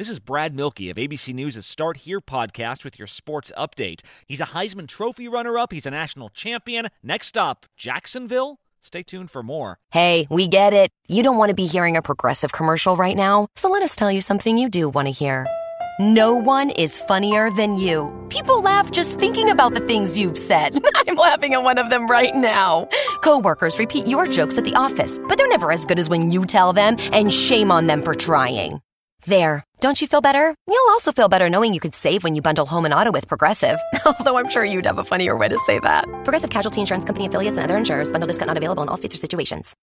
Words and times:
This 0.00 0.08
is 0.08 0.18
Brad 0.18 0.56
Milkey 0.56 0.90
of 0.90 0.96
ABC 0.96 1.34
News' 1.34 1.66
Start 1.66 1.98
Here 1.98 2.22
podcast 2.22 2.84
with 2.84 2.98
your 2.98 3.06
sports 3.06 3.52
update. 3.54 4.00
He's 4.26 4.40
a 4.40 4.46
Heisman 4.46 4.88
Trophy 4.88 5.28
runner 5.28 5.58
up, 5.58 5.74
he's 5.74 5.84
a 5.84 5.90
national 5.90 6.30
champion. 6.30 6.88
Next 7.02 7.36
up, 7.36 7.66
Jacksonville. 7.76 8.60
Stay 8.80 9.02
tuned 9.02 9.30
for 9.30 9.42
more. 9.42 9.78
Hey, 9.90 10.26
we 10.30 10.48
get 10.48 10.72
it. 10.72 10.90
You 11.06 11.22
don't 11.22 11.36
want 11.36 11.50
to 11.50 11.54
be 11.54 11.66
hearing 11.66 11.98
a 11.98 12.00
progressive 12.00 12.50
commercial 12.50 12.96
right 12.96 13.14
now, 13.14 13.48
so 13.54 13.68
let 13.68 13.82
us 13.82 13.94
tell 13.94 14.10
you 14.10 14.22
something 14.22 14.56
you 14.56 14.70
do 14.70 14.88
want 14.88 15.06
to 15.06 15.12
hear. 15.12 15.46
No 15.98 16.34
one 16.34 16.70
is 16.70 16.98
funnier 16.98 17.50
than 17.50 17.76
you. 17.76 18.10
People 18.30 18.62
laugh 18.62 18.90
just 18.90 19.20
thinking 19.20 19.50
about 19.50 19.74
the 19.74 19.80
things 19.80 20.18
you've 20.18 20.38
said. 20.38 20.82
I'm 20.94 21.16
laughing 21.16 21.52
at 21.52 21.62
one 21.62 21.76
of 21.76 21.90
them 21.90 22.06
right 22.06 22.34
now. 22.34 22.88
Coworkers 23.22 23.78
repeat 23.78 24.06
your 24.06 24.26
jokes 24.26 24.56
at 24.56 24.64
the 24.64 24.76
office, 24.76 25.18
but 25.28 25.36
they're 25.36 25.46
never 25.46 25.70
as 25.70 25.84
good 25.84 25.98
as 25.98 26.08
when 26.08 26.30
you 26.30 26.46
tell 26.46 26.72
them, 26.72 26.96
and 27.12 27.34
shame 27.34 27.70
on 27.70 27.86
them 27.86 28.00
for 28.00 28.14
trying. 28.14 28.80
There. 29.26 29.64
Don't 29.80 30.00
you 30.00 30.06
feel 30.06 30.20
better? 30.20 30.54
You'll 30.66 30.90
also 30.90 31.12
feel 31.12 31.28
better 31.28 31.48
knowing 31.48 31.74
you 31.74 31.80
could 31.80 31.94
save 31.94 32.24
when 32.24 32.34
you 32.34 32.42
bundle 32.42 32.66
home 32.66 32.84
and 32.84 32.94
auto 32.94 33.10
with 33.12 33.28
Progressive. 33.28 33.78
Although 34.06 34.36
I'm 34.38 34.48
sure 34.48 34.64
you'd 34.64 34.86
have 34.86 34.98
a 34.98 35.04
funnier 35.04 35.36
way 35.36 35.48
to 35.48 35.58
say 35.58 35.78
that. 35.80 36.04
Progressive 36.24 36.50
Casualty 36.50 36.80
Insurance 36.80 37.04
Company 37.04 37.26
affiliates 37.26 37.58
and 37.58 37.64
other 37.64 37.76
insurers. 37.76 38.10
Bundle 38.10 38.26
discount 38.26 38.48
not 38.48 38.56
available 38.56 38.82
in 38.82 38.88
all 38.88 38.96
states 38.96 39.14
or 39.14 39.18
situations. 39.18 39.74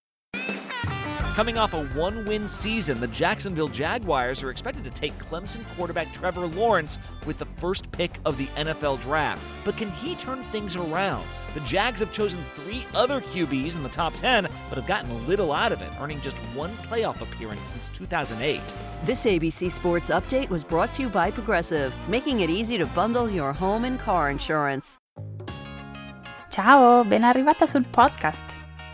Coming 1.34 1.56
off 1.56 1.72
a 1.72 1.84
one 1.90 2.24
win 2.26 2.48
season, 2.48 2.98
the 2.98 3.06
Jacksonville 3.06 3.68
Jaguars 3.68 4.42
are 4.42 4.50
expected 4.50 4.82
to 4.82 4.90
take 4.90 5.16
Clemson 5.18 5.64
quarterback 5.76 6.12
Trevor 6.12 6.48
Lawrence 6.48 6.98
with 7.26 7.38
the 7.38 7.46
first 7.46 7.92
pick 7.92 8.18
of 8.24 8.36
the 8.38 8.46
NFL 8.56 9.00
draft. 9.02 9.40
But 9.64 9.76
can 9.76 9.88
he 9.88 10.16
turn 10.16 10.42
things 10.44 10.74
around? 10.74 11.24
The 11.58 11.64
Jags 11.64 11.98
have 11.98 12.12
chosen 12.12 12.38
three 12.54 12.86
other 12.94 13.20
QBs 13.20 13.74
in 13.74 13.82
the 13.82 13.88
top 13.88 14.14
10, 14.14 14.44
but 14.68 14.78
have 14.78 14.86
gotten 14.86 15.10
little 15.26 15.50
out 15.50 15.72
of 15.72 15.82
it, 15.82 15.88
earning 16.00 16.20
just 16.20 16.36
one 16.54 16.70
playoff 16.86 17.20
appearance 17.20 17.66
since 17.66 17.88
2008. 17.98 18.60
This 19.04 19.26
ABC 19.26 19.68
Sports 19.68 20.08
Update 20.08 20.50
was 20.50 20.62
brought 20.62 20.92
to 20.92 21.02
you 21.02 21.08
by 21.08 21.32
Progressive, 21.32 21.92
making 22.08 22.42
it 22.42 22.48
easy 22.48 22.78
to 22.78 22.86
bundle 22.94 23.28
your 23.28 23.52
home 23.52 23.84
and 23.84 23.98
car 23.98 24.30
insurance. 24.30 24.98
Ciao, 26.48 27.02
ben 27.04 27.24
arrivata 27.24 27.66
sul 27.66 27.86
podcast. 27.90 28.44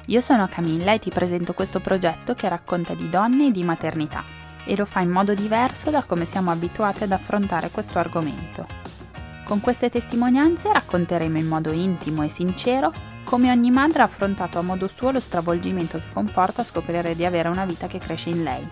Io 0.07 0.23
sono 0.23 0.48
Camilla 0.48 0.95
e 0.95 0.98
ti 1.01 1.11
presento 1.11 1.53
questo 1.53 1.81
progetto 1.81 2.35
che 2.35 2.48
racconta 2.48 2.95
di 2.95 3.11
donne 3.11 3.48
e 3.48 3.51
di 3.51 3.62
maternità 3.62 4.25
e 4.65 4.75
lo 4.75 4.87
fa 4.87 5.01
in 5.01 5.11
modo 5.11 5.35
diverso 5.35 5.91
da 5.91 6.03
come 6.03 6.25
siamo 6.25 6.51
abituati 6.51 7.03
ad 7.03 7.12
affrontare 7.12 7.70
questo 7.70 7.98
argomento. 7.98 8.94
Con 9.45 9.61
queste 9.61 9.91
testimonianze 9.91 10.73
racconteremo 10.73 11.37
in 11.37 11.47
modo 11.47 11.70
intimo 11.70 12.23
e 12.23 12.31
sincero 12.31 12.92
come 13.25 13.51
ogni 13.51 13.70
madre 13.70 14.01
ha 14.01 14.06
affrontato 14.06 14.59
a 14.59 14.62
modo 14.62 14.89
suo 14.89 15.11
lo 15.11 15.20
stravolgimento 15.20 15.98
che 15.98 16.12
comporta 16.12 16.64
scoprire 16.64 17.14
di 17.14 17.27
avere 17.27 17.48
una 17.48 17.67
vita 17.67 17.86
che 17.86 17.98
cresce 17.98 18.31
in 18.31 18.42
lei. 18.42 18.67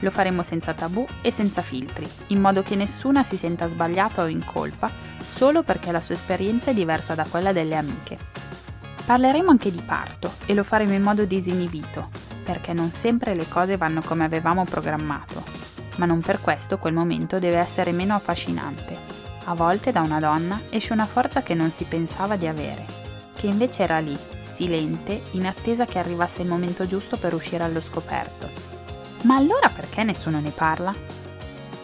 Lo 0.00 0.10
faremo 0.10 0.42
senza 0.42 0.72
tabù 0.72 1.06
e 1.22 1.30
senza 1.30 1.60
filtri, 1.60 2.08
in 2.28 2.40
modo 2.40 2.62
che 2.62 2.76
nessuna 2.76 3.24
si 3.24 3.36
senta 3.36 3.68
sbagliata 3.68 4.22
o 4.22 4.26
in 4.26 4.42
colpa 4.42 4.90
solo 5.20 5.62
perché 5.62 5.92
la 5.92 6.00
sua 6.00 6.14
esperienza 6.14 6.70
è 6.70 6.74
diversa 6.74 7.14
da 7.14 7.26
quella 7.28 7.52
delle 7.52 7.76
amiche. 7.76 8.16
Parleremo 9.04 9.50
anche 9.50 9.70
di 9.70 9.82
parto 9.82 10.32
e 10.46 10.54
lo 10.54 10.64
faremo 10.64 10.94
in 10.94 11.02
modo 11.02 11.26
disinibito, 11.26 12.08
perché 12.42 12.72
non 12.72 12.90
sempre 12.90 13.34
le 13.34 13.48
cose 13.48 13.76
vanno 13.76 14.00
come 14.02 14.24
avevamo 14.24 14.64
programmato, 14.64 15.42
ma 15.96 16.06
non 16.06 16.20
per 16.20 16.40
questo 16.40 16.78
quel 16.78 16.94
momento 16.94 17.38
deve 17.38 17.58
essere 17.58 17.92
meno 17.92 18.14
affascinante. 18.14 19.19
A 19.44 19.54
volte 19.54 19.92
da 19.92 20.00
una 20.00 20.20
donna 20.20 20.60
esce 20.70 20.92
una 20.92 21.06
forza 21.06 21.42
che 21.42 21.54
non 21.54 21.70
si 21.70 21.84
pensava 21.84 22.36
di 22.36 22.46
avere, 22.46 22.84
che 23.34 23.46
invece 23.46 23.82
era 23.82 23.98
lì, 23.98 24.16
silente, 24.42 25.22
in 25.32 25.46
attesa 25.46 25.84
che 25.84 25.98
arrivasse 25.98 26.42
il 26.42 26.48
momento 26.48 26.86
giusto 26.86 27.16
per 27.16 27.34
uscire 27.34 27.64
allo 27.64 27.80
scoperto. 27.80 28.48
Ma 29.22 29.36
allora 29.36 29.68
perché 29.68 30.02
nessuno 30.04 30.40
ne 30.40 30.50
parla? 30.50 30.94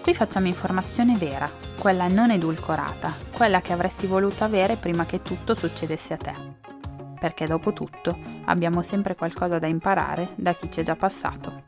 Qui 0.02 0.14
facciamo 0.14 0.46
informazione 0.46 1.16
vera, 1.16 1.50
quella 1.78 2.06
non 2.08 2.30
edulcorata, 2.30 3.12
quella 3.32 3.60
che 3.60 3.72
avresti 3.72 4.06
voluto 4.06 4.44
avere 4.44 4.76
prima 4.76 5.04
che 5.04 5.22
tutto 5.22 5.54
succedesse 5.54 6.14
a 6.14 6.16
te 6.16 6.56
perché 7.18 7.46
dopo 7.46 7.72
tutto 7.72 8.16
abbiamo 8.44 8.82
sempre 8.82 9.14
qualcosa 9.14 9.58
da 9.58 9.66
imparare 9.66 10.32
da 10.36 10.54
chi 10.54 10.70
ci 10.70 10.80
è 10.80 10.82
già 10.84 10.96
passato. 10.96 11.64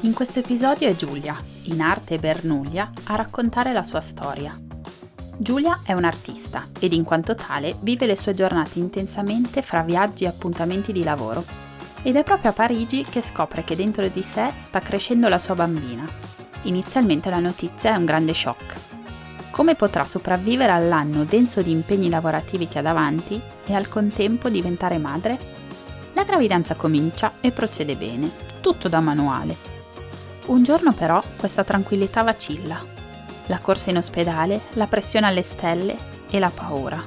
In 0.00 0.12
questo 0.12 0.40
episodio 0.40 0.88
è 0.88 0.94
Giulia, 0.94 1.36
in 1.66 1.80
arte 1.80 2.18
Bernulia, 2.18 2.90
a 3.04 3.14
raccontare 3.14 3.72
la 3.72 3.84
sua 3.84 4.00
storia. 4.00 4.54
Giulia 5.38 5.80
è 5.84 5.92
un'artista 5.92 6.68
ed 6.78 6.92
in 6.92 7.04
quanto 7.04 7.34
tale 7.34 7.76
vive 7.80 8.06
le 8.06 8.16
sue 8.16 8.34
giornate 8.34 8.78
intensamente 8.78 9.62
fra 9.62 9.82
viaggi 9.82 10.24
e 10.24 10.28
appuntamenti 10.28 10.92
di 10.92 11.04
lavoro. 11.04 11.44
Ed 12.02 12.16
è 12.16 12.22
proprio 12.22 12.50
a 12.50 12.54
Parigi 12.54 13.04
che 13.08 13.22
scopre 13.22 13.64
che 13.64 13.76
dentro 13.76 14.06
di 14.08 14.22
sé 14.22 14.52
sta 14.64 14.80
crescendo 14.80 15.28
la 15.28 15.38
sua 15.38 15.54
bambina. 15.54 16.06
Inizialmente 16.62 17.30
la 17.30 17.38
notizia 17.38 17.94
è 17.94 17.96
un 17.96 18.04
grande 18.04 18.32
shock, 18.34 18.86
come 19.56 19.74
potrà 19.74 20.04
sopravvivere 20.04 20.70
all'anno 20.70 21.24
denso 21.24 21.62
di 21.62 21.70
impegni 21.70 22.10
lavorativi 22.10 22.68
che 22.68 22.80
ha 22.80 22.82
davanti 22.82 23.40
e 23.64 23.72
al 23.72 23.88
contempo 23.88 24.50
diventare 24.50 24.98
madre? 24.98 25.38
La 26.12 26.24
gravidanza 26.24 26.74
comincia 26.74 27.36
e 27.40 27.52
procede 27.52 27.96
bene, 27.96 28.30
tutto 28.60 28.88
da 28.90 29.00
manuale. 29.00 29.75
Un 30.46 30.62
giorno 30.62 30.92
però 30.92 31.20
questa 31.36 31.64
tranquillità 31.64 32.22
vacilla. 32.22 32.80
La 33.46 33.58
corsa 33.58 33.90
in 33.90 33.96
ospedale, 33.96 34.60
la 34.74 34.86
pressione 34.86 35.26
alle 35.26 35.42
stelle 35.42 35.96
e 36.30 36.38
la 36.38 36.50
paura. 36.50 37.02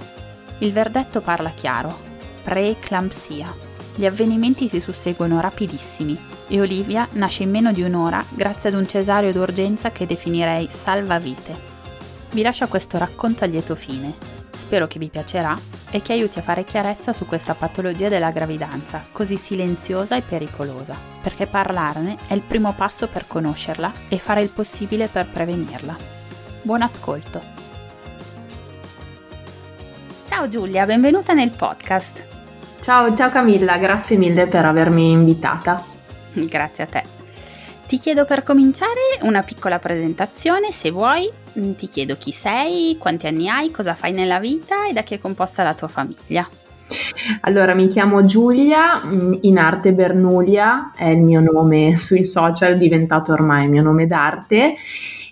Il 0.60 0.74
verdetto 0.74 1.22
parla 1.22 1.52
chiaro. 1.52 2.08
Preeclampsia. 2.44 3.56
Gli 3.96 4.06
avvenimenti 4.06 4.68
si 4.68 4.82
susseguono 4.82 5.40
rapidissimi 5.40 6.20
e 6.50 6.60
Olivia 6.60 7.08
nasce 7.14 7.44
in 7.44 7.50
meno 7.50 7.72
di 7.72 7.82
un'ora 7.82 8.22
grazie 8.30 8.70
ad 8.70 8.76
un 8.76 8.86
cesareo 8.86 9.32
d'urgenza 9.32 9.92
che 9.92 10.06
definirei 10.06 10.68
salvavite. 10.70 11.56
Vi 12.32 12.42
lascio 12.42 12.68
questo 12.68 12.98
racconto 12.98 13.46
a 13.46 13.48
lieto 13.48 13.76
fine. 13.76 14.39
Spero 14.60 14.88
che 14.88 15.00
vi 15.00 15.08
piacerà 15.08 15.58
e 15.90 16.02
che 16.02 16.12
aiuti 16.12 16.38
a 16.38 16.42
fare 16.42 16.66
chiarezza 16.66 17.14
su 17.14 17.26
questa 17.26 17.56
patologia 17.56 18.10
della 18.10 18.30
gravidanza, 18.30 19.02
così 19.12 19.38
silenziosa 19.38 20.18
e 20.18 20.22
pericolosa, 20.22 20.96
perché 21.22 21.48
parlarne 21.48 22.18
è 22.28 22.34
il 22.34 22.42
primo 22.42 22.74
passo 22.74 23.08
per 23.08 23.26
conoscerla 23.26 23.92
e 24.10 24.20
fare 24.20 24.42
il 24.42 24.50
possibile 24.50 25.08
per 25.08 25.28
prevenirla. 25.30 25.98
Buon 26.62 26.82
ascolto! 26.82 27.42
Ciao 30.28 30.50
Giulia, 30.50 30.86
benvenuta 30.86 31.32
nel 31.32 31.52
podcast. 31.52 32.26
Ciao, 32.82 33.16
ciao 33.16 33.30
Camilla, 33.32 33.78
grazie 33.78 34.18
mille 34.18 34.46
per 34.46 34.66
avermi 34.66 35.10
invitata. 35.10 35.84
Grazie 36.34 36.84
a 36.84 36.88
te. 36.88 37.04
Ti 37.88 37.98
chiedo 37.98 38.26
per 38.26 38.44
cominciare 38.44 39.18
una 39.22 39.42
piccola 39.42 39.80
presentazione, 39.80 40.72
se 40.72 40.92
vuoi. 40.92 41.39
Mm, 41.58 41.72
ti 41.74 41.88
chiedo 41.88 42.16
chi 42.18 42.32
sei, 42.32 42.98
quanti 43.00 43.28
anni 43.28 43.48
hai, 43.48 43.72
cosa 43.72 43.96
fai 43.96 44.12
nella 44.12 44.40
vita 44.40 44.88
e 44.88 44.94
da 44.94 45.02
chi 45.02 45.16
è 45.16 45.20
composta 45.20 45.64
la 45.64 45.74
tua 45.74 45.88
famiglia. 45.88 46.48
Allora, 47.42 47.74
mi 47.74 47.88
chiamo 47.88 48.26
Giulia, 48.26 49.02
mm, 49.06 49.34
in 49.42 49.58
arte 49.58 49.94
Bernulia, 49.94 50.92
è 50.96 51.08
il 51.08 51.20
mio 51.20 51.40
nome 51.40 51.94
sui 51.98 52.26
social, 52.26 52.78
diventato 52.78 53.32
ormai 53.32 53.66
il 53.66 53.72
mio 53.72 53.82
nome 53.82 54.06
d'arte 54.06 54.76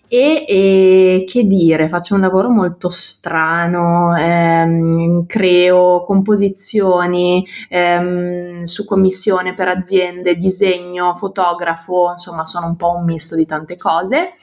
e, 0.10 0.46
e, 0.48 1.26
che 1.28 1.44
dire, 1.44 1.90
faccio 1.90 2.16
un 2.16 2.22
lavoro 2.22 2.50
molto 2.50 2.90
strano, 2.90 4.16
ehm, 4.16 5.26
creo 5.26 6.04
composizioni 6.06 7.46
ehm, 7.70 8.64
su 8.64 8.86
commissione 8.86 9.54
per 9.54 9.68
aziende, 9.68 10.36
disegno, 10.36 11.14
fotografo, 11.16 12.12
insomma 12.14 12.46
sono 12.46 12.68
un 12.68 12.76
po' 12.78 12.96
un 12.96 13.04
misto 13.04 13.36
di 13.36 13.46
tante 13.46 13.76
cose 13.76 14.34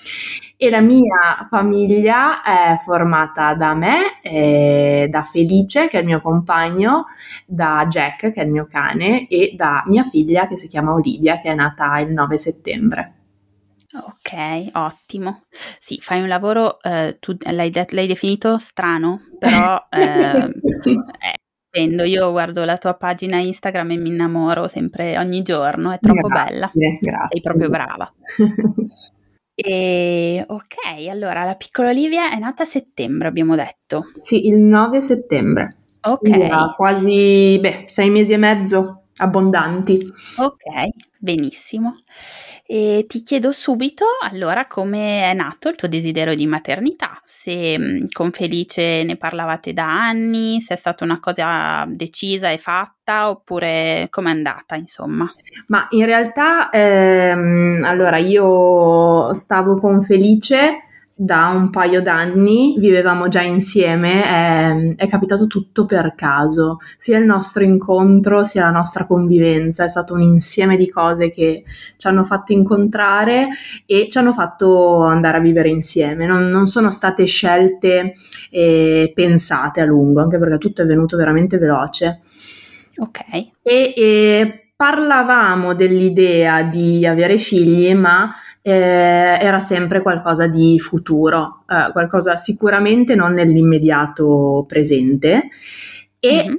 e 0.57 0.71
la 0.71 0.81
mia 0.81 1.47
famiglia 1.51 2.43
è 2.43 2.79
formata 2.85 3.55
da 3.55 3.75
me, 3.75 4.21
eh, 4.23 5.09
da 5.11 5.23
Felice 5.23 5.89
che 5.89 5.99
è 5.99 6.01
il 6.01 6.07
mio 6.07 6.21
compagno, 6.21 7.07
da 7.47 7.87
Jack 7.89 8.33
che 8.33 8.41
è 8.41 8.45
il 8.45 8.51
mio 8.51 8.67
cane 8.67 9.27
e 9.29 9.55
da 9.57 9.83
mia 9.87 10.05
figlia 10.05 10.47
che 10.47 10.57
si 10.57 10.69
chiama 10.69 10.93
Olivia 10.93 11.41
che 11.41 11.51
è 11.51 11.55
nata 11.55 11.99
il 11.99 12.13
9 12.13 12.39
settembre. 12.39 13.15
Ok, 13.95 14.71
ottimo. 14.73 15.43
Sì, 15.79 15.99
fai 16.01 16.21
un 16.21 16.27
lavoro, 16.27 16.81
eh, 16.81 17.17
tu 17.21 17.37
l'hai, 17.39 17.71
de- 17.71 17.87
l'hai, 17.91 18.09
definito 18.09 18.59
strano, 18.59 19.21
però 19.39 19.87
eh, 19.91 20.53
eh, 21.71 21.85
io 21.85 22.31
guardo 22.33 22.65
la 22.65 22.77
tua 22.77 22.95
pagina 22.95 23.39
Instagram 23.39 23.93
e 23.93 23.97
mi 23.97 24.09
innamoro 24.09 24.67
sempre 24.67 25.17
ogni 25.19 25.43
giorno, 25.43 25.93
è 25.93 25.99
troppo 26.01 26.27
grazie, 26.27 26.53
bella. 26.53 26.71
Grazie. 26.73 27.29
Sei 27.31 27.41
proprio 27.41 27.69
brava. 27.69 28.13
e 29.55 30.45
ok, 30.47 31.09
allora 31.09 31.45
la 31.45 31.55
piccola 31.55 31.91
Olivia 31.91 32.31
è 32.31 32.39
nata 32.39 32.65
a 32.65 32.67
settembre, 32.67 33.29
abbiamo 33.29 33.55
detto. 33.55 34.11
Sì, 34.17 34.47
il 34.49 34.57
9 34.57 35.01
settembre. 35.01 35.77
Ok. 36.03 36.29
Ha 36.29 36.75
quasi, 36.77 37.59
beh, 37.61 37.85
sei 37.89 38.11
mesi 38.11 38.33
e 38.33 38.37
mezzo 38.37 39.05
abbondanti. 39.17 40.05
Ok, 40.39 40.89
benissimo. 41.19 42.03
E 42.67 43.05
ti 43.07 43.21
chiedo 43.21 43.53
subito 43.53 44.07
allora 44.23 44.67
come 44.67 45.31
è 45.31 45.35
nato 45.35 45.69
il 45.69 45.77
tuo 45.77 45.87
desiderio 45.87 46.35
di 46.35 46.47
maternità, 46.47 47.21
se 47.27 47.79
mm, 47.79 48.05
con 48.11 48.31
Felice 48.33 49.03
ne 49.05 49.17
parlavate 49.17 49.75
da 49.75 49.85
anni, 49.85 50.63
se 50.63 50.73
è 50.73 50.77
stata 50.79 51.05
una 51.05 51.21
cosa 51.21 51.85
decisa 51.87 52.49
e 52.49 52.57
fatta 52.57 53.29
oppure 53.29 54.07
com'è 54.09 54.31
andata 54.31 54.77
insomma. 54.77 55.31
Ma 55.67 55.87
in 55.91 56.07
realtà 56.07 56.71
ehm, 56.71 57.83
allora 57.85 58.17
io 58.17 59.35
stavo 59.35 59.79
con 59.79 60.01
Felice 60.01 60.81
da 61.17 61.49
un 61.49 61.71
paio 61.71 62.03
d'anni, 62.03 62.75
vivevamo 62.79 63.29
già 63.29 63.41
insieme, 63.41 64.25
è, 64.25 64.95
è, 64.97 65.07
capitato 65.07 65.47
tutto 65.47 65.85
per 65.85 66.15
caso, 66.17 66.79
sia 66.99 67.19
il 67.19 67.25
nostro 67.25 67.63
incontro 67.63 68.43
sia 68.43 68.65
la 68.65 68.73
nostra 68.73 69.07
convivenza, 69.07 69.85
è 69.85 69.89
stato 69.89 70.15
un 70.15 70.23
insieme 70.23 70.77
di 70.77 70.91
cose 70.91 71.31
che 71.31 71.63
ci 71.97 72.07
hanno 72.09 72.25
fatto 72.25 72.53
incontrare 72.53 73.49
e 73.87 74.09
ci 74.11 74.19
hanno 74.19 74.33
fatto 74.33 75.03
andare 75.05 75.37
a 75.37 75.41
vivere 75.41 75.69
insieme, 75.69 76.27
non, 76.27 76.49
non 76.49 76.67
sono 76.67 76.91
state 76.91 77.27
scelte 77.27 78.15
eh, 78.51 79.13
pensate 79.15 79.81
a 79.81 79.85
lungo, 79.85 80.21
anche 80.21 80.39
perché 80.39 80.59
tutto 80.59 80.83
è 80.83 80.87
venuto 80.87 81.17
veramente 81.17 81.59
veloce. 81.59 82.23
Ok. 82.97 83.21
E, 83.63 83.93
e 83.97 84.64
parlavamo 84.77 85.75
dell'idea 85.75 86.63
di 86.63 87.07
avere 87.07 87.39
figli, 87.39 87.95
ma 87.95 88.35
eh, 88.61 89.39
era 89.41 89.61
sempre 89.61 90.03
qualcosa 90.03 90.47
di 90.47 90.79
futuro, 90.79 91.65
eh, 91.69 91.93
qualcosa 91.93 92.37
sicuramente 92.37 93.15
non 93.15 93.35
nell'immediato 93.35 94.65
presente. 94.67 95.49
E 96.19 96.45
mm-hmm. 96.45 96.55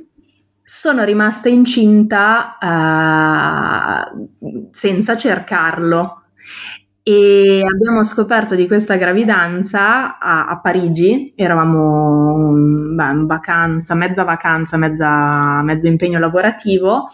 sono 0.61 1.03
rimasta 1.03 1.49
incinta 1.49 2.57
eh, 2.57 4.67
senza 4.71 5.17
cercarlo. 5.17 6.21
E 7.07 7.61
abbiamo 7.63 8.03
scoperto 8.03 8.55
di 8.55 8.65
questa 8.65 8.95
gravidanza 8.95 10.17
a, 10.17 10.47
a 10.47 10.59
Parigi, 10.59 11.33
eravamo 11.35 12.51
beh, 12.95 13.11
in 13.11 13.25
vacanza, 13.27 13.93
mezza 13.93 14.23
vacanza, 14.23 14.75
mezza, 14.77 15.61
mezzo 15.61 15.85
impegno 15.85 16.17
lavorativo 16.17 17.07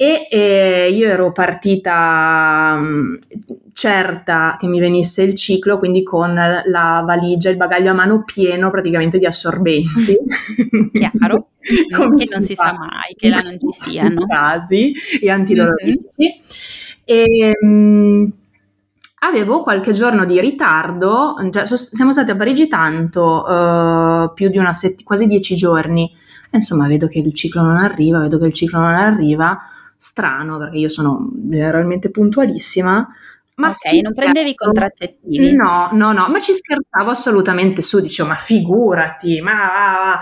e 0.00 0.28
eh, 0.30 0.90
io 0.90 1.10
ero 1.10 1.30
partita 1.30 2.74
mh, 2.74 2.86
mm, 2.86 3.14
certa 3.74 4.56
che 4.58 4.66
mi 4.66 4.80
venisse 4.80 5.20
il 5.20 5.34
ciclo, 5.34 5.78
quindi 5.78 6.02
con 6.02 6.32
la 6.32 7.02
valigia, 7.04 7.50
il 7.50 7.58
bagaglio 7.58 7.90
a 7.90 7.92
mano 7.92 8.24
pieno 8.24 8.70
praticamente 8.70 9.18
di 9.18 9.26
assorbenti. 9.26 10.16
Chiaro, 10.94 11.48
che 11.60 11.86
non 11.98 12.42
si 12.42 12.54
fa? 12.54 12.68
sa 12.68 12.72
mai 12.72 13.14
che 13.14 13.28
là 13.28 13.42
non 13.42 13.58
ci 13.58 13.68
siano. 13.78 14.24
Casi 14.24 14.94
e 15.20 15.28
antidolorifici. 15.28 16.40
Mm-hmm. 17.12 17.50
E, 17.60 17.66
mh, 17.66 18.32
avevo 19.18 19.60
qualche 19.60 19.92
giorno 19.92 20.24
di 20.24 20.40
ritardo, 20.40 21.34
cioè, 21.50 21.66
siamo 21.66 22.12
stati 22.12 22.30
a 22.30 22.36
Parigi 22.36 22.68
tanto, 22.68 23.44
uh, 23.46 24.32
più 24.32 24.48
di 24.48 24.56
una 24.56 24.72
settimana, 24.72 25.04
quasi 25.04 25.26
dieci 25.26 25.56
giorni. 25.56 26.10
E, 26.50 26.56
insomma, 26.56 26.86
vedo 26.86 27.06
che 27.06 27.18
il 27.18 27.34
ciclo 27.34 27.60
non 27.60 27.76
arriva, 27.76 28.18
vedo 28.20 28.38
che 28.38 28.46
il 28.46 28.52
ciclo 28.54 28.78
non 28.78 28.94
arriva 28.94 29.60
strano 30.00 30.56
perché 30.56 30.78
io 30.78 30.88
sono 30.88 31.28
generalmente 31.30 32.10
puntualissima. 32.10 33.06
Ma 33.56 33.68
ok, 33.68 33.92
non 34.00 34.14
prendevi 34.14 34.54
contraccettivi? 34.54 35.54
No, 35.54 35.90
no, 35.92 36.12
no, 36.12 36.28
ma 36.30 36.40
ci 36.40 36.54
scherzavo 36.54 37.10
assolutamente 37.10 37.82
su, 37.82 38.00
dicevo, 38.00 38.30
ma 38.30 38.34
figurati, 38.34 39.42
ma 39.42 40.18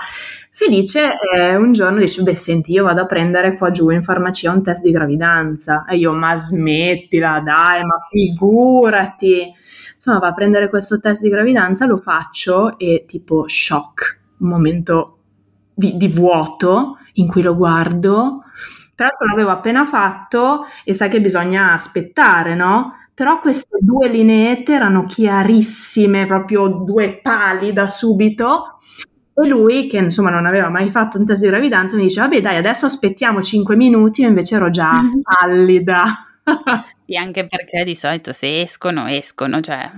felice 0.50 1.04
eh, 1.32 1.54
un 1.54 1.70
giorno 1.70 2.00
dice, 2.00 2.22
beh 2.22 2.34
senti, 2.34 2.72
io 2.72 2.82
vado 2.82 3.02
a 3.02 3.06
prendere 3.06 3.54
qua 3.54 3.70
giù 3.70 3.90
in 3.90 4.02
farmacia 4.02 4.50
un 4.50 4.64
test 4.64 4.82
di 4.82 4.90
gravidanza. 4.90 5.84
E 5.84 5.96
io, 5.96 6.12
ma 6.12 6.34
smettila, 6.34 7.38
dai, 7.38 7.84
ma 7.84 8.00
figurati. 8.10 9.52
Insomma, 9.94 10.18
va 10.18 10.28
a 10.28 10.34
prendere 10.34 10.68
questo 10.68 10.98
test 10.98 11.22
di 11.22 11.28
gravidanza, 11.28 11.86
lo 11.86 11.96
faccio 11.96 12.76
e 12.76 13.04
tipo 13.06 13.46
shock, 13.46 14.18
un 14.38 14.48
momento 14.48 15.18
di, 15.72 15.96
di 15.96 16.08
vuoto 16.08 16.98
in 17.12 17.28
cui 17.28 17.42
lo 17.42 17.54
guardo 17.54 18.42
tra 18.98 19.06
l'altro 19.06 19.28
l'avevo 19.28 19.50
appena 19.50 19.86
fatto 19.86 20.66
e 20.82 20.92
sai 20.92 21.08
che 21.08 21.20
bisogna 21.20 21.72
aspettare, 21.72 22.56
no? 22.56 22.96
Però 23.14 23.38
queste 23.38 23.78
due 23.80 24.08
lineette 24.08 24.72
erano 24.72 25.04
chiarissime, 25.04 26.26
proprio 26.26 26.66
due 26.66 27.20
pali 27.22 27.72
da 27.72 27.86
subito. 27.86 28.80
E 29.34 29.46
lui, 29.46 29.86
che 29.86 29.98
insomma 29.98 30.30
non 30.30 30.46
aveva 30.46 30.68
mai 30.68 30.90
fatto 30.90 31.16
un 31.16 31.26
test 31.26 31.42
di 31.42 31.48
gravidanza, 31.48 31.94
mi 31.94 32.02
dice: 32.02 32.22
Vabbè, 32.22 32.40
dai, 32.40 32.56
adesso 32.56 32.86
aspettiamo 32.86 33.40
5 33.40 33.76
minuti. 33.76 34.22
Io 34.22 34.28
invece 34.28 34.56
ero 34.56 34.68
già 34.68 35.00
pallida. 35.22 36.04
sì, 37.06 37.16
anche 37.16 37.46
perché 37.46 37.84
di 37.84 37.94
solito 37.94 38.32
se 38.32 38.62
escono, 38.62 39.06
escono, 39.06 39.60
cioè 39.60 39.88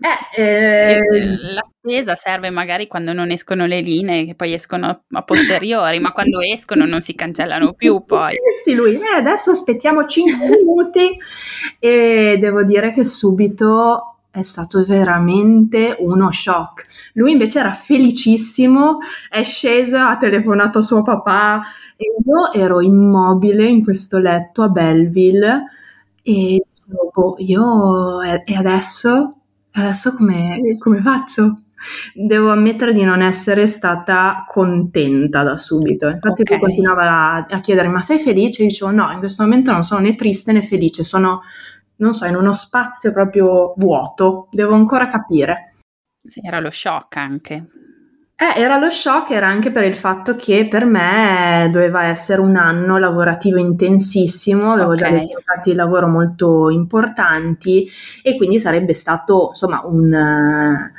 eh, 0.00 0.42
eh... 0.42 1.34
L'attesa 1.88 2.14
serve 2.16 2.50
magari 2.50 2.86
quando 2.86 3.14
non 3.14 3.30
escono 3.30 3.64
le 3.64 3.80
linee, 3.80 4.26
che 4.26 4.34
poi 4.34 4.52
escono 4.52 5.04
a 5.10 5.22
posteriori, 5.22 5.98
ma 6.00 6.12
quando 6.12 6.40
escono 6.40 6.84
non 6.84 7.00
si 7.00 7.14
cancellano 7.14 7.72
più 7.72 8.04
poi. 8.04 8.36
Sì, 8.58 8.74
lui, 8.74 8.96
eh, 8.96 9.16
adesso 9.16 9.52
aspettiamo 9.52 10.04
5 10.04 10.32
minuti 10.48 11.16
e 11.78 12.36
devo 12.40 12.64
dire 12.64 12.92
che 12.92 13.04
subito 13.04 14.16
è 14.30 14.42
stato 14.42 14.84
veramente 14.84 15.96
uno 16.00 16.32
shock. 16.32 16.86
Lui 17.14 17.32
invece 17.32 17.60
era 17.60 17.70
felicissimo, 17.70 18.98
è 19.30 19.42
sceso, 19.44 19.96
ha 19.96 20.16
telefonato 20.16 20.80
a 20.80 20.82
suo 20.82 21.02
papà 21.02 21.62
e 21.96 22.04
io 22.04 22.52
ero 22.52 22.80
immobile 22.80 23.64
in 23.64 23.84
questo 23.84 24.18
letto 24.18 24.62
a 24.62 24.68
Belleville 24.68 25.62
e 26.22 26.62
dopo 26.84 27.36
io 27.38 28.20
e 28.22 28.54
adesso 28.54 29.34
adesso 29.72 30.14
come, 30.14 30.76
come 30.78 31.00
faccio? 31.00 31.54
Devo 32.14 32.50
ammettere 32.50 32.92
di 32.92 33.02
non 33.02 33.22
essere 33.22 33.66
stata 33.66 34.44
contenta 34.46 35.42
da 35.42 35.56
subito. 35.56 36.08
Infatti, 36.08 36.42
okay. 36.42 36.58
poi 36.58 36.68
continuava 36.68 37.46
a, 37.48 37.60
chiedere: 37.60 37.88
Ma 37.88 38.02
sei 38.02 38.18
felice? 38.18 38.62
Io 38.62 38.68
dicevo: 38.68 38.90
No, 38.90 39.10
in 39.12 39.18
questo 39.18 39.42
momento 39.42 39.72
non 39.72 39.82
sono 39.82 40.00
né 40.00 40.14
triste 40.14 40.52
né 40.52 40.62
felice, 40.62 41.04
sono, 41.04 41.42
non 41.96 42.14
so, 42.14 42.24
in 42.26 42.34
uno 42.34 42.52
spazio 42.52 43.12
proprio 43.12 43.74
vuoto. 43.76 44.48
Devo 44.50 44.74
ancora 44.74 45.08
capire. 45.08 45.74
Sì, 46.24 46.40
era 46.42 46.60
lo 46.60 46.70
shock 46.70 47.16
anche. 47.16 47.66
Eh, 48.40 48.60
era 48.60 48.78
lo 48.78 48.88
shock, 48.88 49.30
era 49.30 49.48
anche 49.48 49.72
per 49.72 49.82
il 49.82 49.96
fatto 49.96 50.36
che 50.36 50.68
per 50.68 50.84
me 50.84 51.68
doveva 51.72 52.04
essere 52.04 52.40
un 52.40 52.54
anno 52.54 52.96
lavorativo 52.96 53.58
intensissimo, 53.58 54.74
avevo 54.74 54.92
okay. 54.92 55.26
già 55.26 55.32
contratti 55.32 55.70
di 55.70 55.74
lavoro 55.74 56.06
molto 56.06 56.70
importanti 56.70 57.84
e 58.22 58.36
quindi 58.36 58.60
sarebbe 58.60 58.94
stato 58.94 59.48
insomma 59.48 59.82
un, 59.84 60.92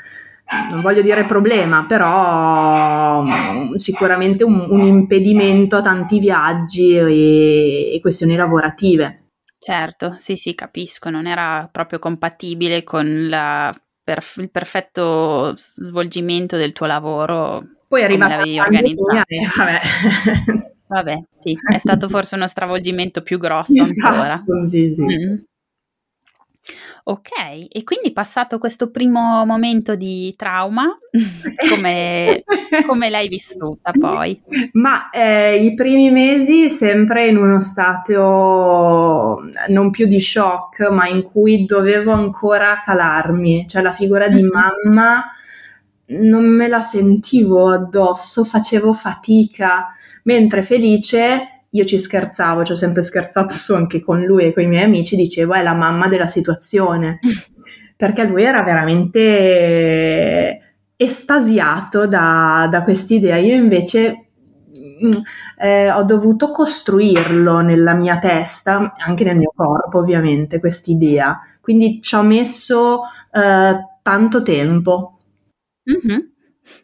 non 0.70 0.82
voglio 0.82 1.02
dire 1.02 1.26
problema, 1.26 1.86
però 1.86 3.22
mm, 3.24 3.74
sicuramente 3.76 4.44
un, 4.44 4.66
un 4.70 4.82
impedimento 4.82 5.78
a 5.78 5.82
tanti 5.82 6.20
viaggi 6.20 6.96
e, 6.96 7.94
e 7.94 8.00
questioni 8.02 8.36
lavorative. 8.36 9.28
Certo, 9.60 10.16
sì, 10.18 10.36
sì, 10.36 10.56
capisco, 10.56 11.10
non 11.10 11.28
era 11.28 11.68
proprio 11.72 12.00
compatibile 12.00 12.84
con 12.84 13.28
la 13.28 13.74
per 14.10 14.24
il 14.38 14.50
perfetto 14.50 15.54
svolgimento 15.56 16.58
del 16.58 16.74
tuo 16.74 16.88
lavoro. 16.88 17.64
Poi 17.88 18.04
arriva 18.04 18.28
l'avevi 18.28 18.60
organizzato. 18.60 19.24
E, 19.28 19.48
vabbè. 19.56 19.80
vabbè, 20.88 21.24
sì, 21.40 21.56
è 21.72 21.78
stato 21.78 22.10
forse 22.10 22.34
uno 22.34 22.48
stravolgimento 22.48 23.22
più 23.22 23.38
grosso 23.38 23.84
esatto, 23.84 24.16
ancora. 24.16 24.44
Sì, 24.68 24.90
sì, 24.90 25.04
mm. 25.04 25.38
Ok, 27.06 27.30
e 27.70 27.84
quindi 27.84 28.12
passato 28.14 28.60
questo 28.60 28.92
primo 28.92 29.44
momento 29.46 29.96
di 29.96 30.34
trauma, 30.38 30.86
come, 31.70 32.44
come 32.86 33.10
l'hai 33.10 33.28
vissuta 33.28 33.92
poi? 33.92 34.40
Ma 34.74 35.10
eh, 35.10 35.64
i 35.64 35.74
primi 35.74 36.12
mesi 36.12 36.70
sempre 36.70 37.28
in 37.28 37.38
uno 37.38 37.60
stato 37.60 39.40
non 39.70 39.90
più 39.90 40.06
di 40.06 40.20
shock, 40.20 40.90
ma 40.90 41.08
in 41.08 41.24
cui 41.24 41.66
dovevo 41.66 42.12
ancora 42.12 42.82
calarmi, 42.84 43.68
cioè 43.68 43.82
la 43.82 43.92
figura 43.92 44.28
di 44.28 44.42
mm-hmm. 44.42 44.52
mamma 44.52 45.26
non 46.10 46.44
me 46.46 46.68
la 46.68 46.82
sentivo 46.82 47.70
addosso, 47.70 48.44
facevo 48.44 48.94
fatica, 48.94 49.90
mentre 50.24 50.64
felice 50.64 51.59
io 51.72 51.86
ci 51.86 52.00
scherzavo, 52.00 52.64
ci 52.64 52.72
ho 52.72 52.76
sempre 52.76 53.02
scherzato 53.02 53.54
su 53.54 53.74
anche 53.74 54.02
con 54.02 54.24
lui 54.24 54.46
e 54.46 54.54
con 54.54 54.64
i 54.64 54.68
miei 54.68 54.84
amici, 54.84 55.16
dicevo 55.16 55.54
è 55.54 55.62
la 55.62 55.74
mamma 55.74 56.08
della 56.08 56.28
situazione, 56.28 57.20
perché 57.96 58.24
lui 58.24 58.44
era 58.44 58.64
veramente 58.64 60.62
estasiato 60.96 62.08
da, 62.08 62.68
da 62.70 62.84
quest'idea. 62.84 63.38
Io 63.38 63.56
invece 63.56 64.30
mm, 64.76 65.10
eh, 65.60 65.92
ho 65.92 66.04
dovuto 66.04 66.52
costruirlo 66.52 67.60
nella 67.60 67.94
mia 67.94 68.18
testa, 68.18 68.96
anche 68.98 69.24
nel 69.24 69.38
mio 69.38 69.52
corpo 69.54 70.00
ovviamente, 70.00 70.60
quest'idea. 70.60 71.40
Quindi 71.62 72.02
ci 72.02 72.16
ho 72.16 72.24
messo 72.24 73.02
eh, 73.32 73.76
tanto 74.02 74.42
tempo. 74.42 75.20
Mm-hmm. 75.90 76.20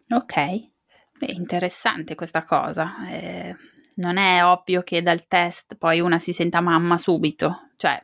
Ok, 0.09 0.73
Beh, 1.17 1.31
interessante 1.31 2.13
questa 2.13 2.43
cosa. 2.43 2.93
Eh 3.09 3.55
non 3.95 4.17
è 4.17 4.43
ovvio 4.45 4.81
che 4.81 5.01
dal 5.01 5.27
test 5.27 5.75
poi 5.75 5.99
una 5.99 6.19
si 6.19 6.33
senta 6.33 6.61
mamma 6.61 6.97
subito, 6.97 7.69
cioè 7.77 8.01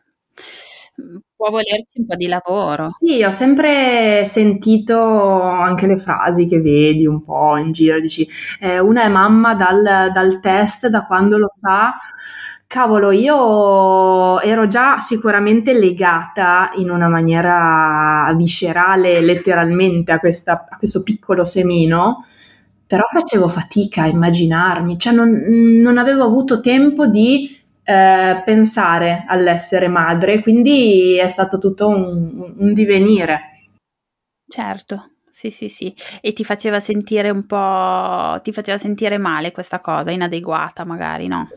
può 1.35 1.49
volerci 1.49 1.99
un 1.99 2.05
po' 2.05 2.15
di 2.15 2.27
lavoro. 2.27 2.89
Sì, 2.99 3.23
ho 3.23 3.31
sempre 3.31 4.23
sentito 4.25 5.41
anche 5.41 5.87
le 5.87 5.97
frasi 5.97 6.45
che 6.47 6.61
vedi 6.61 7.05
un 7.07 7.23
po' 7.23 7.57
in 7.57 7.71
giro, 7.71 7.99
dici 7.99 8.27
eh, 8.59 8.79
una 8.79 9.03
è 9.03 9.09
mamma 9.09 9.55
dal, 9.55 10.11
dal 10.13 10.39
test, 10.39 10.87
da 10.87 11.05
quando 11.05 11.37
lo 11.37 11.47
sa. 11.49 11.95
Cavolo, 12.67 13.11
io 13.11 14.39
ero 14.39 14.67
già 14.67 14.99
sicuramente 14.99 15.73
legata 15.73 16.71
in 16.75 16.89
una 16.89 17.09
maniera 17.09 18.33
viscerale, 18.37 19.19
letteralmente, 19.19 20.13
a, 20.13 20.19
questa, 20.19 20.67
a 20.69 20.77
questo 20.77 21.03
piccolo 21.03 21.43
semino, 21.43 22.25
però 22.91 23.05
facevo 23.09 23.47
fatica 23.47 24.03
a 24.03 24.07
immaginarmi, 24.07 24.99
cioè 24.99 25.13
non, 25.13 25.29
non 25.29 25.97
avevo 25.97 26.25
avuto 26.25 26.59
tempo 26.59 27.07
di 27.07 27.57
eh, 27.83 28.41
pensare 28.43 29.23
all'essere 29.29 29.87
madre, 29.87 30.41
quindi 30.41 31.17
è 31.17 31.29
stato 31.29 31.57
tutto 31.57 31.87
un, 31.87 32.53
un 32.57 32.73
divenire. 32.73 33.69
Certo, 34.45 35.11
sì, 35.31 35.49
sì, 35.49 35.69
sì. 35.69 35.93
E 36.21 36.33
ti 36.33 36.43
faceva 36.43 36.79
sentire 36.79 37.29
un 37.29 37.45
po', 37.45 38.39
ti 38.41 38.51
faceva 38.51 38.77
sentire 38.77 39.17
male 39.17 39.51
questa 39.51 39.79
cosa, 39.79 40.11
inadeguata 40.11 40.83
magari, 40.83 41.27
no? 41.27 41.49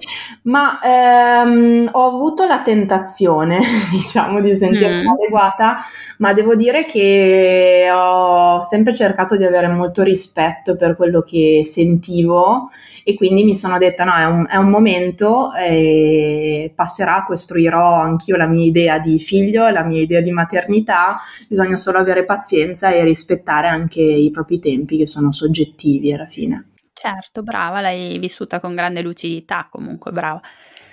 Ma 0.43 0.81
ehm, 0.81 1.89
ho 1.93 2.07
avuto 2.07 2.47
la 2.47 2.63
tentazione, 2.63 3.59
diciamo, 3.91 4.41
di 4.41 4.55
sentirmi 4.57 4.99
mm. 4.99 5.01
inadeguata, 5.01 5.77
ma 6.19 6.33
devo 6.33 6.55
dire 6.55 6.85
che 6.85 7.89
ho 7.93 8.63
sempre 8.63 8.95
cercato 8.95 9.37
di 9.37 9.45
avere 9.45 9.69
molto 9.69 10.03
rispetto 10.03 10.77
per 10.77 10.97
quello 10.97 11.23
che 11.23 11.63
sentivo 11.65 12.71
e 13.05 13.15
quindi 13.15 13.45
mi 13.45 13.55
sono 13.55 13.77
detta 13.77 14.05
no, 14.05 14.15
è 14.15 14.25
un, 14.25 14.47
è 14.49 14.57
un 14.57 14.71
momento, 14.71 15.53
e 15.55 16.73
passerà, 16.75 17.23
costruirò 17.23 18.01
anch'io 18.01 18.37
la 18.37 18.47
mia 18.47 18.65
idea 18.65 18.99
di 18.99 19.21
figlio, 19.21 19.69
la 19.69 19.85
mia 19.85 20.01
idea 20.01 20.23
di 20.23 20.33
maternità, 20.33 21.19
bisogna 21.47 21.77
solo 21.77 21.99
avere 21.99 22.25
pazienza 22.25 22.91
e 22.91 23.05
rispettare 23.05 23.69
anche 23.69 24.01
i 24.01 24.31
propri 24.31 24.59
tempi 24.59 24.97
che 24.97 25.07
sono 25.07 25.33
soggettivi 25.33 26.13
alla 26.13 26.27
fine. 26.27 26.71
Certo, 26.95 27.43
brava, 27.43 27.83
l'hai 27.83 28.19
vissuta 28.19 28.59
con 28.61 28.75
grande 28.75 29.03
lucidità 29.03 29.69
comunque, 29.71 30.11
brava. 30.11 30.41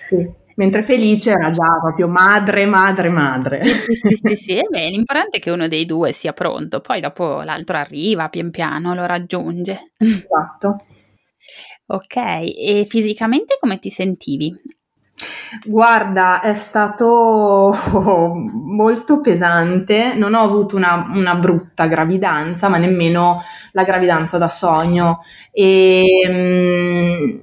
Sì. 0.00 0.40
Mentre 0.56 0.82
Felice 0.82 1.30
era 1.30 1.48
già 1.48 1.78
proprio 1.80 2.08
madre, 2.08 2.66
madre, 2.66 3.08
madre. 3.08 3.64
Sì, 3.64 3.94
sì, 3.94 4.20
sì, 4.20 4.36
sì. 4.36 4.60
Beh, 4.68 4.90
l'importante 4.90 5.38
è 5.38 5.40
che 5.40 5.48
uno 5.50 5.66
dei 5.66 5.86
due 5.86 6.12
sia 6.12 6.34
pronto, 6.34 6.80
poi 6.80 7.00
dopo 7.00 7.40
l'altro 7.40 7.78
arriva 7.78 8.28
pian 8.28 8.50
piano, 8.50 8.94
lo 8.94 9.06
raggiunge. 9.06 9.92
Esatto. 9.96 10.80
Ok, 11.86 12.16
e 12.16 12.86
fisicamente 12.88 13.56
come 13.60 13.78
ti 13.78 13.90
sentivi? 13.90 14.54
Guarda, 15.64 16.40
è 16.40 16.54
stato 16.54 17.70
molto 18.32 19.20
pesante, 19.20 20.14
non 20.14 20.34
ho 20.34 20.40
avuto 20.40 20.76
una, 20.76 21.10
una, 21.14 21.34
brutta 21.34 21.86
gravidanza, 21.86 22.68
ma 22.68 22.78
nemmeno 22.78 23.38
la 23.72 23.84
gravidanza 23.84 24.38
da 24.38 24.48
sogno. 24.48 25.20
E, 25.50 26.02
um, 26.28 27.42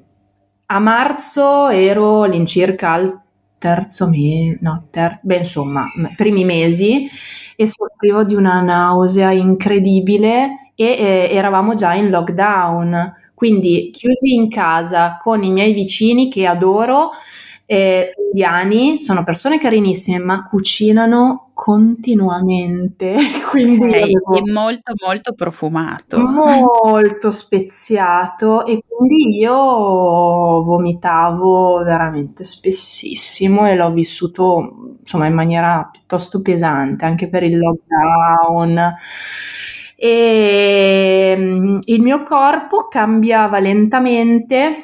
a 0.65 0.79
marzo 0.79 1.69
ero 1.69 2.23
all'incirca 2.23 2.91
al 2.91 3.21
terzo 3.57 4.07
mese, 4.07 4.57
no, 4.61 4.87
ter- 4.89 5.19
beh, 5.21 5.37
insomma, 5.37 5.85
primi 6.15 6.45
mesi 6.45 7.07
e 7.55 7.67
soffrivo 7.67 8.23
di 8.23 8.33
una 8.35 8.61
nausea 8.61 9.31
incredibile 9.31 10.71
e 10.75 10.85
eh, 10.85 11.29
eravamo 11.31 11.73
già 11.73 11.93
in 11.93 12.09
lockdown, 12.09 13.13
quindi 13.39 13.89
chiusi 13.89 14.33
in 14.33 14.49
casa 14.49 15.17
con 15.17 15.43
i 15.43 15.49
miei 15.49 15.71
vicini 15.71 16.29
che 16.29 16.45
adoro 16.45 17.11
eh, 17.65 18.11
indiani 18.17 19.01
sono 19.01 19.23
persone 19.23 19.59
carinissime, 19.59 20.19
ma 20.19 20.43
cucinano 20.43 21.51
continuamente. 21.53 23.15
Quindi 23.49 23.87
okay, 23.87 24.11
è 24.11 24.51
molto, 24.51 24.93
molto 25.05 25.33
profumato. 25.33 26.19
Molto 26.19 27.31
speziato 27.31 28.65
e 28.65 28.83
quindi 28.85 29.37
io 29.37 29.53
vomitavo 29.53 31.81
veramente 31.83 32.43
spessissimo 32.43 33.69
e 33.69 33.75
l'ho 33.75 33.93
vissuto 33.93 34.97
insomma 34.99 35.27
in 35.27 35.33
maniera 35.33 35.87
piuttosto 35.89 36.41
pesante 36.41 37.05
anche 37.05 37.29
per 37.29 37.43
il 37.43 37.57
lockdown 37.57 38.95
e 40.01 41.35
mm, 41.37 41.79
il 41.85 42.01
mio 42.01 42.23
corpo 42.23 42.87
cambiava 42.87 43.59
lentamente 43.59 44.83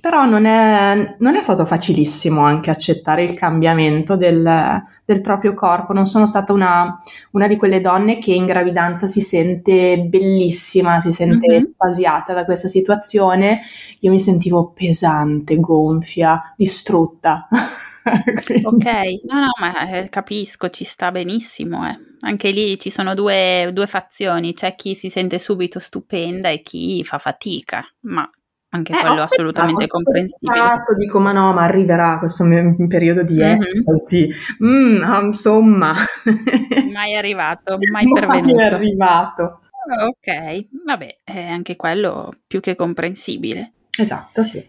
però 0.00 0.24
non 0.24 0.46
è, 0.46 1.16
non 1.18 1.36
è, 1.36 1.42
stato 1.42 1.66
facilissimo 1.66 2.40
anche 2.40 2.70
accettare 2.70 3.22
il 3.22 3.34
cambiamento 3.34 4.16
del, 4.16 4.82
del 5.04 5.20
proprio 5.20 5.52
corpo. 5.52 5.92
Non 5.92 6.06
sono 6.06 6.24
stata 6.24 6.54
una, 6.54 6.98
una, 7.32 7.46
di 7.46 7.56
quelle 7.56 7.82
donne 7.82 8.18
che 8.18 8.32
in 8.32 8.46
gravidanza 8.46 9.06
si 9.06 9.20
sente 9.20 9.98
bellissima, 10.08 11.00
si 11.00 11.12
sente 11.12 11.46
mm-hmm. 11.52 12.34
da 12.34 12.44
questa 12.46 12.66
situazione. 12.66 13.60
Io 14.00 14.10
mi 14.10 14.20
sentivo 14.20 14.72
pesante, 14.74 15.60
gonfia, 15.60 16.54
distrutta. 16.56 17.46
ok, 18.64 18.84
no, 19.24 19.40
no, 19.40 19.50
ma 19.58 19.90
eh, 19.90 20.08
capisco, 20.08 20.70
ci 20.70 20.84
sta 20.84 21.10
benissimo. 21.10 21.86
Eh. 21.88 21.98
Anche 22.20 22.50
lì 22.50 22.78
ci 22.78 22.90
sono 22.90 23.14
due, 23.14 23.70
due 23.72 23.86
fazioni, 23.86 24.52
c'è 24.52 24.74
chi 24.74 24.94
si 24.94 25.10
sente 25.10 25.38
subito 25.38 25.78
stupenda 25.78 26.48
e 26.48 26.62
chi 26.62 27.02
fa 27.04 27.18
fatica, 27.18 27.84
ma 28.00 28.28
anche 28.72 28.92
eh, 28.92 29.00
quello 29.00 29.22
assolutamente 29.22 29.86
comprensibile. 29.86 30.84
Dico, 30.96 31.18
ma 31.18 31.32
no, 31.32 31.52
ma 31.52 31.64
arriverà 31.64 32.18
questo 32.18 32.44
mio 32.44 32.74
periodo 32.86 33.22
di 33.22 33.34
mm-hmm. 33.34 33.54
estasi. 33.54 34.28
Mm, 34.64 35.02
insomma. 35.24 35.94
Mai 36.92 37.16
arrivato, 37.16 37.78
mai 37.90 38.08
pervenuto. 38.10 38.54
Mai 38.54 38.64
arrivato. 38.64 39.60
Oh, 39.90 40.06
ok, 40.08 40.66
vabbè, 40.84 41.18
è 41.24 41.48
anche 41.48 41.74
quello 41.74 42.34
più 42.46 42.60
che 42.60 42.76
comprensibile. 42.76 43.72
Esatto, 43.98 44.44
sì. 44.44 44.64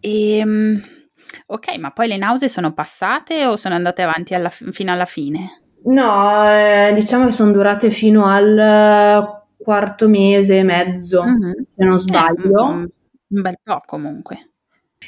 E, 0.00 0.36
ehm, 0.38 0.82
ok, 1.46 1.76
ma 1.76 1.90
poi 1.90 2.08
le 2.08 2.16
nausee 2.16 2.48
sono 2.48 2.72
passate 2.72 3.46
o 3.46 3.56
sono 3.56 3.74
andate 3.74 4.02
avanti 4.02 4.34
alla, 4.34 4.50
fino 4.50 4.92
alla 4.92 5.06
fine? 5.06 5.62
No, 5.84 6.44
eh, 6.48 6.92
diciamo 6.94 7.26
che 7.26 7.32
sono 7.32 7.50
durate 7.50 7.90
fino 7.90 8.26
al 8.26 9.42
quarto 9.56 10.08
mese 10.08 10.58
e 10.58 10.62
mezzo, 10.62 11.22
mm-hmm. 11.22 11.52
se 11.76 11.84
non 11.84 11.94
eh, 11.94 11.98
sbaglio. 11.98 12.70
Eh, 12.70 12.88
un 13.32 13.40
bel 13.40 13.58
po' 13.62 13.82
comunque. 13.86 14.48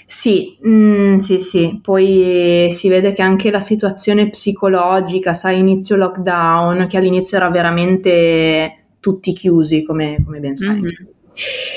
Sì, 0.06 0.58
mm, 0.66 1.20
sì, 1.20 1.38
sì, 1.38 1.78
poi 1.80 2.68
si 2.70 2.88
vede 2.88 3.12
che 3.12 3.22
anche 3.22 3.50
la 3.50 3.60
situazione 3.60 4.28
psicologica, 4.28 5.34
sai, 5.34 5.60
inizio 5.60 5.96
lockdown, 5.96 6.86
che 6.88 6.96
all'inizio 6.96 7.36
era 7.36 7.48
veramente 7.48 8.86
tutti 8.98 9.32
chiusi, 9.32 9.84
come, 9.84 10.20
come 10.24 10.40
ben 10.40 10.56
sai. 10.56 10.80
Mm-hmm. 10.80 11.12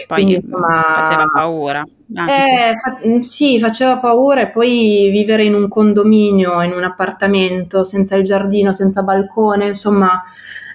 Poi 0.06 0.18
Quindi, 0.18 0.36
insomma, 0.36 0.80
faceva 0.96 1.26
paura. 1.26 1.84
Eh, 1.84 2.76
fa- 2.78 3.00
mm, 3.06 3.20
sì, 3.20 3.60
faceva 3.60 3.98
paura 3.98 4.42
e 4.42 4.50
poi 4.50 5.10
vivere 5.12 5.44
in 5.44 5.54
un 5.54 5.68
condominio, 5.68 6.62
in 6.62 6.72
un 6.72 6.84
appartamento, 6.84 7.84
senza 7.84 8.16
il 8.16 8.24
giardino, 8.24 8.72
senza 8.72 9.04
balcone, 9.04 9.68
insomma, 9.68 10.24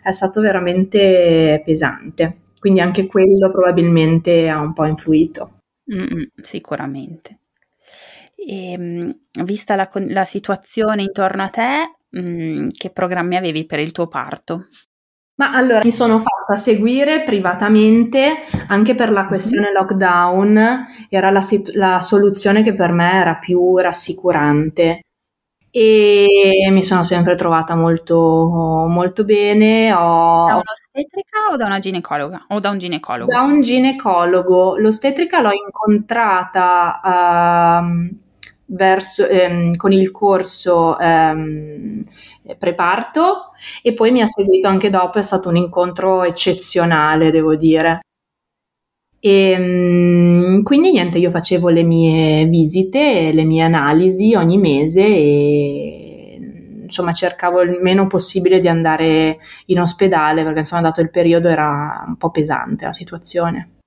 è 0.02 0.10
stato 0.10 0.40
veramente 0.40 1.62
pesante. 1.64 2.38
Quindi 2.58 2.80
anche 2.80 3.06
quello 3.06 3.50
probabilmente 3.50 4.48
ha 4.48 4.60
un 4.60 4.72
po' 4.72 4.84
influito. 4.84 5.60
Mm-mm, 5.92 6.28
sicuramente. 6.42 7.38
E, 8.36 8.72
ehm, 8.72 9.18
vista 9.44 9.74
la, 9.74 9.88
la, 9.92 10.24
situazione 10.24 11.02
intorno 11.02 11.42
a 11.42 11.48
te, 11.48 11.96
mh, 12.10 12.20
mm, 12.20 12.68
che 12.76 12.90
programmi 12.90 13.36
avevi 13.36 13.64
per 13.64 13.78
il 13.78 13.92
tuo 13.92 14.06
parto? 14.08 14.66
Ma 15.34 15.52
allora 15.52 15.80
mi 15.82 15.92
sono 15.92 16.18
fatta 16.18 16.54
seguire 16.56 17.22
privatamente 17.22 18.44
anche 18.68 18.94
per 18.94 19.10
la 19.10 19.26
questione 19.26 19.72
lockdown, 19.72 20.86
era 21.08 21.30
la, 21.30 21.42
la 21.72 22.00
soluzione 22.00 22.62
che 22.62 22.74
per 22.74 22.92
me 22.92 23.12
era 23.12 23.36
più 23.36 23.78
rassicurante 23.78 25.00
e 25.74 26.68
mi 26.70 26.84
sono 26.84 27.02
sempre 27.02 27.34
trovata 27.34 27.74
molto, 27.74 28.84
molto 28.86 29.24
bene. 29.24 29.90
Ho... 29.94 30.46
Da 30.46 30.54
un'ostetrica 30.54 31.38
o 31.50 31.56
da 31.56 31.64
una 31.64 31.78
ginecologa? 31.78 32.44
O 32.48 32.60
da 32.60 32.68
un 32.68 32.76
ginecologo? 32.76 33.32
Da 33.32 33.40
un 33.40 33.62
ginecologo. 33.62 34.76
L'ostetrica 34.76 35.40
l'ho 35.40 35.50
incontrata 35.50 37.00
uh, 37.82 38.16
verso, 38.66 39.26
um, 39.30 39.74
con 39.76 39.92
il 39.92 40.10
corso 40.10 40.94
um, 41.00 42.04
preparto 42.58 43.52
e 43.82 43.94
poi 43.94 44.10
mi 44.10 44.22
ha 44.22 44.26
seguito 44.26 44.68
anche 44.68 44.90
dopo, 44.90 45.18
è 45.18 45.22
stato 45.22 45.48
un 45.48 45.56
incontro 45.56 46.22
eccezionale, 46.24 47.30
devo 47.30 47.54
dire. 47.56 48.00
E 49.24 49.50
ehm, 49.52 50.62
quindi 50.64 50.90
niente, 50.90 51.18
io 51.18 51.30
facevo 51.30 51.68
le 51.68 51.84
mie 51.84 52.44
visite, 52.46 53.30
le 53.32 53.44
mie 53.44 53.62
analisi 53.62 54.34
ogni 54.34 54.58
mese 54.58 55.06
e 55.06 56.38
insomma 56.82 57.12
cercavo 57.12 57.62
il 57.62 57.78
meno 57.80 58.06
possibile 58.06 58.60
di 58.60 58.68
andare 58.68 59.38
in 59.66 59.80
ospedale 59.80 60.42
perché 60.42 60.60
insomma 60.60 60.82
dato 60.82 61.00
il 61.00 61.10
periodo 61.10 61.48
era 61.48 62.04
un 62.06 62.16
po' 62.16 62.30
pesante 62.30 62.84
la 62.84 62.92
situazione. 62.92 63.81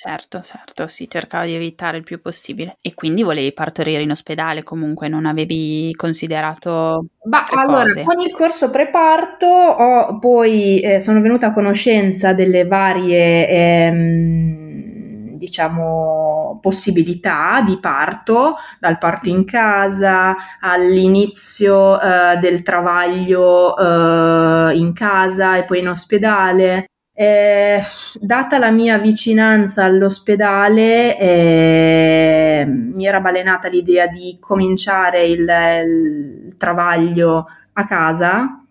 Certo, 0.00 0.42
certo, 0.42 0.86
si 0.86 1.10
cercava 1.10 1.44
di 1.44 1.54
evitare 1.54 1.96
il 1.96 2.04
più 2.04 2.20
possibile. 2.20 2.76
E 2.80 2.94
quindi 2.94 3.24
volevi 3.24 3.52
partorire 3.52 4.00
in 4.00 4.12
ospedale 4.12 4.62
comunque, 4.62 5.08
non 5.08 5.26
avevi 5.26 5.92
considerato 5.96 7.06
Bah, 7.24 7.44
allora, 7.50 7.82
cose? 7.82 8.04
con 8.04 8.20
il 8.20 8.30
corso 8.30 8.70
preparto 8.70 9.46
ho 9.46 10.18
poi 10.20 10.78
eh, 10.82 11.00
sono 11.00 11.20
venuta 11.20 11.48
a 11.48 11.52
conoscenza 11.52 12.32
delle 12.32 12.64
varie 12.64 13.48
ehm, 13.48 15.36
diciamo 15.36 16.60
possibilità 16.62 17.60
di 17.66 17.80
parto, 17.80 18.54
dal 18.78 18.98
parto 18.98 19.28
in 19.28 19.44
casa 19.44 20.36
all'inizio 20.60 22.00
eh, 22.00 22.36
del 22.36 22.62
travaglio 22.62 23.76
eh, 23.76 24.76
in 24.76 24.92
casa 24.94 25.56
e 25.56 25.64
poi 25.64 25.80
in 25.80 25.88
ospedale. 25.88 26.86
Eh, 27.20 27.82
data 28.20 28.58
la 28.58 28.70
mia 28.70 28.96
vicinanza 28.98 29.82
all'ospedale, 29.82 31.18
eh, 31.18 32.64
mi 32.64 33.06
era 33.06 33.18
balenata 33.18 33.66
l'idea 33.66 34.06
di 34.06 34.36
cominciare 34.38 35.26
il, 35.26 35.40
il 35.40 36.56
travaglio 36.56 37.44
a 37.72 37.86
casa 37.86 38.62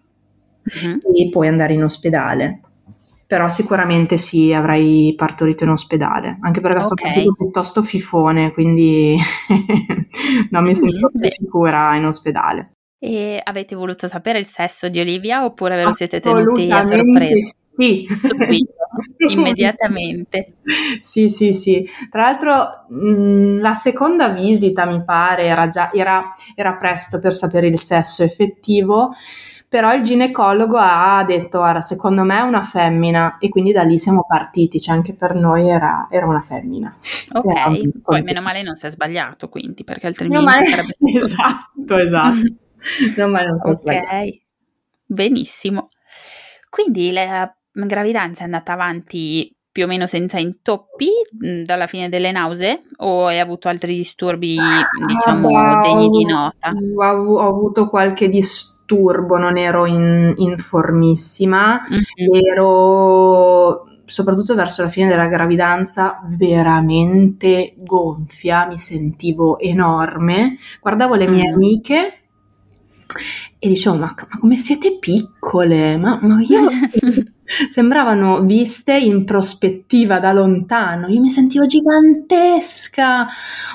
Mhm. 0.64 1.02
e 1.14 1.30
poi 1.30 1.48
andare 1.50 1.74
in 1.74 1.84
ospedale. 1.84 2.62
Però 3.28 3.50
sicuramente 3.50 4.16
sì, 4.16 4.54
avrei 4.54 5.14
partorito 5.18 5.66
in 5.66 5.72
ospedale, 5.72 6.38
anche 6.40 6.62
perché 6.62 6.82
sono 6.84 6.94
Ok. 6.94 7.02
partito 7.02 7.34
piuttosto 7.34 7.82
fifone, 7.82 8.54
quindi 8.54 9.18
non 10.52 10.64
mi 10.64 10.74
sento 10.74 11.10
più 11.10 11.28
sicura 11.28 11.94
in 11.98 12.06
ospedale. 12.06 12.72
E 12.98 13.42
avete 13.44 13.76
voluto 13.76 14.08
sapere 14.08 14.40
il 14.40 14.46
sesso 14.46 14.88
di 14.88 15.02
Olivia 15.02 15.44
oppure 15.44 15.76
ve 15.76 15.84
lo 15.84 15.92
siete 15.92 16.22
tenuti 16.22 16.72
a 16.72 16.82
sorpresa? 16.84 17.36
Sì, 17.36 17.67
Subito, 18.06 18.64
Sì. 18.98 19.32
immediatamente. 19.34 20.54
Sì, 21.02 21.30
sì, 21.30 21.54
sì. 21.54 21.88
Tra 22.10 22.24
l'altro, 22.24 22.86
mh, 22.90 23.60
la 23.60 23.74
seconda 23.74 24.30
visita 24.30 24.86
mi 24.86 25.04
pare 25.04 25.44
era 25.46 25.68
già 25.68 25.92
era, 25.94 26.30
era 26.56 26.74
presto 26.76 27.20
per 27.20 27.34
sapere 27.34 27.68
il 27.68 27.80
sesso 27.80 28.24
effettivo, 28.24 29.14
però 29.70 29.94
il 29.94 30.02
ginecologo 30.02 30.78
ha 30.80 31.24
detto: 31.26 31.60
Guarda, 31.60 31.82
secondo 31.82 32.24
me 32.24 32.38
è 32.38 32.42
una 32.42 32.62
femmina, 32.62 33.38
e 33.40 33.50
quindi 33.50 33.72
da 33.72 33.84
lì 33.84 34.00
siamo 34.00 34.26
partiti. 34.28 34.80
Cioè, 34.80 34.96
anche 34.96 35.14
per 35.14 35.36
noi 35.36 35.68
era, 35.70 36.08
era 36.10 36.26
una 36.26 36.42
femmina. 36.42 36.96
Ok, 37.34 37.46
Era 37.56 37.68
un- 37.68 37.92
poi 38.02 38.22
meno 38.22 38.42
male 38.42 38.62
non 38.64 38.76
si 38.76 38.86
è 38.86 38.90
sbagliato 38.90 39.50
quindi, 39.50 39.84
perché 39.84 40.08
altrimenti 40.08 40.44
male- 40.46 40.66
sarebbe 40.66 40.94
stato... 40.98 41.24
esatto, 41.24 41.98
esatto. 41.98 42.56
Meno 43.18 43.28
male 43.30 43.48
non 43.48 43.60
sono 43.60 43.76
sbagliata. 43.76 44.18
Ok, 44.20 44.40
benissimo. 45.06 45.90
Quindi 46.70 47.12
la 47.12 47.54
gravidanza 47.86 48.42
è 48.42 48.46
andata 48.46 48.74
avanti 48.74 49.52
più 49.72 49.84
o 49.86 49.88
meno 49.88 50.08
senza 50.08 50.40
intoppi 50.40 51.10
dalla 51.64 51.86
fine 51.86 52.10
delle 52.10 52.32
nausee 52.32 52.82
o 52.98 53.28
hai 53.28 53.40
avuto 53.40 53.68
altri 53.68 53.94
disturbi, 53.96 54.58
diciamo, 55.06 55.50
Ah, 55.56 55.80
degni 55.82 56.10
di 56.10 56.26
nota? 56.26 56.72
Ho, 56.72 57.36
ho 57.36 57.48
avuto 57.48 57.88
qualche 57.88 58.28
disturbo, 58.28 59.38
non 59.38 59.56
ero 59.58 59.86
in, 59.86 60.34
formissima, 60.58 61.82
Mhm. 61.88 62.36
ero 62.52 63.84
soprattutto 64.06 64.56
verso 64.56 64.82
la 64.84 64.90
fine 64.90 65.10
della 65.10 65.28
gravidanza 65.28 66.22
veramente 66.28 67.74
gonfia, 67.78 68.66
mi 68.66 68.78
sentivo 68.78 69.60
enorme. 69.60 70.58
Guardavo 70.82 71.16
le 71.16 71.28
mie 71.28 71.50
Mm. 71.52 71.54
amiche 71.54 72.17
e 73.60 73.68
dicevo: 73.68 73.96
Ma, 73.96 74.14
ma 74.30 74.38
come 74.40 74.58
siete 74.58 74.98
piccole? 75.00 75.98
Ma, 75.98 76.20
ma 76.22 76.40
io 76.42 76.68
sembravano 77.70 78.42
viste 78.42 78.98
in 78.98 79.24
prospettiva 79.26 80.20
da 80.20 80.32
lontano. 80.32 81.08
Io 81.08 81.20
mi 81.20 81.30
sentivo 81.30 81.66
gigantesca, 81.66 83.28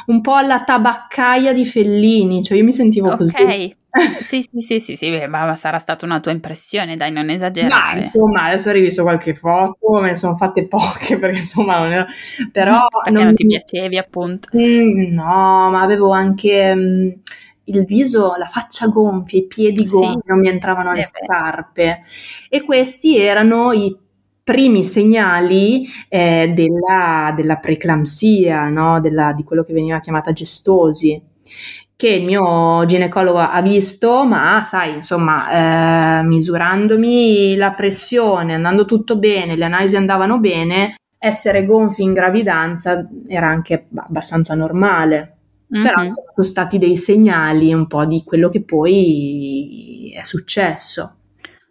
un 0.06 0.20
po' 0.20 0.34
alla 0.34 0.62
tabaccaia 0.64 1.52
di 1.52 1.64
Fellini, 1.64 2.42
cioè 2.42 2.58
io 2.58 2.64
mi 2.64 2.72
sentivo 2.72 3.16
così. 3.16 3.42
Ok, 3.42 3.76
sì, 4.22 4.42
sì, 4.42 4.60
sì, 4.60 4.80
sì, 4.80 4.96
sì, 4.96 5.10
beh, 5.10 5.26
ma 5.26 5.44
ma 5.44 5.54
sarà 5.54 5.78
stata 5.78 6.06
una 6.06 6.18
tua 6.20 6.32
impressione, 6.32 6.96
dai, 6.96 7.12
non 7.12 7.26
Ma 7.26 7.32
esagerare. 7.34 7.98
insomma, 7.98 8.44
adesso 8.44 8.70
ho 8.70 8.72
rivisto 8.72 9.02
qualche 9.02 9.34
foto, 9.34 10.00
me 10.00 10.10
ne 10.10 10.16
sono 10.16 10.34
fatte 10.34 10.66
poche 10.66 11.18
perché 11.20 11.38
insomma 11.38 11.78
non 11.78 11.92
era... 11.92 12.06
Però 12.50 12.78
Perché 13.04 13.22
non 13.22 13.34
ti 13.34 13.44
piacevi, 13.46 13.98
appunto. 13.98 14.48
Mm, 14.56 15.12
no, 15.12 15.70
ma 15.70 15.82
avevo 15.82 16.10
anche 16.10 16.74
mm, 16.74 17.08
il 17.64 17.84
viso, 17.84 18.34
la 18.36 18.46
faccia 18.46 18.86
gonfia, 18.88 19.38
i 19.38 19.46
piedi 19.46 19.80
Sì. 19.86 19.86
gonfi, 19.88 20.20
non 20.26 20.38
mi 20.40 20.48
entravano 20.48 20.90
Eh 20.92 20.96
le 20.96 21.00
beh. 21.00 21.04
scarpe. 21.06 22.02
E 22.48 22.62
questi 22.64 23.18
erano 23.18 23.72
i 23.72 23.96
primi 24.44 24.84
segnali 24.84 25.86
eh, 26.08 26.52
della, 26.54 27.32
della 27.36 27.56
preeclampsia, 27.56 28.68
no? 28.68 29.00
Della- 29.00 29.32
di 29.32 29.44
quello 29.44 29.62
che 29.62 29.72
veniva 29.72 30.00
chiamata 30.00 30.32
gestosi, 30.32 31.20
che 31.96 32.08
il 32.08 32.24
mio 32.24 32.84
ginecologo 32.84 33.38
ha 33.38 33.60
visto, 33.62 34.24
ma 34.24 34.60
sai, 34.64 34.96
insomma, 34.96 36.18
eh, 36.20 36.22
misurandomi 36.24 37.54
la 37.56 37.72
pressione, 37.72 38.54
andando 38.54 38.84
tutto 38.84 39.16
bene, 39.16 39.54
le 39.56 39.64
analisi 39.64 39.94
andavano 39.96 40.38
bene, 40.40 40.96
essere 41.18 41.64
gonfi 41.64 42.02
in 42.02 42.12
gravidanza 42.12 43.08
era 43.28 43.46
anche 43.46 43.86
abbastanza 43.94 44.54
normale. 44.56 45.36
Però 45.80 45.98
Mhm. 45.98 46.04
insomma, 46.04 46.30
sono 46.34 46.46
stati 46.46 46.78
dei 46.78 46.96
segnali 46.96 47.72
un 47.72 47.86
po' 47.86 48.04
di 48.04 48.22
quello 48.24 48.48
che 48.48 48.62
poi 48.62 50.12
è 50.14 50.22
successo. 50.22 51.16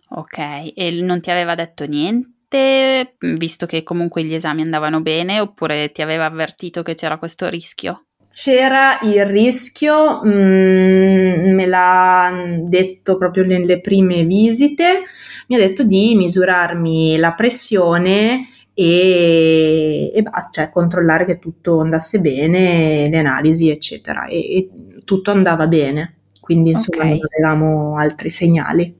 Ok, 0.09 0.37
e 0.75 1.01
non 1.01 1.21
ti 1.21 1.31
aveva 1.31 1.55
detto 1.55 1.85
niente, 1.85 3.15
visto 3.19 3.65
che 3.65 3.83
comunque 3.83 4.23
gli 4.23 4.33
esami 4.33 4.61
andavano 4.61 5.01
bene, 5.01 5.39
oppure 5.39 5.91
ti 5.91 6.01
aveva 6.01 6.25
avvertito 6.25 6.81
che 6.83 6.95
c'era 6.95 7.17
questo 7.17 7.47
rischio? 7.47 8.05
C'era 8.33 8.99
il 9.03 9.25
rischio, 9.25 10.21
mm, 10.25 11.53
me 11.53 11.65
l'ha 11.65 12.31
detto 12.63 13.17
proprio 13.17 13.45
nelle 13.45 13.81
prime 13.81 14.23
visite, 14.23 15.01
mi 15.47 15.55
ha 15.55 15.59
detto 15.59 15.83
di 15.83 16.15
misurarmi 16.15 17.17
la 17.17 17.33
pressione 17.33 18.47
e, 18.83 20.11
e 20.13 20.21
basta, 20.23 20.63
cioè 20.63 20.71
controllare 20.71 21.25
che 21.25 21.37
tutto 21.39 21.79
andasse 21.81 22.19
bene, 22.19 23.09
le 23.09 23.17
analisi, 23.19 23.69
eccetera. 23.69 24.25
E, 24.25 24.37
e 24.57 24.69
tutto 25.05 25.31
andava 25.31 25.67
bene, 25.67 26.21
quindi 26.39 26.71
insomma 26.71 27.03
Ok. 27.03 27.09
non 27.09 27.19
avevamo 27.31 27.97
altri 27.97 28.29
segnali. 28.29 28.99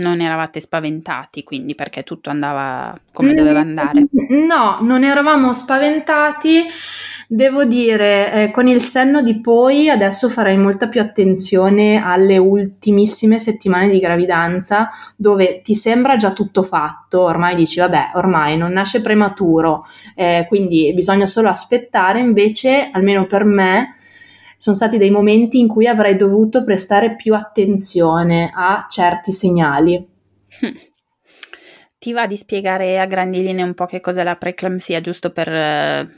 Non 0.00 0.20
eravate 0.20 0.60
spaventati, 0.60 1.42
quindi, 1.42 1.74
perché 1.74 2.02
tutto 2.02 2.30
andava 2.30 2.98
come 3.12 3.34
doveva 3.34 3.60
Mm, 3.60 3.66
andare. 3.68 4.06
No, 4.28 4.78
non 4.82 5.02
eravamo 5.04 5.52
spaventati. 5.52 6.64
Devo 7.30 7.64
dire, 7.64 8.32
eh, 8.32 8.50
con 8.50 8.66
il 8.68 8.80
senno 8.80 9.20
di 9.20 9.40
poi 9.40 9.90
adesso 9.90 10.28
farei 10.30 10.56
molta 10.56 10.88
più 10.88 11.00
attenzione 11.00 12.02
alle 12.02 12.38
ultimissime 12.38 13.38
settimane 13.38 13.90
di 13.90 13.98
gravidanza 13.98 14.88
dove 15.14 15.60
ti 15.62 15.74
sembra 15.74 16.16
già 16.16 16.32
tutto 16.32 16.62
fatto, 16.62 17.20
ormai 17.22 17.54
dici 17.54 17.80
vabbè, 17.80 18.12
ormai 18.14 18.56
non 18.56 18.72
nasce 18.72 19.02
prematuro, 19.02 19.84
eh, 20.14 20.46
quindi 20.48 20.90
bisogna 20.94 21.26
solo 21.26 21.48
aspettare, 21.50 22.18
invece 22.20 22.88
almeno 22.90 23.26
per 23.26 23.44
me 23.44 23.96
sono 24.58 24.74
stati 24.74 24.98
dei 24.98 25.10
momenti 25.10 25.60
in 25.60 25.68
cui 25.68 25.86
avrei 25.86 26.16
dovuto 26.16 26.64
prestare 26.64 27.14
più 27.14 27.32
attenzione 27.32 28.50
a 28.52 28.86
certi 28.90 29.30
segnali. 29.30 29.94
Hm. 29.94 30.68
Ti 31.96 32.12
va 32.12 32.26
di 32.26 32.36
spiegare 32.36 32.98
a 32.98 33.06
grandi 33.06 33.40
linee 33.42 33.64
un 33.64 33.74
po' 33.74 33.86
che 33.86 34.00
cos'è 34.00 34.24
la 34.24 34.34
preeclampsia, 34.34 35.00
giusto 35.00 35.30
per, 35.30 35.48
eh, 35.48 36.08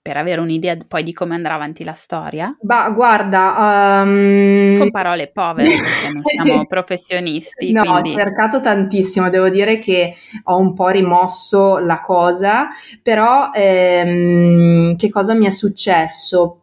per 0.00 0.16
avere 0.16 0.40
un'idea 0.40 0.76
poi 0.88 1.02
di 1.02 1.12
come 1.12 1.34
andrà 1.34 1.54
avanti 1.54 1.84
la 1.84 1.92
storia? 1.92 2.56
Bah, 2.60 2.90
guarda, 2.90 4.02
um, 4.04 4.78
Con 4.78 4.90
parole 4.90 5.30
povere, 5.30 5.68
perché 5.68 6.12
non 6.12 6.22
siamo 6.24 6.66
professionisti, 6.66 7.72
No, 7.72 7.82
ho 7.82 8.00
quindi... 8.00 8.10
cercato 8.10 8.60
tantissimo, 8.60 9.28
devo 9.28 9.50
dire 9.50 9.78
che 9.78 10.14
ho 10.44 10.56
un 10.56 10.72
po' 10.72 10.88
rimosso 10.88 11.76
la 11.78 12.00
cosa, 12.00 12.68
però 13.02 13.50
ehm, 13.52 14.96
che 14.96 15.10
cosa 15.10 15.34
mi 15.34 15.44
è 15.44 15.50
successo? 15.50 16.61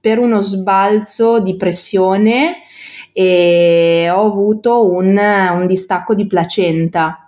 Per 0.00 0.18
uno 0.18 0.40
sbalzo 0.40 1.40
di 1.40 1.56
pressione 1.56 2.58
e 3.12 4.10
ho 4.12 4.26
avuto 4.26 4.90
un, 4.90 5.16
un 5.16 5.66
distacco 5.66 6.14
di 6.14 6.26
placenta 6.26 7.26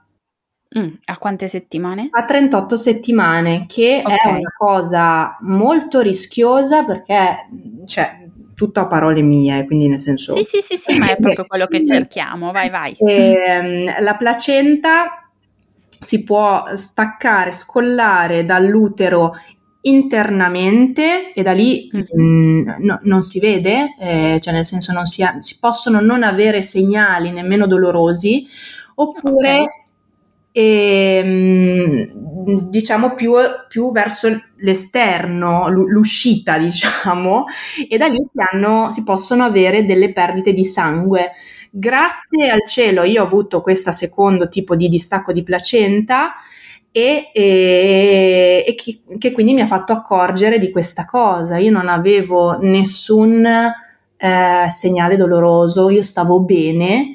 Mm, 0.79 0.97
a 1.07 1.17
quante 1.17 1.49
settimane? 1.49 2.09
a 2.11 2.25
38 2.25 2.77
settimane, 2.77 3.65
che 3.67 4.03
Ok. 4.05 4.17
è 4.17 4.29
una 4.29 4.53
cosa 4.55 5.39
molto 5.41 6.03
rischiosa 6.03 6.85
perché, 6.85 7.49
cioè, 7.87 8.29
tutto 8.55 8.81
a 8.81 8.87
parole 8.87 9.23
mie, 9.23 9.65
quindi 9.65 9.89
nel 9.89 10.01
senso... 10.01 10.33
Sì, 10.33 10.45
sì, 10.45 10.61
sì, 10.61 10.77
sì, 10.77 10.99
ma 10.99 11.11
è 11.11 11.17
proprio 11.21 11.47
quello 11.47 11.67
che 11.67 11.83
cerchiamo, 11.83 12.53
vai, 12.53 12.69
vai. 12.69 12.95
Ehm, 12.99 14.03
la 14.03 14.15
placenta 14.17 15.31
si 16.01 16.23
può 16.23 16.65
staccare, 16.75 17.53
scollare 17.53 18.45
dall'utero 18.45 19.33
internamente 19.89 21.33
e 21.33 21.43
da 21.43 21.53
lì 21.53 21.89
Mhm. 21.93 22.05
mm, 22.21 22.61
no- 22.81 23.01
non 23.03 23.23
si 23.23 23.39
vede, 23.41 23.95
eh, 23.99 24.39
cioè 24.41 24.53
nel 24.55 24.67
senso 24.67 24.93
non 24.93 25.07
si, 25.07 25.23
ha- 25.23 25.41
si 25.41 25.59
possono 25.61 26.01
non 26.01 26.23
avere 26.23 26.63
segnali 26.63 27.31
nemmeno 27.31 27.67
dolorosi, 27.67 28.47
oppure 28.97 29.61
Ok. 29.61 29.69
e 30.53 31.23
mm, 31.25 32.69
diciamo 32.71 33.15
più, 33.15 33.33
più, 33.69 33.93
verso 33.93 34.29
l'esterno, 34.57 35.69
l'uscita 35.69 36.59
diciamo, 36.59 37.45
e 37.89 37.97
da 37.99 38.07
lì 38.07 38.25
si, 38.25 38.39
hanno, 38.41 38.91
si 38.91 39.03
possono 39.05 39.45
avere 39.45 39.85
delle 39.85 40.13
perdite 40.13 40.53
di 40.53 40.65
sangue. 40.65 41.31
Grazie 41.71 42.51
al 42.51 42.67
cielo 42.67 43.03
io 43.05 43.23
ho 43.23 43.27
avuto 43.27 43.61
questo 43.61 43.93
secondo 43.93 44.49
tipo 44.49 44.75
di 44.75 44.89
distacco 44.89 45.33
di 45.33 45.43
placenta 45.43 46.35
e, 46.99 47.31
e, 47.33 48.65
e 48.67 48.75
che, 48.75 49.03
che, 49.19 49.31
quindi 49.31 49.55
mi 49.55 49.61
ha 49.61 49.67
fatto 49.67 49.93
accorgere 49.93 50.59
di 50.59 50.73
questa 50.73 51.05
cosa. 51.05 51.57
Io 51.57 51.71
non 51.71 51.89
avevo 51.89 52.59
nessun 52.59 53.47
eh, 53.47 54.67
segnale 54.69 55.17
doloroso, 55.17 55.91
io 55.91 56.03
stavo 56.03 56.41
bene, 56.41 57.15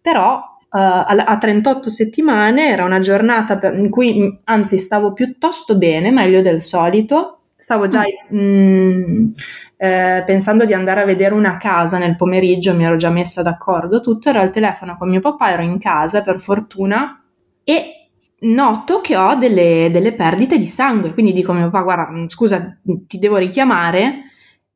però 0.00 0.46
Uh, 0.70 0.76
a, 0.76 1.06
a, 1.06 1.38
38 1.38 1.88
settimane 1.88 2.68
era 2.68 2.84
una 2.84 3.00
giornata 3.00 3.56
per, 3.56 3.72
in 3.74 3.88
cui 3.88 4.38
anzi 4.44 4.76
stavo 4.76 5.14
piuttosto 5.14 5.78
bene, 5.78 6.10
meglio 6.10 6.42
del 6.42 6.60
solito. 6.60 7.44
Stavo 7.56 7.88
già 7.88 8.02
mh, 8.28 8.38
mm, 8.38 9.30
eh, 9.78 10.22
pensando 10.26 10.66
di 10.66 10.74
andare 10.74 11.00
a 11.00 11.04
vedere 11.06 11.32
una 11.32 11.56
casa 11.56 11.96
nel 11.96 12.16
pomeriggio, 12.16 12.74
mi 12.74 12.84
ero 12.84 12.96
già 12.96 13.08
messa 13.08 13.40
d'accordo, 13.40 14.02
tutto. 14.02 14.28
Ero 14.28 14.40
al 14.40 14.50
telefono 14.50 14.98
con 14.98 15.08
mio 15.08 15.20
papà, 15.20 15.52
ero 15.52 15.62
in 15.62 15.78
casa 15.78 16.20
per 16.20 16.38
fortuna 16.38 17.18
e 17.64 17.97
noto 18.40 19.00
che 19.00 19.16
ho 19.16 19.34
delle, 19.34 19.88
delle 19.90 20.12
perdite 20.12 20.58
di 20.58 20.66
sangue. 20.66 21.12
Quindi 21.12 21.32
dico 21.32 21.52
a 21.52 21.56
mio 21.56 21.70
papà: 21.70 21.82
Guarda, 21.82 22.28
scusa, 22.28 22.78
ti 23.06 23.18
devo 23.18 23.36
richiamare. 23.36 24.24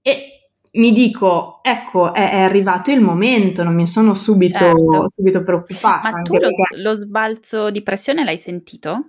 E 0.03 0.33
mi 0.73 0.93
dico, 0.93 1.61
ecco, 1.63 2.15
è, 2.15 2.31
è, 2.31 2.41
arrivato 2.41 2.91
il 2.91 3.01
momento, 3.01 3.63
non 3.63 3.75
mi 3.75 3.87
sono 3.87 4.15
subito, 4.15 4.59
certo. 4.59 5.13
subito 5.15 5.43
preoccupata. 5.43 6.11
Ma 6.11 6.23
tu 6.23 6.33
lo, 6.33 6.39
perché... 6.39 6.81
lo, 6.83 6.95
sbalzo 6.95 7.71
di 7.71 7.83
pressione 7.83 8.25
l'hai 8.25 8.39
sentito? 8.39 9.09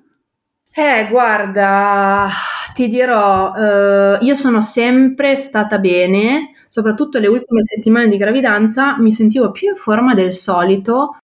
Eh, 0.73 1.07
guarda, 1.09 2.27
ti 2.73 2.87
dirò, 2.87 3.53
eh, 3.55 4.17
io 4.21 4.35
sono 4.35 4.61
sempre 4.61 5.35
stata 5.35 5.77
bene, 5.77 6.53
soprattutto 6.67 7.19
le 7.19 7.27
ultime 7.27 7.63
settimane 7.63 8.09
di 8.09 8.17
gravidanza 8.17 8.97
mi 8.97 9.11
sentivo 9.11 9.51
più 9.51 9.69
in 9.69 9.75
forma 9.75 10.15
del 10.15 10.33
solito, 10.33 11.17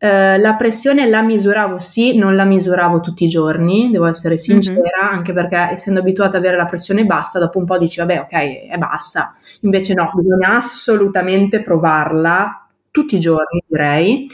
Uh, 0.00 0.38
la 0.38 0.54
pressione 0.56 1.08
la 1.08 1.22
misuravo 1.22 1.78
sì, 1.78 2.16
non 2.16 2.36
la 2.36 2.44
misuravo 2.44 3.00
tutti 3.00 3.24
i 3.24 3.28
giorni, 3.28 3.90
devo 3.90 4.06
essere 4.06 4.36
sincera, 4.36 4.80
mm-hmm. 4.80 5.12
anche 5.16 5.32
perché 5.32 5.70
essendo 5.72 5.98
abituata 5.98 6.36
ad 6.36 6.44
avere 6.44 6.56
la 6.56 6.66
pressione 6.66 7.04
bassa, 7.04 7.40
dopo 7.40 7.58
un 7.58 7.64
po' 7.64 7.78
dici 7.78 7.98
vabbè 7.98 8.20
ok, 8.20 8.32
è 8.68 8.76
bassa. 8.76 9.36
Invece 9.62 9.94
no, 9.94 10.12
bisogna 10.14 10.54
assolutamente 10.54 11.60
provarla 11.62 12.68
tutti 12.92 13.16
i 13.16 13.20
giorni, 13.20 13.62
direi. 13.66 14.26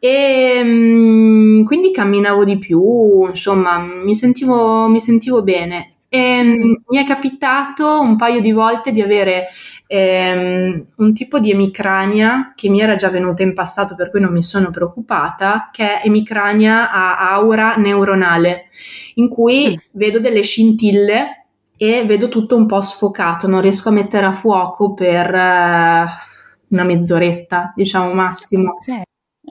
E 0.00 0.60
um, 0.62 1.62
quindi 1.64 1.92
camminavo 1.92 2.44
di 2.44 2.58
più, 2.58 3.28
insomma, 3.28 3.78
mi 3.78 4.14
sentivo, 4.14 4.88
mi 4.88 4.98
sentivo 4.98 5.42
bene. 5.42 5.92
E, 6.08 6.40
um, 6.40 6.82
mi 6.88 6.98
è 6.98 7.04
capitato 7.04 8.00
un 8.00 8.16
paio 8.16 8.40
di 8.40 8.50
volte 8.50 8.92
di 8.92 9.02
avere 9.02 9.48
ehm, 9.92 10.86
un 10.96 11.12
tipo 11.12 11.40
di 11.40 11.50
emicrania 11.50 12.52
che 12.54 12.68
mi 12.68 12.80
era 12.80 12.94
già 12.94 13.08
venuta 13.08 13.42
in 13.42 13.54
passato, 13.54 13.96
per 13.96 14.10
cui 14.10 14.20
non 14.20 14.32
mi 14.32 14.42
sono 14.42 14.70
preoccupata, 14.70 15.68
che 15.72 16.00
è 16.00 16.06
emicrania 16.06 16.92
a 16.92 17.32
aura 17.32 17.74
neuronale, 17.74 18.66
in 19.14 19.28
cui 19.28 19.74
mm. 19.74 19.78
vedo 19.92 20.20
delle 20.20 20.42
scintille 20.42 21.46
e 21.76 22.04
vedo 22.06 22.28
tutto 22.28 22.54
un 22.54 22.66
po' 22.66 22.80
sfocato, 22.80 23.48
non 23.48 23.60
riesco 23.60 23.88
a 23.88 23.92
mettere 23.92 24.26
a 24.26 24.32
fuoco 24.32 24.94
per 24.94 25.34
eh, 25.34 26.04
una 26.68 26.84
mezz'oretta, 26.84 27.72
diciamo 27.74 28.12
massimo. 28.12 28.76
Okay. 28.80 29.02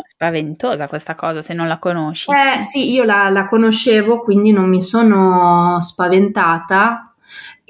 Spaventosa 0.06 0.88
questa 0.88 1.16
cosa 1.16 1.42
se 1.42 1.54
non 1.54 1.68
la 1.68 1.80
conosci. 1.80 2.32
Eh 2.32 2.62
sì, 2.62 2.92
io 2.92 3.04
la, 3.04 3.30
la 3.30 3.46
conoscevo, 3.46 4.22
quindi 4.22 4.54
non 4.54 4.70
mi 4.70 4.82
sono 4.82 5.82
spaventata, 5.82 7.09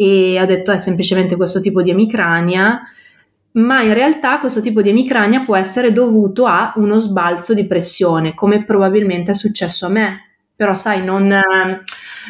e 0.02 0.38
ha 0.38 0.46
detto 0.46 0.72
è 0.72 0.78
semplicemente 0.78 1.36
questo 1.36 1.60
tipo 1.60 1.82
di 1.82 1.90
emicrania, 1.90 2.82
ma 3.54 3.82
in 3.82 3.94
realtà 3.94 4.40
questo 4.40 4.62
tipo 4.62 4.82
di 4.82 4.88
emicrania 4.88 5.44
può 5.44 5.58
essere 5.58 5.92
dovuto 5.92 6.46
a 6.46 6.72
uno 6.78 6.98
sbalzo 7.00 7.54
di 7.54 7.68
pressione, 7.68 8.34
come 8.34 8.64
probabilmente 8.64 9.32
è 9.32 9.34
successo 9.34 9.88
a 9.88 9.90
me. 9.90 10.20
Però 10.56 10.74
sai, 10.74 11.04
non, 11.04 11.28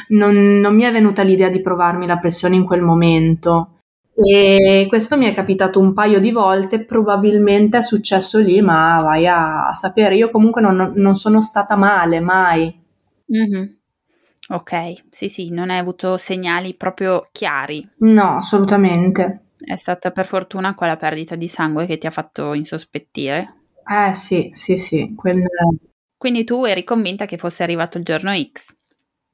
non, 0.07 0.59
non 0.59 0.75
mi 0.75 0.81
è 0.81 0.91
venuta 0.91 1.21
l'idea 1.21 1.49
di 1.49 1.61
provarmi 1.61 2.07
la 2.07 2.17
pressione 2.17 2.55
in 2.55 2.65
quel 2.65 2.81
momento. 2.81 3.81
E 4.15 4.87
questo 4.89 5.15
mi 5.15 5.27
è 5.27 5.33
capitato 5.33 5.79
un 5.79 5.93
paio 5.93 6.19
di 6.19 6.31
volte, 6.31 6.83
probabilmente 6.83 7.77
è 7.77 7.81
successo 7.81 8.39
lì, 8.39 8.61
ma 8.61 8.97
vai 9.03 9.27
a, 9.27 9.69
sapere. 9.73 10.15
Io 10.15 10.31
comunque 10.31 10.61
non, 10.61 10.93
non 10.95 11.13
sono 11.13 11.39
stata 11.39 11.75
male, 11.75 12.19
mai. 12.19 12.75
Mm-hmm. 13.31 13.78
Ok, 14.51 15.03
sì, 15.09 15.29
sì, 15.29 15.49
non 15.51 15.69
hai 15.69 15.77
avuto 15.77 16.17
segnali 16.17 16.75
proprio 16.75 17.27
chiari. 17.31 17.87
No, 17.99 18.37
assolutamente. 18.37 19.51
È 19.59 19.75
stata 19.75 20.09
per 20.11 20.25
fortuna 20.25 20.73
quella 20.73 20.97
perdita 20.97 21.35
di 21.35 21.47
sangue 21.47 21.85
che 21.85 21.99
ti 21.99 22.07
ha 22.07 22.11
fatto 22.11 22.53
insospettire. 22.53 23.55
Eh 23.85 24.13
sì, 24.13 24.49
sì, 24.53 24.77
sì. 24.77 25.13
Quel... 25.15 25.43
Quindi 26.17 26.43
tu 26.43 26.63
eri 26.65 26.83
convinta 26.83 27.25
che 27.25 27.37
fosse 27.37 27.61
arrivato 27.61 27.97
il 27.99 28.03
giorno 28.03 28.31
X? 28.33 28.75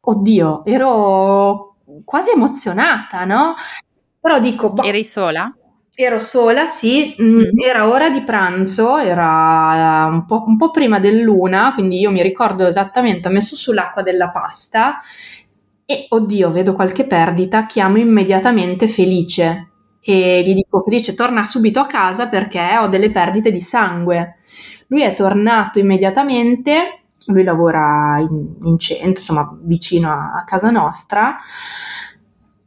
Oddio, 0.02 0.66
ero 0.66 1.78
quasi 2.04 2.32
emozionata, 2.32 3.24
no? 3.24 3.56
Però 4.20 4.40
dico... 4.40 4.74
Boh, 4.74 4.84
eri 4.84 5.04
sola? 5.06 5.56
Ero 5.98 6.20
sola, 6.20 6.66
sì, 6.66 7.16
mm. 7.22 7.58
era 7.64 7.88
ora 7.88 8.10
di 8.10 8.22
pranzo, 8.22 8.98
era 8.98 10.10
un 10.12 10.26
po', 10.26 10.44
un 10.46 10.58
po', 10.58 10.70
prima 10.70 11.00
dell'una, 11.00 11.74
quindi 11.74 12.00
io 12.00 12.12
mi 12.12 12.22
ricordo 12.22 12.68
esattamente, 12.68 13.30
ho 13.30 13.32
messo 13.32 13.56
sull'acqua 13.56 14.02
della 14.02 14.30
pasta 14.30 14.98
e 15.86 16.06
oddio, 16.10 16.52
vedo 16.52 16.74
qualche 16.74 17.06
perdita, 17.08 17.66
chiamo 17.66 17.98
immediatamente 17.98 18.90
Felice 18.90 19.70
e 20.02 20.42
gli 20.46 20.54
dico 20.54 20.82
Felice 20.82 21.16
torna 21.16 21.46
subito 21.46 21.80
a 21.80 21.88
casa 21.88 22.28
perché 22.28 22.78
ho 22.78 22.88
delle 22.88 23.10
perdite 23.10 23.50
di 23.50 23.62
sangue. 23.62 24.40
Lui 24.88 25.02
è 25.02 25.14
tornato 25.14 25.80
immediatamente, 25.80 27.04
lui 27.28 27.44
lavora 27.44 28.18
in, 28.20 28.56
in 28.64 28.78
centro, 28.78 29.20
insomma 29.20 29.58
vicino 29.62 30.12
a, 30.12 30.34
a 30.34 30.44
casa 30.44 30.70
nostra 30.72 31.38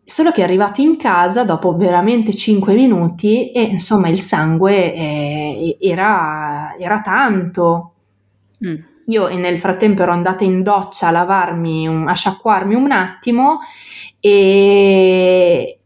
Solo 0.08 0.30
che 0.30 0.40
è 0.40 0.44
arrivato 0.44 0.80
in 0.80 0.96
casa 0.96 1.44
dopo 1.44 1.76
veramente 1.76 2.32
5 2.32 2.72
minuti 2.72 3.52
e 3.52 3.60
insomma 3.60 4.08
il 4.08 4.18
sangue 4.18 4.94
eh, 4.94 5.76
era, 5.78 6.74
era, 6.78 7.02
tanto. 7.02 7.92
Mm. 8.66 8.76
Io 9.08 9.28
nel 9.36 9.58
frattempo 9.58 10.00
ero 10.00 10.12
andata 10.12 10.44
in 10.44 10.62
doccia 10.62 11.08
a 11.08 11.10
lavarmi, 11.10 11.86
un, 11.86 12.08
a 12.08 12.14
sciacquarmi 12.14 12.74
un 12.74 12.90
attimo 12.90 13.58
e, 14.18 15.78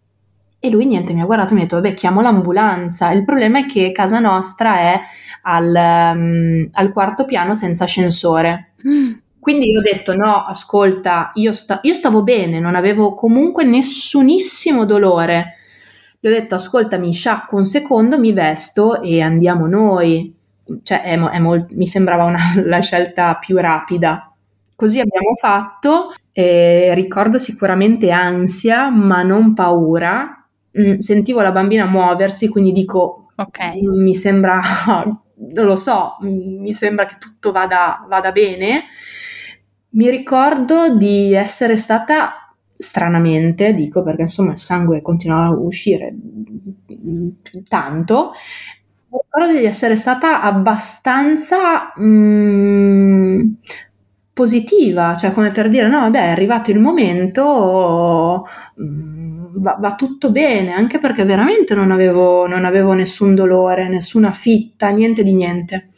e 0.56 0.70
lui 0.70 0.84
niente, 0.86 1.14
mi 1.14 1.20
ha 1.20 1.26
guardato 1.26 1.50
e 1.50 1.54
mi 1.54 1.60
ha 1.62 1.64
detto 1.64 1.80
vabbè 1.80 1.92
chiamo 1.92 2.20
l'ambulanza. 2.20 3.10
Il 3.10 3.24
problema 3.24 3.58
è 3.58 3.66
che 3.66 3.90
casa 3.90 4.20
nostra 4.20 4.76
è 4.76 5.00
al, 5.42 6.14
um, 6.14 6.68
al 6.70 6.92
quarto 6.92 7.24
piano 7.24 7.56
senza 7.56 7.82
ascensore. 7.82 8.74
Mm. 8.86 9.14
Quindi 9.42 9.70
io 9.70 9.80
ho 9.80 9.82
detto 9.82 10.14
no, 10.14 10.44
ascolta, 10.44 11.32
io, 11.34 11.52
sta- 11.52 11.80
io 11.82 11.94
stavo 11.94 12.22
bene, 12.22 12.60
non 12.60 12.76
avevo 12.76 13.14
comunque 13.14 13.64
nessunissimo 13.64 14.84
dolore. 14.84 15.56
Gli 16.20 16.28
ho 16.28 16.30
detto 16.30 16.54
ascolta, 16.54 16.96
mi 16.96 17.12
sciacquo 17.12 17.56
un 17.56 17.64
secondo, 17.64 18.18
mi 18.20 18.32
vesto 18.32 19.02
e 19.02 19.20
andiamo 19.20 19.66
noi. 19.66 20.32
Cioè, 20.84 21.02
è, 21.02 21.18
è 21.18 21.38
molt- 21.40 21.72
mi 21.72 21.88
sembrava 21.88 22.22
una, 22.24 22.38
la 22.64 22.78
scelta 22.80 23.34
più 23.34 23.56
rapida. 23.58 24.32
Così 24.76 25.00
abbiamo 25.00 25.34
fatto, 25.34 26.12
eh, 26.32 26.92
ricordo 26.94 27.38
sicuramente 27.38 28.10
ansia, 28.12 28.90
ma 28.90 29.22
non 29.22 29.54
paura. 29.54 30.36
Mm, 30.78 30.96
sentivo 30.98 31.40
la 31.42 31.50
bambina 31.52 31.84
muoversi, 31.86 32.48
quindi 32.48 32.70
dico, 32.72 33.26
ok, 33.36 33.58
mi 33.82 34.14
sembra, 34.14 34.60
non 35.54 35.64
lo 35.66 35.74
so, 35.76 36.16
mi 36.20 36.72
sembra 36.72 37.06
che 37.06 37.16
tutto 37.18 37.50
vada, 37.52 38.04
vada 38.08 38.30
bene. 38.32 38.84
Mi 39.94 40.08
ricordo 40.08 40.96
di 40.96 41.34
essere 41.34 41.76
stata 41.76 42.54
stranamente, 42.76 43.72
dico 43.74 44.02
perché 44.02 44.22
insomma 44.22 44.52
il 44.52 44.58
sangue 44.58 45.02
continuava 45.02 45.54
a 45.54 45.58
uscire 45.58 46.14
tanto, 47.68 48.32
mi 49.08 49.18
ricordo 49.22 49.58
di 49.58 49.64
essere 49.66 49.96
stata 49.96 50.40
abbastanza 50.42 51.92
mm, 52.00 53.52
positiva, 54.32 55.16
cioè 55.16 55.32
come 55.32 55.50
per 55.50 55.68
dire 55.68 55.88
no 55.88 56.00
vabbè 56.00 56.20
è 56.24 56.30
arrivato 56.30 56.70
il 56.70 56.78
momento, 56.78 58.46
mm, 58.80 59.60
va, 59.60 59.76
va, 59.78 59.94
tutto 59.94 60.30
bene, 60.30 60.72
anche 60.72 60.98
perché 60.98 61.24
veramente 61.24 61.74
non 61.74 61.90
avevo, 61.90 62.46
non 62.46 62.64
avevo, 62.64 62.92
nessun 62.94 63.34
dolore, 63.34 63.88
nessuna 63.88 64.30
fitta, 64.30 64.88
niente 64.88 65.22
di 65.22 65.34
niente. 65.34 65.88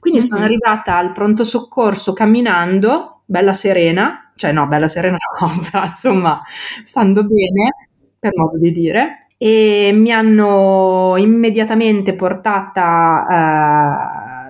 Quindi 0.00 0.20
mm-hmm. 0.20 0.28
sono 0.28 0.44
arrivata 0.44 0.96
al 0.96 1.12
pronto 1.12 1.44
soccorso 1.44 2.14
camminando 2.14 3.11
bella 3.32 3.54
serena, 3.54 4.30
cioè 4.36 4.52
no, 4.52 4.68
bella 4.68 4.88
serena 4.88 5.16
no, 5.40 5.58
però 5.70 5.86
insomma, 5.86 6.38
stando 6.82 7.24
bene, 7.24 7.88
per 8.18 8.36
modo 8.36 8.58
di 8.58 8.70
dire, 8.70 9.28
e 9.38 9.90
mi 9.94 10.12
hanno 10.12 11.14
immediatamente 11.16 12.14
portata 12.14 13.24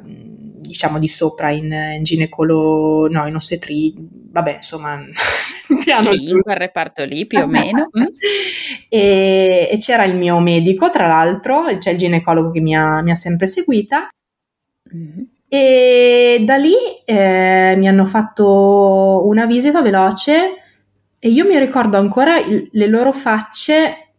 eh, 0.05 0.23
diciamo 0.73 0.99
di 0.99 1.09
sopra 1.09 1.51
in, 1.51 1.71
in 1.97 2.03
ginecolo, 2.03 3.07
no, 3.09 3.27
in 3.27 3.37
osstetri, 3.37 3.95
vabbè, 3.97 4.57
insomma, 4.57 5.01
piano 5.85 6.11
lì, 6.11 6.31
in 6.31 6.41
quel 6.41 6.57
reparto 6.57 7.05
lì 7.05 7.27
più 7.27 7.39
o 7.39 7.47
meno. 7.47 7.89
E, 8.89 9.69
e, 9.71 9.79
c'era 9.79 10.05
il 10.05 10.17
mio 10.17 10.39
medico, 10.39 10.91
tra 10.91 11.07
l'altro, 11.07 11.65
c'è 11.79 11.93
il 11.93 11.99
ginecologo 11.99 12.51
che 12.51 12.61
mi 12.61 12.77
ha, 12.77 13.01
mi 13.01 13.11
ha 13.11 13.15
sempre 13.15 13.47
seguita. 13.47 14.09
Mm-hmm. 14.95 15.23
E 15.55 16.43
da 16.47 16.57
lì 16.57 16.73
eh, 17.05 17.75
mi 17.77 17.87
hanno 17.87 18.07
fatto 18.07 19.27
una 19.27 19.45
visita 19.45 19.83
veloce 19.83 20.55
e 21.19 21.29
io 21.29 21.45
mi 21.45 21.59
ricordo 21.59 21.99
ancora 21.99 22.39
il, 22.39 22.71
le 22.73 22.87
loro 22.87 23.13
facce, 23.13 24.13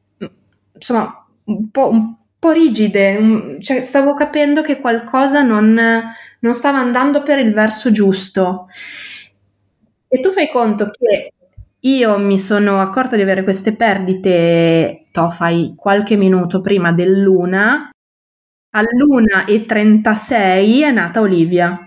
insomma, 0.76 1.26
un 1.46 1.72
po', 1.72 1.90
un 1.90 2.14
po 2.38 2.52
rigide, 2.52 3.58
cioè 3.62 3.82
stavo 3.82 4.14
capendo 4.14 4.62
che 4.62 4.80
qualcosa 4.80 5.42
non, 5.42 5.74
non 6.40 6.54
stava 6.54 6.78
andando 6.78 7.24
per 7.24 7.40
il 7.40 7.52
verso 7.52 7.92
giusto. 7.92 8.68
E 10.08 10.20
tu 10.20 10.30
fai 10.30 10.52
conto 10.52 10.92
che 10.92 11.34
io 11.80 12.20
mi 12.20 12.40
sono 12.40 12.80
accorta 12.80 13.16
di 13.16 13.24
avere 13.24 13.44
queste 13.44 13.76
perdite, 13.76 15.08
to, 15.12 15.30
fai 15.30 15.74
qualche 15.76 16.16
minuto 16.16 16.62
prima 16.62 16.92
dell'una 16.92 17.90
All'una 18.76 19.46
e 19.46 19.66
36 19.66 20.82
è 20.82 20.92
nata 20.92 21.22
Olivia. 21.22 21.80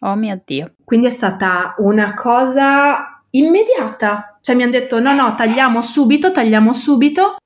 Oh 0.00 0.14
mio 0.16 0.40
Dio. 0.44 0.74
Quindi 0.84 1.06
è 1.06 1.10
stata 1.10 1.74
una 1.78 2.14
cosa 2.14 3.22
immediata. 3.30 4.38
Cioè 4.40 4.56
mi 4.56 4.62
hanno 4.62 4.72
detto 4.72 5.00
no, 5.00 5.12
no, 5.12 5.34
tagliamo 5.34 5.80
subito, 5.80 6.32
tagliamo 6.32 6.72
subito. 6.72 7.36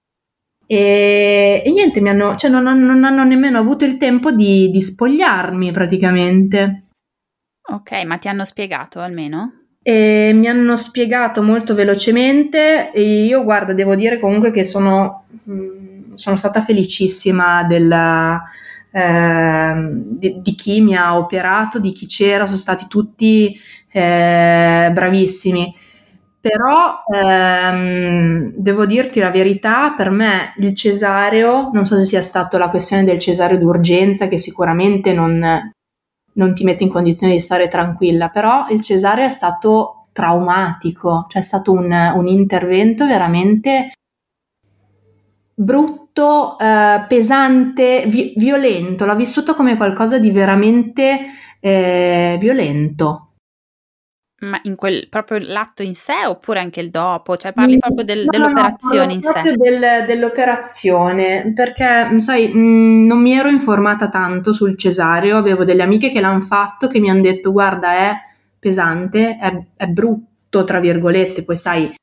E, 0.66 1.62
e 1.64 1.70
niente, 1.70 2.00
mi 2.00 2.08
hanno, 2.08 2.37
cioè 2.37 2.50
non, 2.50 2.62
non, 2.62 3.04
hanno 3.04 3.24
nemmeno 3.24 3.58
avuto 3.58 3.85
il 3.85 3.98
tempo 3.98 4.32
di, 4.32 4.70
di 4.70 4.80
spogliarmi 4.80 5.70
praticamente. 5.70 6.85
Ok, 7.68 8.04
ma 8.04 8.16
ti 8.16 8.28
hanno 8.28 8.44
spiegato 8.44 9.00
almeno? 9.00 9.64
E 9.82 10.32
mi 10.35 10.48
hanno 10.48 10.76
spiegato 10.76 11.42
molto 11.42 11.74
velocemente 11.74 12.90
e 12.92 13.24
io 13.24 13.42
guarda, 13.42 13.72
devo 13.72 13.94
dire 13.94 14.18
comunque 14.18 14.50
che 14.50 14.64
sono, 14.64 15.26
mm, 15.50 15.82
sono 16.14 16.37
stata 16.37 16.61
felicissima 16.61 17.64
della, 17.64 18.42
eh, 18.90 19.75
di, 20.05 20.40
di, 20.40 20.55
chi 20.55 20.81
mi 20.81 20.96
ha 20.96 21.16
operato, 21.16 21.79
di 21.79 21.92
chi 21.92 22.07
c'era, 22.07 22.46
sono 22.46 22.59
stati 22.59 22.87
tutti 22.88 23.57
eh, 23.90 24.90
bravissimi. 24.92 25.75
Però 26.40 27.05
ehm, 27.14 28.53
devo 28.57 28.85
dirti 28.85 29.20
la 29.20 29.31
verità, 29.31 29.94
per 29.96 30.11
me 30.11 30.55
il 30.59 30.75
cesareo, 30.75 31.70
non 31.72 31.85
so 31.85 31.96
se 31.96 32.05
sia 32.05 32.20
stato 32.20 32.59
la 32.59 32.68
questione 32.68 33.05
del 33.05 33.18
cesareo 33.20 33.59
d'urgenza, 33.59 34.27
che 34.27 34.38
sicuramente 34.38 35.12
non, 35.12 35.70
non 36.33 36.55
ti 36.55 36.64
mette 36.64 36.83
in 36.83 36.90
condizione 36.90 37.35
di 37.35 37.40
stare 37.40 37.68
tranquilla, 37.68 38.29
però 38.29 38.66
il 38.70 38.81
cesareo 38.81 39.27
è 39.27 39.31
stato 39.31 40.09
traumatico, 40.12 41.27
cioè 41.29 41.40
è 41.40 41.44
stato 41.44 41.72
un, 41.72 41.92
un 41.92 42.27
intervento 42.27 43.07
veramente 43.07 43.92
brutto, 45.55 46.59
eh, 46.59 47.05
pesante, 47.09 48.05
vi- 48.07 48.33
violento, 48.37 49.05
l'ho 49.05 49.17
vissuto 49.17 49.55
come 49.55 49.77
qualcosa 49.77 50.19
di 50.19 50.31
veramente 50.31 51.21
eh, 51.61 52.37
violento. 52.41 53.29
Ma 54.43 54.59
in 54.65 54.75
quel 54.75 55.07
proprio 55.09 55.38
l'atto 55.41 55.85
in 55.85 55.95
sé 55.95 56.27
oppure 56.27 56.59
anche 56.59 56.81
il 56.81 56.91
dopo? 56.91 57.37
Cioè 57.37 57.53
parli 57.53 57.79
proprio 57.79 58.05
del, 58.05 58.25
no, 58.25 58.31
dell'operazione 58.31 59.07
no, 59.07 59.12
in 59.12 59.23
sé? 59.23 59.31
Proprio 59.31 59.57
del, 59.57 60.05
dell'operazione, 60.05 61.53
perché 61.55 62.19
sai, 62.19 62.49
mh, 62.49 62.59
mm, 62.59 63.07
non 63.07 63.23
mi 63.23 63.35
ero 63.35 63.49
informata 63.49 64.09
tanto 64.09 64.53
sul 64.53 64.77
cesareo, 64.77 65.37
avevo 65.37 65.65
delle 65.65 65.85
amiche 65.85 66.11
che 66.11 66.21
l'hanno 66.21 66.41
fatto 66.41 66.88
che 66.88 66.99
mi 66.99 67.09
hanno 67.09 67.21
detto 67.21 67.53
guarda 67.53 67.93
è 67.93 68.15
pesante, 68.59 69.38
è, 69.41 69.65
è 69.77 69.87
brutto 69.87 70.65
tra 70.65 70.81
virgolette, 70.81 71.45
poi 71.45 71.57
sai 71.57 71.95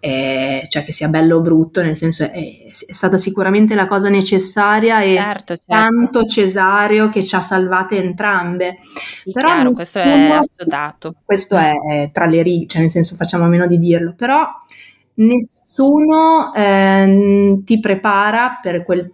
eh, 0.00 0.66
cioè 0.68 0.84
che 0.84 0.92
sia 0.92 1.08
bello 1.08 1.36
o 1.36 1.40
brutto, 1.40 1.82
nel 1.82 1.96
senso 1.96 2.24
è, 2.24 2.30
è, 2.30 2.70
stata 2.70 3.16
sicuramente 3.16 3.74
la 3.74 3.86
cosa 3.86 4.08
necessaria 4.08 5.00
e 5.00 5.14
certo, 5.14 5.56
certo. 5.56 5.64
tanto 5.66 6.24
Cesario 6.24 7.08
che 7.08 7.24
ci 7.24 7.34
ha 7.34 7.40
salvate 7.40 7.96
entrambe. 7.96 8.76
Sì, 8.78 9.32
però 9.32 9.48
chiaro, 9.54 9.72
questo 9.72 9.98
è 9.98 10.30
assodato. 10.30 11.14
Questo 11.24 11.56
è 11.56 12.10
tra 12.12 12.26
le 12.26 12.42
righe, 12.42 12.66
cioè 12.66 12.80
nel 12.80 12.90
senso 12.90 13.16
facciamo 13.16 13.44
a 13.44 13.48
meno 13.48 13.66
di 13.66 13.78
dirlo, 13.78 14.14
però 14.16 14.46
nessuno 15.14 16.52
eh, 16.54 17.60
ti 17.64 17.80
prepara 17.80 18.58
per 18.60 18.84
quel 18.84 19.12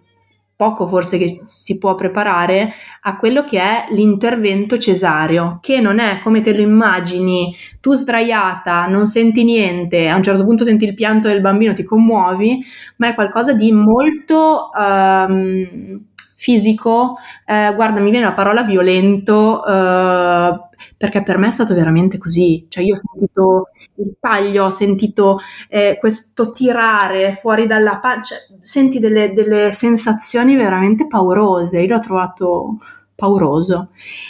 poco 0.63 0.87
forse 0.87 1.17
che 1.17 1.41
si 1.43 1.77
può 1.77 1.93
preparare 1.95 2.71
a 3.01 3.17
quello 3.17 3.43
che 3.43 3.59
è 3.59 3.85
l'intervento 3.89 4.77
cesareo, 4.77 5.59
che 5.61 5.81
non 5.81 5.99
è 5.99 6.19
come 6.23 6.39
te 6.39 6.55
lo 6.55 6.61
immagini, 6.61 7.53
tu 7.81 7.93
sdraiata, 7.93 8.87
non 8.87 9.05
senti 9.05 9.43
niente, 9.43 10.07
a 10.07 10.15
un 10.15 10.23
certo 10.23 10.45
punto 10.45 10.63
senti 10.63 10.85
il 10.85 10.93
pianto 10.93 11.27
del 11.27 11.41
bambino, 11.41 11.73
ti 11.73 11.83
commuovi, 11.83 12.63
ma 12.97 13.09
è 13.09 13.13
qualcosa 13.13 13.53
di 13.53 13.71
molto... 13.73 14.69
Um, 14.73 16.11
fisico, 16.43 17.15
eh, 17.45 17.71
guarda, 17.73 18.01
mi 18.01 18.11
viene 18.11 18.25
la 18.25 18.33
parola 18.33 18.63
violento, 18.63 19.65
eh, 19.65 20.59
perché 20.97 21.23
per 21.23 21.37
me 21.37 21.47
è 21.47 21.51
stato 21.51 21.73
veramente 21.73 22.17
così. 22.17 22.65
Cioè, 22.67 22.83
io 22.83 22.95
ho 22.95 22.99
sentito 22.99 23.67
il 23.95 24.17
taglio, 24.19 24.65
ho 24.65 24.69
sentito 24.69 25.39
eh, 25.69 25.95
questo 25.97 26.51
tirare 26.51 27.33
fuori 27.33 27.65
dalla 27.65 27.99
pancia, 27.99 28.35
cioè, 28.35 28.57
senti 28.59 28.99
delle, 28.99 29.31
delle 29.31 29.71
sensazioni 29.71 30.55
veramente 30.57 31.07
paurose. 31.07 31.79
Io 31.79 31.87
l'ho 31.93 31.99
trovato 32.01 32.77
pauroso 33.15 33.87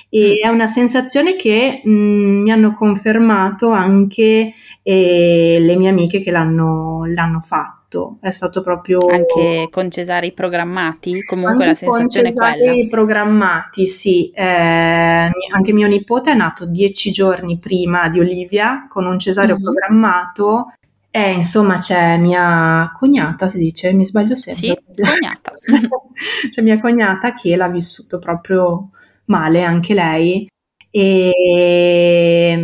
e 0.10 0.40
è 0.44 0.50
una 0.50 0.68
sensazione 0.68 1.36
che 1.36 1.82
mh, 1.84 1.90
mi 1.90 2.52
hanno 2.52 2.76
confermato 2.76 3.72
anche 3.72 4.54
eh, 4.84 5.58
le 5.60 5.76
mie 5.78 5.90
amiche 5.90 6.20
che 6.20 6.30
l'hanno, 6.30 7.06
l'hanno 7.06 7.40
fatto 7.40 7.83
fatto, 7.94 8.18
è 8.20 8.32
stato 8.32 8.62
proprio... 8.62 9.00
Anche 9.08 9.68
con 9.70 9.90
cesari 9.92 10.32
programmati? 10.32 11.24
Comunque 11.24 11.66
la 11.66 11.76
sensazione 11.76 12.02
con 12.04 12.10
cesari 12.10 12.88
programmati, 12.90 13.88
sì. 13.88 14.32
Eh, 14.34 14.44
anche 14.44 15.74
mio 15.74 15.88
nipote 15.88 16.32
è 16.32 16.36
nato 16.36 16.66
dieci 16.66 17.12
giorni 17.12 17.60
prima 17.60 18.10
di 18.10 18.20
Olivia 18.20 18.88
con 18.90 19.06
un 19.06 19.20
cesareo 19.20 19.56
mm-hmm. 19.56 19.64
programmato 19.64 20.74
e 21.12 21.32
insomma 21.32 21.78
c'è 21.78 22.18
mia 22.18 22.92
cognata, 22.96 23.48
si 23.48 23.60
dice, 23.60 23.94
mi 23.94 24.06
sbaglio 24.06 24.36
sempre. 24.36 24.82
Sì, 24.90 25.02
cognata. 25.02 25.52
c'è 26.50 26.62
mia 26.62 26.80
cognata 26.80 27.34
che 27.34 27.56
l'ha 27.56 27.70
vissuto 27.70 28.18
proprio 28.18 28.90
male 29.26 29.64
anche 29.64 29.94
lei 29.94 30.48
e 30.90 32.56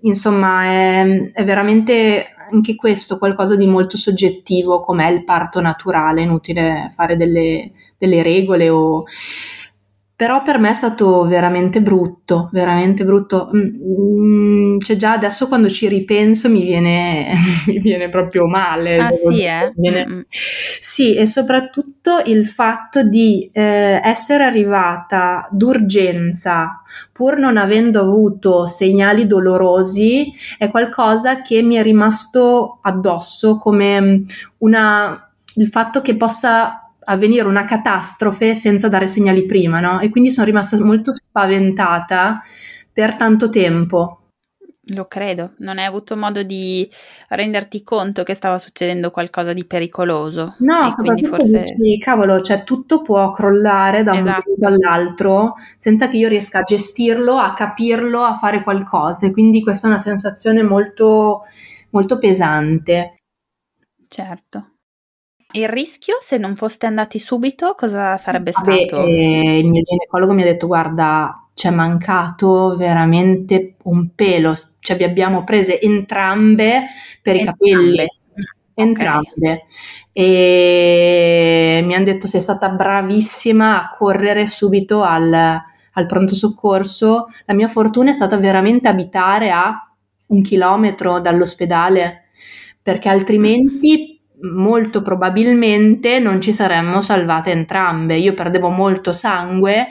insomma 0.00 0.64
è, 0.64 1.30
è 1.32 1.44
veramente 1.44 2.35
anche 2.56 2.74
questo 2.74 3.18
qualcosa 3.18 3.54
di 3.54 3.66
molto 3.66 3.96
soggettivo, 3.96 4.80
com'è 4.80 5.08
il 5.08 5.24
parto 5.24 5.60
naturale, 5.60 6.22
inutile 6.22 6.90
fare 6.94 7.16
delle, 7.16 7.70
delle 7.98 8.22
regole 8.22 8.68
o 8.70 9.04
però 10.16 10.40
per 10.40 10.58
me 10.58 10.70
è 10.70 10.72
stato 10.72 11.24
veramente 11.26 11.82
brutto, 11.82 12.48
veramente 12.50 13.04
brutto. 13.04 13.50
Mm, 13.54 14.78
cioè 14.78 14.96
già 14.96 15.12
adesso 15.12 15.46
quando 15.46 15.68
ci 15.68 15.88
ripenso 15.88 16.48
mi 16.48 16.62
viene, 16.62 17.34
mi 17.68 17.78
viene 17.78 18.08
proprio 18.08 18.46
male. 18.46 18.96
Ah 18.96 19.12
sì, 19.12 19.42
eh? 19.42 19.72
viene... 19.76 20.06
mm. 20.08 20.20
sì, 20.30 21.14
e 21.14 21.26
soprattutto 21.26 22.22
il 22.24 22.46
fatto 22.46 23.02
di 23.02 23.50
eh, 23.52 24.00
essere 24.02 24.44
arrivata 24.44 25.46
d'urgenza 25.50 26.80
pur 27.12 27.36
non 27.36 27.58
avendo 27.58 28.00
avuto 28.00 28.66
segnali 28.66 29.26
dolorosi 29.26 30.32
è 30.56 30.70
qualcosa 30.70 31.42
che 31.42 31.60
mi 31.62 31.74
è 31.74 31.82
rimasto 31.82 32.78
addosso 32.80 33.58
come 33.58 34.22
una, 34.58 35.30
il 35.54 35.66
fatto 35.66 36.00
che 36.00 36.16
possa 36.16 36.85
avvenire 37.06 37.46
una 37.46 37.64
catastrofe 37.64 38.54
senza 38.54 38.88
dare 38.88 39.06
segnali 39.06 39.44
prima, 39.44 39.80
no? 39.80 40.00
E 40.00 40.10
quindi 40.10 40.30
sono 40.30 40.46
rimasta 40.46 40.82
molto 40.82 41.14
spaventata 41.14 42.40
per 42.92 43.16
tanto 43.16 43.48
tempo. 43.48 44.20
Lo 44.94 45.06
credo, 45.06 45.54
non 45.58 45.78
hai 45.78 45.84
avuto 45.84 46.16
modo 46.16 46.44
di 46.44 46.88
renderti 47.30 47.82
conto 47.82 48.22
che 48.22 48.34
stava 48.34 48.56
succedendo 48.56 49.10
qualcosa 49.10 49.52
di 49.52 49.64
pericoloso. 49.64 50.54
No, 50.60 50.88
soprattutto 50.92 51.36
forse... 51.36 51.64
dici, 51.76 51.98
cavolo, 51.98 52.40
cioè 52.40 52.62
tutto 52.62 53.02
può 53.02 53.32
crollare 53.32 54.04
da 54.04 54.12
un 54.12 54.18
esatto. 54.18 54.42
momento 54.46 54.66
all'altro 54.66 55.54
senza 55.74 56.08
che 56.08 56.18
io 56.18 56.28
riesca 56.28 56.60
a 56.60 56.62
gestirlo, 56.62 57.36
a 57.36 57.52
capirlo, 57.54 58.22
a 58.22 58.36
fare 58.36 58.62
qualcosa. 58.62 59.26
E 59.26 59.32
quindi 59.32 59.60
questa 59.60 59.88
è 59.88 59.90
una 59.90 59.98
sensazione 59.98 60.62
molto, 60.62 61.42
molto 61.90 62.18
pesante. 62.18 63.16
Certo. 64.06 64.75
Il 65.56 65.68
rischio, 65.68 66.16
se 66.20 66.36
non 66.36 66.54
foste 66.54 66.84
andati 66.84 67.18
subito, 67.18 67.74
cosa 67.74 68.18
sarebbe 68.18 68.52
stato? 68.52 69.02
eh, 69.06 69.58
il 69.58 69.66
mio 69.66 69.80
ginecologo 69.80 70.34
mi 70.34 70.42
ha 70.42 70.44
detto: 70.44 70.66
Guarda, 70.66 71.48
ci 71.54 71.66
è 71.66 71.70
mancato 71.70 72.76
veramente 72.76 73.76
un 73.84 74.14
pelo, 74.14 74.54
cioè 74.80 74.98
vi 74.98 75.04
abbiamo 75.04 75.44
prese 75.44 75.80
entrambe 75.80 76.82
per 77.22 77.36
entrambe. 77.36 77.64
i 77.64 77.74
capelli. 77.74 78.06
Entrambe. 78.74 79.26
Okay. 79.32 79.60
E 80.12 81.82
mi 81.86 81.94
hanno 81.94 82.04
detto: 82.04 82.26
Sei 82.26 82.42
stata 82.42 82.68
bravissima 82.68 83.82
a 83.82 83.90
correre 83.96 84.46
subito 84.46 85.00
al, 85.00 85.32
al 85.32 86.06
pronto 86.06 86.34
soccorso, 86.34 87.28
la 87.46 87.54
mia 87.54 87.68
fortuna 87.68 88.10
è 88.10 88.12
stata 88.12 88.36
veramente 88.36 88.88
abitare 88.88 89.50
a 89.50 89.90
un 90.26 90.42
chilometro 90.42 91.18
dall'ospedale, 91.18 92.24
perché 92.82 93.08
altrimenti 93.08 94.15
molto 94.40 95.02
probabilmente 95.02 96.18
non 96.18 96.40
ci 96.40 96.52
saremmo 96.52 97.00
salvate 97.00 97.50
entrambe. 97.50 98.16
Io 98.16 98.34
perdevo 98.34 98.68
molto 98.68 99.12
sangue 99.12 99.86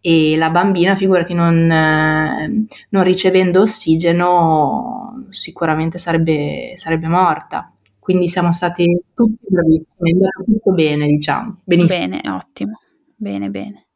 e 0.00 0.36
la 0.36 0.50
bambina, 0.50 0.96
figurati, 0.96 1.32
non, 1.32 1.70
eh, 1.70 2.66
non 2.88 3.02
ricevendo 3.04 3.60
ossigeno 3.60 5.26
sicuramente 5.28 5.98
sarebbe, 5.98 6.72
sarebbe, 6.76 7.06
morta. 7.06 7.72
Quindi 7.98 8.28
siamo 8.28 8.52
stati 8.52 8.84
tutti 9.14 9.46
bravissimi, 9.48 10.10
è 10.10 10.14
andato 10.14 10.44
tutto 10.44 10.72
bene, 10.72 11.06
diciamo. 11.06 11.60
Benissimo. 11.62 12.08
Bene, 12.08 12.30
ottimo. 12.30 12.80
Bene, 13.14 13.48
bene. 13.48 13.86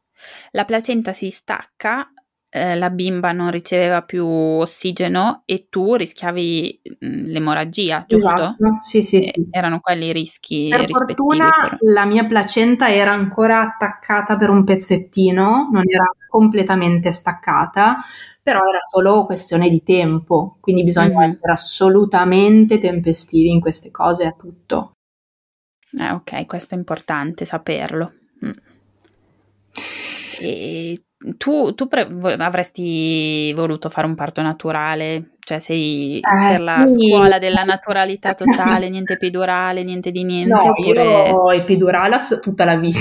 La 0.51 0.63
placenta 0.63 1.11
si 1.11 1.29
stacca 1.29 2.09
eh, 2.57 2.75
la 2.75 2.89
bimba 2.89 3.31
non 3.31 3.51
riceveva 3.51 4.01
più 4.01 4.25
ossigeno 4.25 5.43
e 5.45 5.67
tu 5.69 5.95
rischiavi 5.95 6.81
mh, 6.99 7.25
l'emorragia, 7.25 8.03
giusto? 8.07 8.27
Esatto, 8.27 8.77
sì, 8.81 9.03
sì, 9.03 9.21
sì. 9.21 9.47
Erano 9.51 9.79
quelli 9.79 10.07
i 10.07 10.13
rischi. 10.13 10.67
Per 10.69 10.89
fortuna 10.89 11.51
però. 11.61 11.77
la 11.93 12.05
mia 12.05 12.25
placenta 12.25 12.91
era 12.91 13.11
ancora 13.11 13.61
attaccata 13.61 14.35
per 14.37 14.49
un 14.49 14.63
pezzettino, 14.63 15.69
non 15.71 15.83
era 15.85 16.05
completamente 16.29 17.11
staccata, 17.11 17.97
però 18.41 18.59
era 18.59 18.79
solo 18.81 19.25
questione 19.25 19.69
di 19.69 19.83
tempo, 19.83 20.57
quindi 20.59 20.83
bisogna 20.83 21.19
mm-hmm. 21.19 21.31
essere 21.31 21.51
assolutamente 21.51 22.77
tempestivi 22.77 23.49
in 23.49 23.59
queste 23.59 23.91
cose 23.91 24.25
a 24.25 24.31
tutto. 24.31 24.93
Eh, 25.99 26.11
ok, 26.11 26.45
questo 26.45 26.75
è 26.75 26.77
importante 26.77 27.45
saperlo. 27.45 28.13
E 30.39 31.01
tu, 31.37 31.73
tu 31.73 31.87
pre- 31.87 32.07
avresti 32.37 33.51
voluto 33.53 33.89
fare 33.89 34.07
un 34.07 34.15
parto 34.15 34.41
naturale? 34.41 35.31
Cioè 35.39 35.59
sei 35.59 36.19
eh, 36.19 36.49
per 36.49 36.61
la 36.61 36.85
sì. 36.87 37.07
scuola 37.09 37.39
della 37.39 37.63
naturalità 37.65 38.33
totale, 38.33 38.89
niente 38.89 39.13
epidurale, 39.13 39.83
niente 39.83 40.11
di 40.11 40.23
niente? 40.23 40.53
No, 40.53 40.69
oppure... 40.69 41.03
io 41.03 41.35
ho 41.35 41.53
epidurale 41.53 42.17
tutta 42.41 42.65
la 42.65 42.75
vita. 42.75 42.99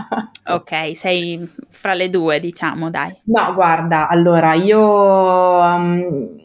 ok, 0.54 0.96
sei 0.96 1.48
fra 1.68 1.94
le 1.94 2.08
due, 2.08 2.40
diciamo, 2.40 2.90
dai. 2.90 3.20
No, 3.24 3.52
guarda, 3.54 4.08
allora 4.08 4.54
io 4.54 4.80
um, 4.80 6.36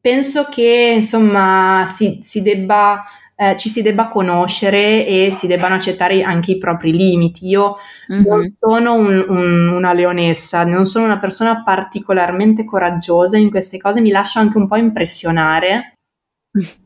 penso 0.00 0.46
che 0.48 0.94
insomma 0.96 1.82
si, 1.84 2.18
si 2.22 2.40
debba 2.42 3.02
eh, 3.38 3.56
ci 3.58 3.68
si 3.68 3.82
debba 3.82 4.08
conoscere 4.08 5.06
e 5.06 5.28
si 5.30 5.46
debbano 5.46 5.74
accettare 5.74 6.22
anche 6.22 6.52
i 6.52 6.58
propri 6.58 6.90
limiti. 6.92 7.48
Io 7.48 7.76
mm-hmm. 8.10 8.24
non 8.26 8.54
sono 8.58 8.94
un, 8.94 9.24
un, 9.28 9.68
una 9.68 9.92
leonessa, 9.92 10.64
non 10.64 10.86
sono 10.86 11.04
una 11.04 11.18
persona 11.18 11.62
particolarmente 11.62 12.64
coraggiosa 12.64 13.36
in 13.36 13.50
queste 13.50 13.76
cose, 13.76 14.00
mi 14.00 14.10
lascio 14.10 14.38
anche 14.38 14.56
un 14.56 14.66
po' 14.66 14.76
impressionare. 14.76 15.92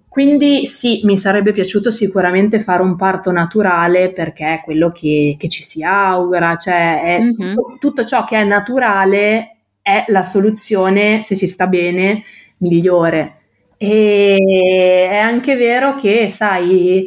Quindi 0.09 0.67
sì, 0.67 1.03
mi 1.05 1.17
sarebbe 1.17 1.53
piaciuto 1.53 1.93
sicuramente 1.93 2.59
fare 2.59 2.83
un 2.83 2.97
parto 2.97 3.31
naturale 3.31 4.11
perché 4.11 4.55
è 4.55 4.61
quello 4.65 4.91
che, 4.91 5.37
che 5.39 5.49
ci 5.49 5.63
si 5.63 5.85
augura, 5.85 6.57
cioè 6.57 7.19
mm-hmm. 7.21 7.55
tutto, 7.55 7.77
tutto 7.79 8.05
ciò 8.05 8.25
che 8.25 8.37
è 8.37 8.45
naturale 8.45 9.59
è 9.81 10.05
la 10.09 10.25
soluzione, 10.25 11.23
se 11.23 11.37
si 11.37 11.47
sta 11.47 11.69
bene, 11.69 12.25
migliore. 12.59 13.40
E 13.83 15.09
è 15.11 15.17
anche 15.17 15.57
vero 15.57 15.95
che, 15.95 16.29
sai, 16.29 17.07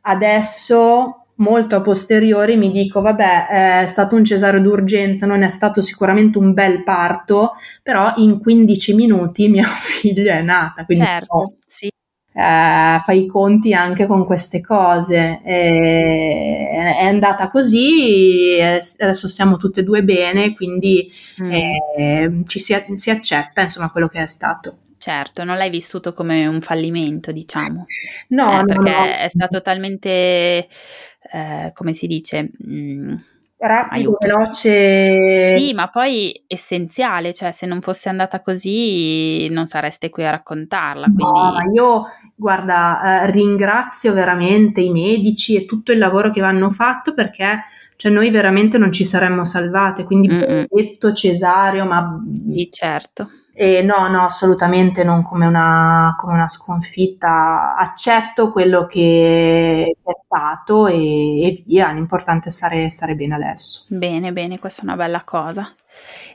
adesso 0.00 1.26
molto 1.34 1.76
a 1.76 1.82
posteriori 1.82 2.56
mi 2.56 2.70
dico, 2.70 3.02
vabbè, 3.02 3.82
è 3.82 3.86
stato 3.86 4.16
un 4.16 4.24
cesareo 4.24 4.62
d'urgenza, 4.62 5.26
non 5.26 5.42
è 5.42 5.50
stato 5.50 5.82
sicuramente 5.82 6.38
un 6.38 6.54
bel 6.54 6.82
parto, 6.82 7.50
però 7.82 8.14
in 8.16 8.38
15 8.40 8.94
minuti 8.94 9.48
mia 9.48 9.66
figlia 9.68 10.36
è 10.36 10.40
nata. 10.40 10.86
Quindi 10.86 11.04
certo, 11.04 11.36
no, 11.36 11.54
sì. 11.66 11.88
Eh, 12.34 12.98
fai 13.00 13.24
i 13.24 13.26
conti 13.26 13.74
anche 13.74 14.06
con 14.06 14.24
queste 14.24 14.62
cose. 14.62 15.42
E, 15.44 16.70
è 16.98 17.04
andata 17.04 17.48
così, 17.48 18.58
adesso 18.98 19.28
siamo 19.28 19.58
tutte 19.58 19.80
e 19.80 19.84
due 19.84 20.02
bene, 20.02 20.54
quindi 20.54 21.12
mm. 21.42 21.50
eh, 21.50 22.42
ci 22.46 22.60
si, 22.60 22.74
si 22.94 23.10
accetta 23.10 23.60
insomma 23.60 23.90
quello 23.90 24.08
che 24.08 24.22
è 24.22 24.26
stato. 24.26 24.78
Certo, 25.02 25.42
non 25.42 25.56
l'hai 25.56 25.68
vissuto 25.68 26.12
come 26.12 26.46
un 26.46 26.60
fallimento, 26.60 27.32
diciamo. 27.32 27.86
No, 28.28 28.60
eh, 28.60 28.64
perché 28.64 28.90
no, 28.90 29.04
è 29.04 29.28
stato 29.28 29.60
talmente, 29.60 30.08
eh, 30.08 31.72
come 31.74 31.92
si 31.92 32.06
dice, 32.06 32.52
mh, 32.56 32.72
mm, 32.72 33.14
rapido, 33.58 34.16
veloce. 34.20 35.58
Sì, 35.58 35.74
ma 35.74 35.88
poi 35.88 36.44
essenziale, 36.46 37.34
cioè 37.34 37.50
se 37.50 37.66
non 37.66 37.80
fosse 37.80 38.10
andata 38.10 38.40
così 38.42 39.48
non 39.48 39.66
sareste 39.66 40.08
qui 40.08 40.24
a 40.24 40.30
raccontarla. 40.30 41.06
Quindi... 41.06 41.22
No, 41.24 41.52
ma 41.52 41.62
io, 41.74 42.04
guarda, 42.36 43.24
eh, 43.24 43.30
ringrazio 43.32 44.12
veramente 44.12 44.82
i 44.82 44.90
medici 44.90 45.56
e 45.56 45.66
tutto 45.66 45.90
il 45.90 45.98
lavoro 45.98 46.30
che 46.30 46.42
hanno 46.42 46.70
fatto 46.70 47.12
perché 47.12 47.64
cioè 47.96 48.12
noi 48.12 48.30
veramente 48.30 48.78
non 48.78 48.92
ci 48.92 49.04
saremmo 49.04 49.42
salvate, 49.42 50.04
quindi 50.04 50.28
detto 50.28 51.12
cesareo, 51.12 51.84
ma... 51.86 52.22
Sì, 52.54 52.68
certo 52.70 53.28
e 53.54 53.82
no, 53.82 54.08
no, 54.08 54.22
assolutamente 54.22 55.04
non 55.04 55.22
come 55.22 55.46
una, 55.46 56.14
come 56.16 56.34
una 56.34 56.48
sconfitta. 56.48 57.76
Accetto 57.76 58.50
quello 58.50 58.86
che 58.86 59.94
è 60.02 60.12
stato 60.12 60.86
e, 60.86 61.42
e 61.42 61.62
via. 61.66 61.90
L'importante 61.92 62.48
è 62.48 62.50
stare, 62.50 62.88
stare 62.88 63.14
bene 63.14 63.34
adesso. 63.34 63.84
Bene, 63.88 64.32
bene, 64.32 64.58
questa 64.58 64.80
è 64.80 64.84
una 64.84 64.96
bella 64.96 65.22
cosa. 65.24 65.70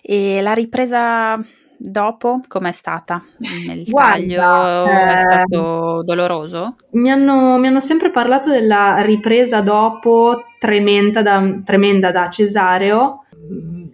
E 0.01 0.41
la 0.41 0.53
ripresa 0.53 1.43
dopo 1.75 2.41
com'è 2.47 2.71
stata? 2.71 3.23
Il 3.39 3.85
Guarda, 3.89 4.15
taglio 4.17 4.85
eh, 4.85 5.13
è 5.13 5.17
stato 5.17 6.03
doloroso? 6.03 6.75
Mi 6.91 7.09
hanno, 7.09 7.57
mi 7.57 7.67
hanno, 7.67 7.79
sempre 7.79 8.11
parlato 8.11 8.49
della 8.49 9.01
ripresa 9.01 9.61
dopo 9.61 10.43
tremenda 10.59 11.23
da, 11.23 11.43
tremenda 11.63 12.11
da 12.11 12.29
cesareo. 12.29 13.23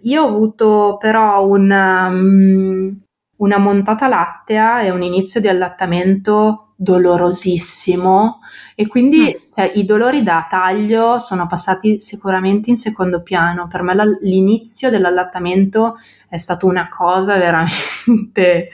Io 0.02 0.22
ho 0.22 0.28
avuto 0.28 0.98
però 1.00 1.46
un, 1.46 1.70
um, 1.70 3.03
una 3.36 3.58
montata 3.58 4.08
lattea 4.08 4.82
e 4.82 4.90
un 4.90 5.02
inizio 5.02 5.40
di 5.40 5.48
allattamento 5.48 6.64
dolorosissimo 6.76 8.40
e 8.74 8.86
quindi 8.86 9.34
mm. 9.36 9.52
cioè, 9.54 9.72
i 9.74 9.84
dolori 9.84 10.22
da 10.22 10.46
taglio 10.48 11.18
sono 11.18 11.46
passati 11.46 12.00
sicuramente 12.00 12.70
in 12.70 12.76
secondo 12.76 13.22
piano. 13.22 13.66
Per 13.68 13.82
me 13.82 13.94
la, 13.94 14.04
l'inizio 14.20 14.90
dell'allattamento 14.90 15.96
è 16.28 16.38
stato 16.38 16.66
una 16.66 16.88
cosa 16.88 17.36
veramente 17.38 18.70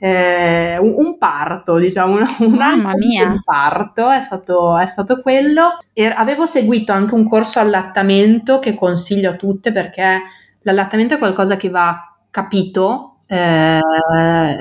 eh, 0.00 0.78
un, 0.78 0.94
un, 0.96 1.18
parto, 1.18 1.76
diciamo, 1.76 2.14
un, 2.14 2.26
un 2.38 2.52
Mamma 2.52 2.94
mia. 2.96 3.40
parto 3.44 4.10
è 4.10 4.20
stato, 4.20 4.78
è 4.78 4.86
stato 4.86 5.20
quello. 5.20 5.76
E 5.92 6.06
avevo 6.06 6.46
seguito 6.46 6.92
anche 6.92 7.14
un 7.14 7.28
corso 7.28 7.58
allattamento 7.58 8.58
che 8.58 8.74
consiglio 8.74 9.30
a 9.30 9.36
tutte 9.36 9.70
perché 9.72 10.22
l'allattamento 10.62 11.14
è 11.14 11.18
qualcosa 11.18 11.56
che 11.56 11.68
va 11.68 12.16
capito 12.30 13.13
eh, 13.26 13.80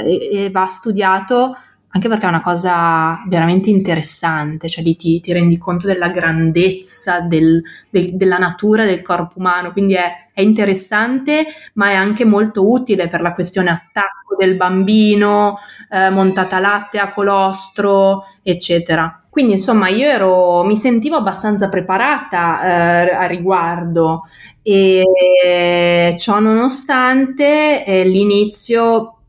e, 0.05 0.29
e, 0.31 0.49
va 0.51 0.65
studiato 0.65 1.55
anche 1.95 2.07
perché 2.07 2.25
è 2.25 2.29
una 2.29 2.41
cosa 2.41 3.21
veramente 3.27 3.69
interessante, 3.69 4.67
cioè 4.67 4.83
lì 4.83 4.95
ti, 4.95 5.19
ti 5.19 5.31
rendi 5.31 5.59
conto 5.59 5.85
della 5.85 6.09
grandezza 6.09 7.19
del, 7.21 7.61
del, 7.89 8.15
della 8.15 8.39
natura 8.39 8.83
del 8.83 9.03
corpo 9.03 9.37
umano, 9.37 9.71
quindi 9.71 9.93
è, 9.93 10.29
è, 10.33 10.41
interessante 10.41 11.45
ma 11.73 11.89
è 11.89 11.93
anche 11.93 12.25
molto 12.25 12.67
utile 12.67 13.07
per 13.07 13.21
la 13.21 13.31
questione 13.31 13.69
attacco 13.69 14.35
del 14.35 14.55
bambino, 14.55 15.57
eh, 15.91 16.09
montata 16.09 16.57
latte 16.57 16.97
a 16.97 17.13
colostro, 17.13 18.23
eccetera. 18.41 19.22
Quindi 19.33 19.53
insomma 19.53 19.87
io 19.89 20.05
ero, 20.05 20.63
mi 20.63 20.77
sentivo 20.77 21.15
abbastanza 21.15 21.67
preparata 21.67 22.61
eh, 23.07 23.15
a 23.15 23.25
riguardo 23.25 24.25
e 24.61 26.15
ciò 26.19 26.39
nonostante 26.39 27.83
eh, 27.83 28.03
l'inizio 28.03 29.21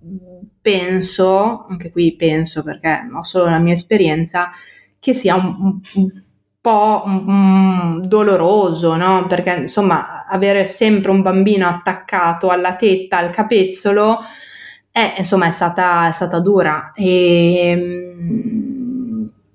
penso, 0.60 1.64
anche 1.70 1.90
qui 1.90 2.14
penso 2.16 2.62
perché 2.62 3.08
ho 3.14 3.22
solo 3.22 3.46
la 3.46 3.56
mia 3.56 3.72
esperienza, 3.72 4.50
che 5.00 5.14
sia 5.14 5.36
un, 5.36 5.80
un 5.94 6.10
po' 6.60 7.02
un, 7.06 8.02
doloroso, 8.06 8.96
no? 8.96 9.24
Perché 9.26 9.54
insomma 9.60 10.26
avere 10.28 10.66
sempre 10.66 11.12
un 11.12 11.22
bambino 11.22 11.66
attaccato 11.66 12.50
alla 12.50 12.76
tetta, 12.76 13.16
al 13.16 13.30
capezzolo, 13.30 14.18
eh, 14.92 15.14
insomma 15.16 15.46
è 15.46 15.50
stata, 15.50 16.08
è 16.08 16.12
stata 16.12 16.40
dura 16.40 16.92
e 16.94 18.63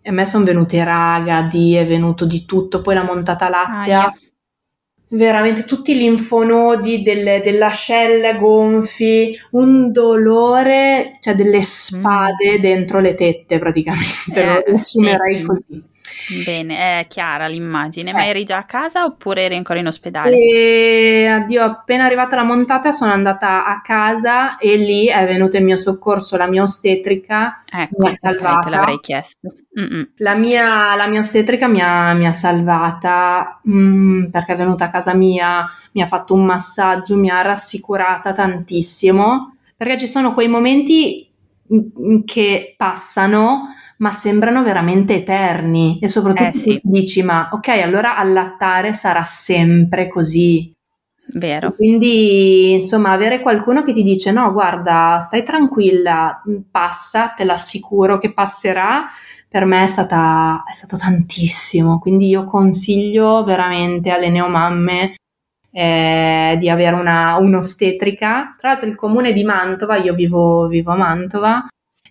a 0.10 0.14
me 0.14 0.26
sono 0.26 0.44
venute 0.44 0.84
raga, 0.84 1.44
di, 1.44 1.76
è 1.76 1.86
venuto 1.86 2.26
di 2.26 2.46
tutto, 2.46 2.82
poi 2.82 2.96
la 2.96 3.04
montata 3.04 3.50
lattea, 3.50 4.06
ah, 4.06 4.14
veramente 5.10 5.64
tutti 5.66 5.96
gli 5.96 6.00
linfonodi 6.00 7.02
delle, 7.02 7.42
dell'ascella 7.42 8.34
gonfi, 8.34 9.38
un 9.52 9.92
dolore, 9.92 11.18
cioè 11.22 11.36
delle 11.36 11.64
spade 11.64 12.58
mm. 12.58 12.62
dentro 12.62 13.00
le 13.00 13.16
tette 13.16 13.60
praticamente, 13.60 14.64
eh, 14.64 14.64
lo 14.68 14.78
assumerei 14.78 15.38
sì, 15.38 15.44
così. 15.44 15.84
Bene, 16.46 17.02
è 17.02 17.08
chiara 17.08 17.48
l'immagine, 17.48 18.12
ma 18.14 18.24
eh. 18.24 18.28
eri 18.28 18.44
già 18.44 18.58
a 18.58 18.64
casa 18.64 19.04
oppure 19.04 19.44
eri 19.44 19.56
ancora 19.56 19.80
in 19.80 19.88
ospedale? 19.88 20.36
E, 20.36 21.26
addio, 21.26 21.64
appena 21.64 22.06
arrivata 22.06 22.36
la 22.36 22.44
montata 22.44 22.92
sono 22.92 23.12
andata 23.12 23.66
a 23.66 23.82
casa 23.82 24.58
e 24.58 24.76
lì 24.78 25.08
è 25.08 25.26
venuto 25.26 25.58
in 25.58 25.66
mio 25.66 25.78
soccorso 25.78 26.38
la 26.38 26.48
mia 26.48 26.64
ostetrica. 26.64 27.64
Ecco, 27.70 28.06
mi 28.08 28.14
salvata. 28.14 28.60
te 28.60 28.70
l'avrei 28.70 29.00
chiesto. 29.00 29.54
La 30.18 30.36
mia, 30.36 30.96
la 30.96 31.08
mia, 31.08 31.20
ostetrica 31.20 31.68
mi 31.68 31.80
ha, 31.80 32.14
mi 32.14 32.28
ha 32.28 32.34
salvata 32.34 33.62
mm, 33.68 34.26
perché 34.26 34.54
è 34.54 34.58
venuta 34.58 34.86
a 34.86 34.90
casa 34.90 35.14
mia, 35.14 35.66
mi 35.94 36.02
ha 36.02 36.06
fatto 36.06 36.34
un 36.34 36.44
massaggio, 36.44 37.16
mi 37.16 37.30
ha 37.30 37.42
rassicurata 37.42 38.34
tantissimo 38.34 39.54
perché 39.80 39.98
ci 39.98 40.08
sono 40.08 40.34
quei 40.34 40.50
momenti 40.50 41.26
che 42.26 42.74
passano 42.76 43.74
ma 44.00 44.12
sembrano 44.12 44.64
veramente 44.64 45.16
eterni 45.16 46.00
e 46.02 46.08
soprattutto 46.08 46.58
eh, 46.58 46.60
sì. 46.60 46.80
dici 46.84 47.22
ma 47.22 47.50
ok 47.52 47.68
allora 47.70 48.18
allattare 48.18 48.94
sarà 48.94 49.24
sempre 49.24 50.08
così 50.08 50.74
vero 51.36 51.74
quindi 51.74 52.72
insomma 52.72 53.12
avere 53.12 53.42
qualcuno 53.42 53.84
che 53.84 53.94
ti 53.94 54.04
dice 54.04 54.32
no 54.32 54.52
guarda 54.52 55.20
stai 55.20 55.44
tranquilla 55.44 56.42
passa 56.72 57.30
te 57.30 57.44
l'assicuro 57.44 58.18
che 58.18 58.34
passerà 58.34 59.08
per 59.48 59.66
me 59.66 59.84
è, 59.84 59.88
stata, 59.88 60.64
è 60.68 60.74
stato 60.74 60.96
tantissimo 60.96 62.00
quindi 62.00 62.28
io 62.28 62.46
consiglio 62.46 63.44
veramente 63.44 64.12
alle 64.12 64.30
neomamme 64.30 65.14
eh, 65.72 66.56
di 66.60 66.70
avere 66.70 66.96
una, 66.96 67.38
un'ostetrica. 67.38 68.56
Tra 68.58 68.70
l'altro 68.70 68.90
il 68.90 68.96
comune 68.96 69.34
di 69.34 69.44
Mantova, 69.44 69.98
io 69.98 70.14
vivo, 70.14 70.68
vivo 70.68 70.92
a 70.92 70.96
Mantova, 70.96 71.68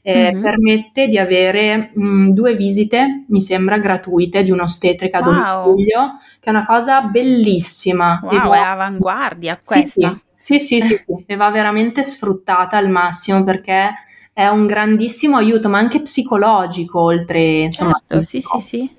eh, 0.09 0.33
mm-hmm. 0.33 0.43
permette 0.43 1.07
di 1.07 1.19
avere 1.19 1.91
mh, 1.93 2.31
due 2.31 2.55
visite, 2.55 3.27
mi 3.29 3.43
sembra, 3.43 3.77
gratuite 3.77 4.43
di 4.43 4.51
un'ostetrica 4.51 5.19
a 5.19 5.23
wow. 5.23 5.65
domicilio, 5.65 6.19
che 6.41 6.49
è 6.49 6.51
una 6.51 6.65
cosa 6.65 7.03
bellissima. 7.03 8.19
Wow, 8.23 8.49
va... 8.49 8.57
è 8.57 8.61
avanguardia 8.61 9.61
questa. 9.63 10.19
Sì, 10.39 10.59
sì, 10.59 10.81
sì, 10.81 10.81
sì, 10.81 10.95
sì. 10.95 11.05
e 11.27 11.37
va 11.37 11.51
veramente 11.51 12.03
sfruttata 12.03 12.79
al 12.79 12.89
massimo 12.89 13.45
perché 13.45 13.93
è 14.33 14.47
un 14.47 14.67
grandissimo 14.67 15.37
aiuto, 15.37 15.69
ma 15.69 15.77
anche 15.77 16.01
psicologico, 16.01 17.01
oltre 17.01 17.65
insomma. 17.65 18.01
Certo, 18.07 18.21
sì, 18.21 18.41
sì, 18.41 18.61
sì. 18.61 18.97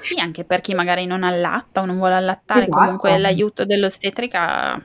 Sì, 0.00 0.18
anche 0.18 0.42
per 0.42 0.60
chi 0.60 0.74
magari 0.74 1.06
non 1.06 1.22
allatta 1.22 1.82
o 1.82 1.84
non 1.84 1.98
vuole 1.98 2.14
allattare, 2.14 2.62
esatto. 2.62 2.76
comunque 2.76 3.16
l'aiuto 3.16 3.64
dell'ostetrica 3.64 4.82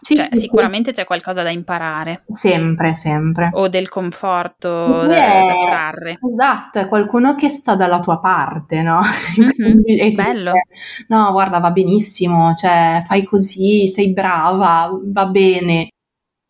sì, 0.00 0.16
cioè, 0.16 0.28
sì, 0.32 0.40
sicuramente 0.40 0.90
sì. 0.90 1.00
c'è 1.00 1.06
qualcosa 1.06 1.42
da 1.42 1.50
imparare. 1.50 2.24
Sempre, 2.30 2.94
sempre. 2.94 3.50
O 3.52 3.68
del 3.68 3.88
conforto 3.88 4.68
da, 5.02 5.06
da, 5.06 5.54
trarre. 5.66 6.18
Esatto, 6.26 6.78
è 6.78 6.88
qualcuno 6.88 7.34
che 7.34 7.50
sta 7.50 7.76
dalla 7.76 8.00
tua 8.00 8.18
parte, 8.18 8.80
no? 8.82 9.00
Mm-hmm, 9.40 9.82
e 9.86 10.12
bello. 10.12 10.52
Dice, 10.52 11.04
no, 11.08 11.30
guarda, 11.32 11.58
va 11.58 11.70
benissimo, 11.70 12.54
cioè 12.54 13.02
fai 13.04 13.24
così, 13.24 13.86
sei 13.88 14.12
brava, 14.12 14.90
va 15.02 15.26
bene. 15.26 15.88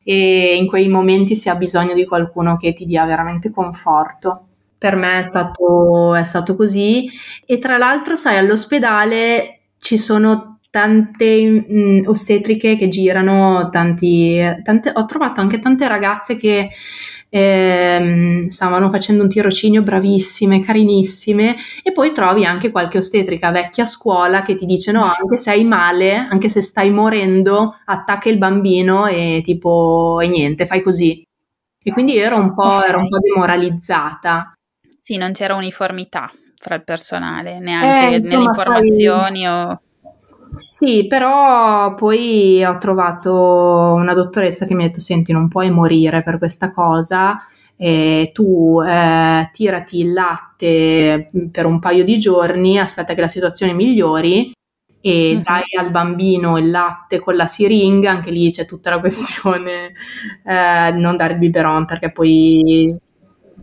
E 0.03 0.57
in 0.57 0.67
quei 0.67 0.89
momenti 0.89 1.35
si 1.35 1.49
ha 1.49 1.57
bisogno 1.57 1.95
di 1.95 2.07
qualcuno 2.07 2.57
che 2.57 2.73
ti 2.73 2.85
dia 2.85 3.05
veramente 3.05 3.51
conforto. 3.51 4.47
Per 4.79 4.97
me 4.97 5.19
è 5.19 5.23
stato, 5.23 6.15
è 6.15 6.25
stato 6.25 6.57
così. 6.57 7.09
E 7.45 7.59
tra 7.59 7.77
l'altro, 7.77 8.15
sai, 8.17 8.39
all'ospedale 8.39 9.61
ci 9.79 9.99
sono 9.99 10.50
tante 10.71 11.45
mh, 11.45 11.65
mm, 11.73 11.99
ostetriche 12.07 12.77
che 12.77 12.89
girano, 12.89 13.69
tanti, 13.71 14.39
tante, 14.63 14.93
ho 14.95 15.05
trovato 15.05 15.41
anche 15.41 15.59
tante 15.59 15.89
ragazze 15.89 16.37
che 16.37 16.71
eh, 17.33 18.47
stavano 18.49 18.91
facendo 18.91 19.23
un 19.23 19.29
tirocinio 19.29 19.83
bravissime, 19.83 20.61
carinissime 20.61 21.55
e 21.83 21.93
poi 21.93 22.13
trovi 22.13 22.45
anche 22.45 22.71
qualche 22.71 22.99
ostetrica 22.99 23.51
vecchia 23.51 23.85
a 23.85 23.87
scuola 23.87 24.43
che 24.43 24.55
ti 24.55 24.67
dice 24.67 24.93
no, 24.93 25.03
anche 25.03 25.37
se 25.37 25.51
hai 25.51 25.65
male, 25.65 26.15
anche 26.15 26.49
se 26.49 26.61
stai 26.61 26.91
morendo, 26.91 27.77
attacca 27.85 28.29
il 28.29 28.39
bambino 28.39 29.07
e 29.07 29.41
tipo 29.45 30.19
e 30.21 30.29
niente, 30.29 30.67
fai 30.67 30.83
così. 30.83 31.23
E 31.83 31.93
quindi 31.93 32.17
ero 32.17 32.37
un 32.37 32.53
po', 32.53 32.63
okay. 32.63 32.89
ero 32.89 32.99
un 32.99 33.09
po 33.09 33.19
demoralizzata. 33.19 34.53
Sì, 35.01 35.17
non 35.17 35.33
c'era 35.33 35.55
uniformità 35.55 36.31
fra 36.57 36.75
il 36.75 36.85
personale, 36.85 37.59
neanche 37.59 38.13
eh, 38.13 38.15
insomma, 38.17 38.51
nelle 38.51 38.51
informazioni 38.51 39.43
sai, 39.43 39.47
o 39.47 39.81
sì, 40.67 41.07
però 41.07 41.95
poi 41.95 42.65
ho 42.65 42.79
trovato 42.79 43.33
una 43.95 44.15
dottoressa 44.15 44.67
che 44.67 44.75
mi 44.75 44.85
ha 44.85 44.87
detto: 44.87 45.01
Senti, 45.01 45.33
non 45.33 45.49
puoi 45.49 45.71
morire 45.71 46.23
per 46.23 46.39
questa 46.39 46.73
cosa. 46.73 47.45
Eh, 47.77 48.31
tu 48.35 48.81
eh, 48.83 49.49
tirati 49.53 50.01
il 50.01 50.13
latte 50.13 51.31
per 51.51 51.65
un 51.67 51.79
paio 51.79 52.05
di 52.05 52.19
giorni, 52.19 52.79
aspetta 52.79 53.15
che 53.15 53.21
la 53.23 53.29
situazione 53.29 53.73
migliori 53.73 54.53
e 55.01 55.35
uh-huh. 55.37 55.43
dai 55.43 55.63
al 55.79 55.91
bambino 55.91 56.59
il 56.59 56.71
latte 56.71 57.19
con 57.19 57.37
la 57.37 57.47
siringa, 57.47 58.11
anche 58.11 58.31
lì 58.31 58.51
c'è 58.51 58.67
tutta 58.67 58.91
la 58.91 59.01
questione 59.01 59.93
eh, 60.45 60.91
non 60.93 61.17
dare 61.17 61.33
il 61.35 61.39
biberon 61.39 61.87
perché 61.87 62.13
poi 62.13 62.95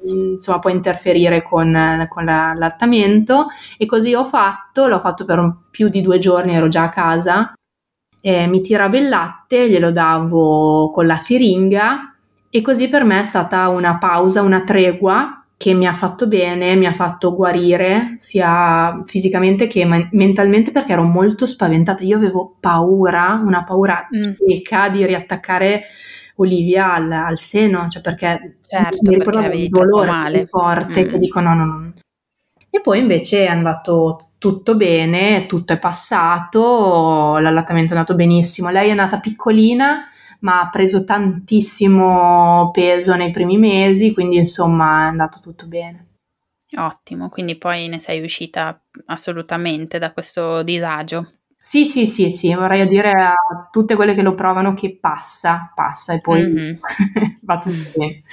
insomma 0.08 0.60
può 0.60 0.70
interferire 0.70 1.42
con, 1.42 2.08
con 2.10 2.26
l'allattamento 2.26 3.48
e 3.78 3.86
così 3.86 4.14
ho 4.14 4.24
fatto, 4.24 4.88
l'ho 4.88 5.00
fatto 5.00 5.26
per 5.26 5.56
più 5.72 5.90
di 5.90 6.02
due 6.02 6.20
giorni, 6.20 6.56
ero 6.56 6.68
già 6.68 6.84
a 6.84 6.90
casa, 6.90 7.54
eh, 8.22 8.48
mi 8.48 8.62
tiravo 8.62 8.98
il 8.98 9.10
latte, 9.10 9.70
glielo 9.70 9.92
davo 9.92 10.92
con 10.92 11.06
la 11.06 11.18
siringa 11.18 12.16
e 12.50 12.62
così 12.62 12.88
per 12.90 13.04
me 13.04 13.20
è 13.20 13.24
stata 13.24 13.70
una 13.70 13.98
pausa, 13.98 14.42
una 14.42 14.64
tregua 14.64 15.44
che 15.58 15.74
mi 15.74 15.88
ha 15.88 15.94
fatto 15.94 16.28
bene, 16.28 16.76
mi 16.76 16.86
ha 16.86 16.94
fatto 16.94 17.34
guarire 17.36 18.14
sia 18.18 19.02
fisicamente 19.06 19.66
che 19.66 19.86
man- 19.86 20.08
mentalmente 20.12 20.72
perché 20.72 20.94
ero 20.94 21.04
molto 21.04 21.48
spaventata. 21.48 22.04
Io 22.04 22.16
avevo 22.16 22.56
paura, 22.60 23.42
una 23.44 23.64
paura 23.64 24.08
mm. 24.16 24.34
cieca 24.38 24.90
di 24.90 25.04
riattaccare 25.06 25.86
Olivia 26.38 26.94
al, 26.94 27.12
al 27.12 27.38
seno, 27.38 27.88
cioè 27.88 28.02
perché 28.02 28.58
certo, 28.62 28.98
mi 29.04 29.16
ricordo 29.16 29.40
un 29.40 29.68
dolore 29.70 30.46
forte 30.46 31.06
mm. 31.06 31.08
che 31.08 31.20
dico 31.20 31.40
no, 31.40 31.56
no, 31.56 31.66
no. 31.66 31.94
E 32.70 32.82
poi 32.82 33.00
invece 33.00 33.46
è 33.46 33.50
andato 33.50 34.32
tutto 34.38 34.76
bene, 34.76 35.46
tutto 35.48 35.74
è 35.74 35.80
passato, 35.80 37.38
l'allattamento 37.40 37.94
è 37.94 37.98
andato 37.98 38.16
benissimo. 38.16 38.70
Lei 38.70 38.90
è 38.90 38.94
nata 38.94 39.20
piccolina, 39.20 40.04
ma 40.42 40.62
ha 40.62 40.70
preso 40.70 41.04
tantissimo 41.04 42.70
peso 42.72 43.16
nei 43.16 43.32
primi 43.32 43.58
mesi, 43.58 44.14
quindi 44.14 44.38
insomma 44.38 45.06
è 45.06 45.08
andato 45.08 45.40
tutto 45.40 45.66
bene. 45.66 46.06
Ottimo, 46.78 47.30
quindi 47.30 47.58
poi 47.58 47.88
ne 47.88 48.00
sei 48.00 48.22
uscita 48.22 48.80
assolutamente 49.06 49.98
da 49.98 50.12
questo 50.12 50.62
disagio. 50.64 51.37
Sì, 51.60 51.84
sì, 51.84 52.06
sì, 52.06 52.30
sì, 52.30 52.54
vorrei 52.54 52.88
dire 52.88 53.12
a 53.12 53.34
tutte 53.70 53.96
quelle 53.96 54.14
che 54.14 54.22
lo 54.22 54.36
provano 54.36 54.74
che 54.74 54.98
passa, 55.02 55.72
passa 55.76 56.14
e 56.14 56.22
poi 56.22 56.42
mm-hmm. 56.42 56.76
va 57.42 57.58
tutto 57.58 57.92
bene. 57.94 58.24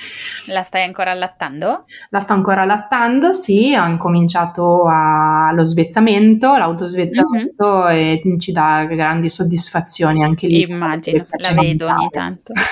La 0.53 0.63
stai 0.63 0.85
ancora 0.85 1.11
allattando? 1.11 1.85
La 2.11 2.21
sto 2.21 2.33
ancora 2.33 2.63
allattando, 2.63 3.33
sì, 3.33 3.75
ho 3.75 3.87
incominciato 3.87 4.85
a, 4.87 5.51
lo 5.53 5.65
svezzamento, 5.65 6.57
l'autosvezzamento 6.57 7.87
mm-hmm. 7.87 8.23
e 8.23 8.37
ci 8.39 8.53
dà 8.53 8.85
grandi 8.85 9.29
soddisfazioni 9.29 10.23
anche 10.23 10.47
lì. 10.47 10.61
Immagino, 10.61 11.27
la 11.29 11.61
vedo 11.61 11.89
ogni 11.89 12.09
tanto. 12.11 12.53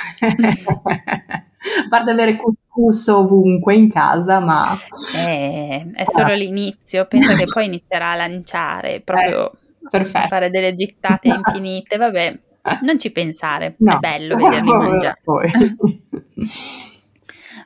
a 1.82 1.88
parte 1.88 2.10
avere 2.10 2.36
couscous 2.36 3.08
ovunque 3.08 3.74
in 3.74 3.90
casa, 3.90 4.38
ma... 4.38 4.68
Eh, 5.28 5.90
è 5.92 6.04
solo 6.06 6.34
l'inizio, 6.34 7.06
penso 7.06 7.34
che 7.34 7.46
poi 7.52 7.64
inizierà 7.64 8.12
a 8.12 8.16
lanciare 8.16 9.00
proprio... 9.00 9.52
Eh 9.52 9.60
Perfetto. 9.98 10.28
fare 10.28 10.50
delle 10.50 10.72
gittate 10.72 11.28
infinite, 11.34 11.96
vabbè, 11.96 12.38
non 12.82 12.98
ci 12.98 13.10
pensare, 13.10 13.74
no. 13.78 13.94
è 13.94 13.98
bello 13.98 14.36
vederli 14.36 14.70
mangiare. 14.72 15.20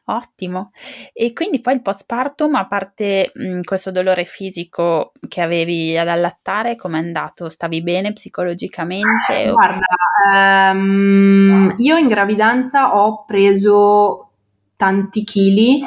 Ottimo. 0.08 0.70
E 1.12 1.32
quindi 1.32 1.60
poi 1.60 1.74
il 1.74 1.82
postpartum, 1.82 2.54
a 2.54 2.68
parte 2.68 3.32
mh, 3.34 3.62
questo 3.62 3.90
dolore 3.90 4.24
fisico 4.24 5.10
che 5.26 5.40
avevi 5.40 5.98
ad 5.98 6.06
allattare, 6.06 6.76
com'è 6.76 6.98
andato? 6.98 7.48
Stavi 7.48 7.82
bene 7.82 8.12
psicologicamente? 8.12 9.50
Guarda, 9.50 10.72
um, 10.72 11.74
io 11.78 11.96
in 11.96 12.06
gravidanza 12.06 12.96
ho 12.96 13.24
preso 13.24 14.30
tanti 14.76 15.24
chili, 15.24 15.82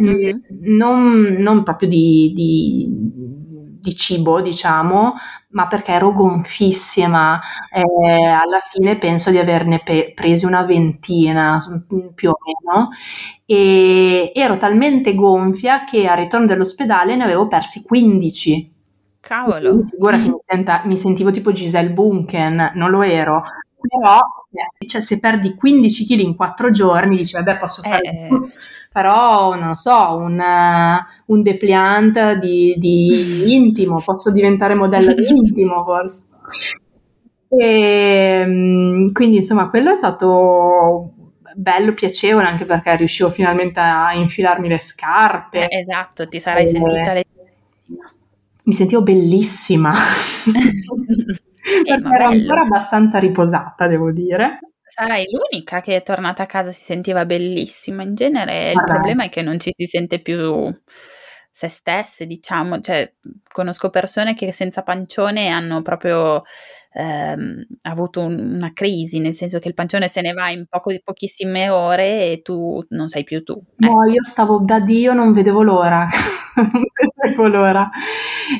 mm-hmm. 0.00 0.38
non, 0.60 1.36
non, 1.38 1.62
proprio 1.62 1.88
di, 1.88 2.32
di 2.34 2.88
di 3.82 3.96
cibo, 3.96 4.40
diciamo, 4.40 5.14
ma 5.52 5.66
perché 5.66 5.92
ero 5.92 6.12
gonfissima. 6.12 7.40
Eh, 7.70 8.24
alla 8.24 8.60
fine 8.60 8.98
penso 8.98 9.30
di 9.30 9.38
averne 9.38 9.80
pe- 9.82 10.12
presi 10.14 10.44
una 10.44 10.62
ventina 10.62 11.62
più 12.14 12.30
o 12.30 12.36
meno 12.44 12.88
e 13.46 14.32
ero 14.34 14.56
talmente 14.56 15.14
gonfia 15.14 15.84
che 15.84 16.06
al 16.06 16.18
ritorno 16.18 16.46
dall'ospedale 16.46 17.16
ne 17.16 17.24
avevo 17.24 17.46
persi 17.46 17.82
15. 17.82 18.70
Cavolo. 19.20 19.82
Figurati, 19.84 20.28
mi, 20.28 20.36
senta, 20.44 20.82
mi 20.84 20.96
sentivo 20.96 21.30
tipo 21.30 21.52
Giselle 21.52 21.90
Bunken, 21.92 22.72
non 22.74 22.90
lo 22.90 23.02
ero, 23.02 23.42
però 23.88 24.18
cioè, 24.44 24.86
cioè, 24.86 25.00
se 25.00 25.18
perdi 25.20 25.54
15 25.54 26.06
kg 26.06 26.20
in 26.20 26.36
4 26.36 26.70
giorni 26.70 27.16
dici 27.16 27.34
vabbè 27.34 27.56
posso 27.56 27.82
fare 27.82 28.00
eh. 28.02 28.28
Però 28.92 29.54
non 29.54 29.68
lo 29.68 29.74
so 29.74 30.16
un, 30.16 30.38
uh, 30.38 31.32
un 31.32 31.42
depliant 31.42 32.34
di, 32.34 32.74
di 32.76 33.54
intimo 33.54 34.00
posso 34.04 34.30
diventare 34.30 34.74
modello 34.74 35.14
di 35.14 35.26
intimo 35.26 35.82
forse 35.84 36.26
e, 37.48 38.44
mm, 38.46 39.08
quindi 39.10 39.36
insomma 39.36 39.68
quello 39.68 39.90
è 39.90 39.94
stato 39.94 41.12
bello, 41.54 41.92
piacevole 41.92 42.46
anche 42.46 42.64
perché 42.64 42.96
riuscivo 42.96 43.28
finalmente 43.28 43.78
a 43.80 44.14
infilarmi 44.14 44.68
le 44.68 44.78
scarpe. 44.78 45.68
Eh, 45.68 45.80
esatto, 45.80 46.28
ti 46.28 46.40
sarai 46.40 46.64
e... 46.64 46.68
sentita 46.68 47.12
le... 47.12 47.24
Mi 48.64 48.72
sentivo 48.72 49.02
bellissima. 49.02 49.92
perché 51.86 52.14
ero 52.14 52.24
ancora 52.24 52.62
abbastanza 52.62 53.18
riposata, 53.18 53.86
devo 53.86 54.10
dire. 54.10 54.58
Sarai 54.94 55.24
l'unica 55.30 55.80
che 55.80 55.96
è 55.96 56.02
tornata 56.02 56.42
a 56.42 56.46
casa 56.46 56.68
e 56.68 56.72
si 56.74 56.84
sentiva 56.84 57.24
bellissima. 57.24 58.02
In 58.02 58.14
genere 58.14 58.72
il 58.72 58.82
problema 58.84 59.24
è 59.24 59.30
che 59.30 59.40
non 59.40 59.58
ci 59.58 59.72
si 59.74 59.86
sente 59.86 60.20
più 60.20 60.70
se 61.50 61.68
stesse, 61.68 62.26
diciamo, 62.26 62.78
cioè 62.80 63.10
conosco 63.50 63.88
persone 63.88 64.34
che 64.34 64.52
senza 64.52 64.82
pancione 64.82 65.48
hanno 65.48 65.80
proprio 65.80 66.42
ehm, 66.92 67.66
avuto 67.82 68.20
un, 68.20 68.38
una 68.38 68.72
crisi, 68.72 69.18
nel 69.18 69.34
senso 69.34 69.58
che 69.58 69.68
il 69.68 69.74
pancione 69.74 70.08
se 70.08 70.20
ne 70.20 70.32
va 70.32 70.50
in 70.50 70.66
poco, 70.68 70.92
pochissime 71.02 71.68
ore 71.68 72.32
e 72.32 72.42
tu 72.42 72.84
non 72.90 73.08
sei 73.08 73.24
più 73.24 73.42
tu. 73.42 73.60
No, 73.76 74.04
io 74.04 74.22
stavo 74.22 74.58
da 74.58 74.80
Dio, 74.80 75.12
non 75.12 75.32
vedevo 75.32 75.62
l'ora, 75.62 76.06
non 76.56 76.82
vedevo 77.16 77.46
l'ora. 77.48 77.88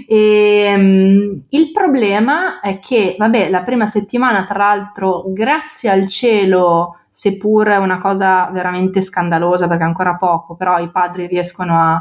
E, 0.08 0.72
um, 0.74 1.44
il 1.48 1.72
problema 1.72 2.60
è 2.60 2.78
che, 2.78 3.16
vabbè, 3.18 3.50
la 3.50 3.62
prima 3.62 3.86
settimana, 3.86 4.44
tra 4.44 4.58
l'altro, 4.58 5.24
grazie 5.28 5.90
al 5.90 6.06
cielo, 6.08 6.96
seppur 7.08 7.68
è 7.68 7.76
una 7.76 7.98
cosa 7.98 8.48
veramente 8.50 9.02
scandalosa 9.02 9.68
perché 9.68 9.84
ancora 9.84 10.16
poco, 10.16 10.56
però 10.56 10.78
i 10.78 10.90
padri 10.90 11.26
riescono 11.26 11.78
a 11.78 11.98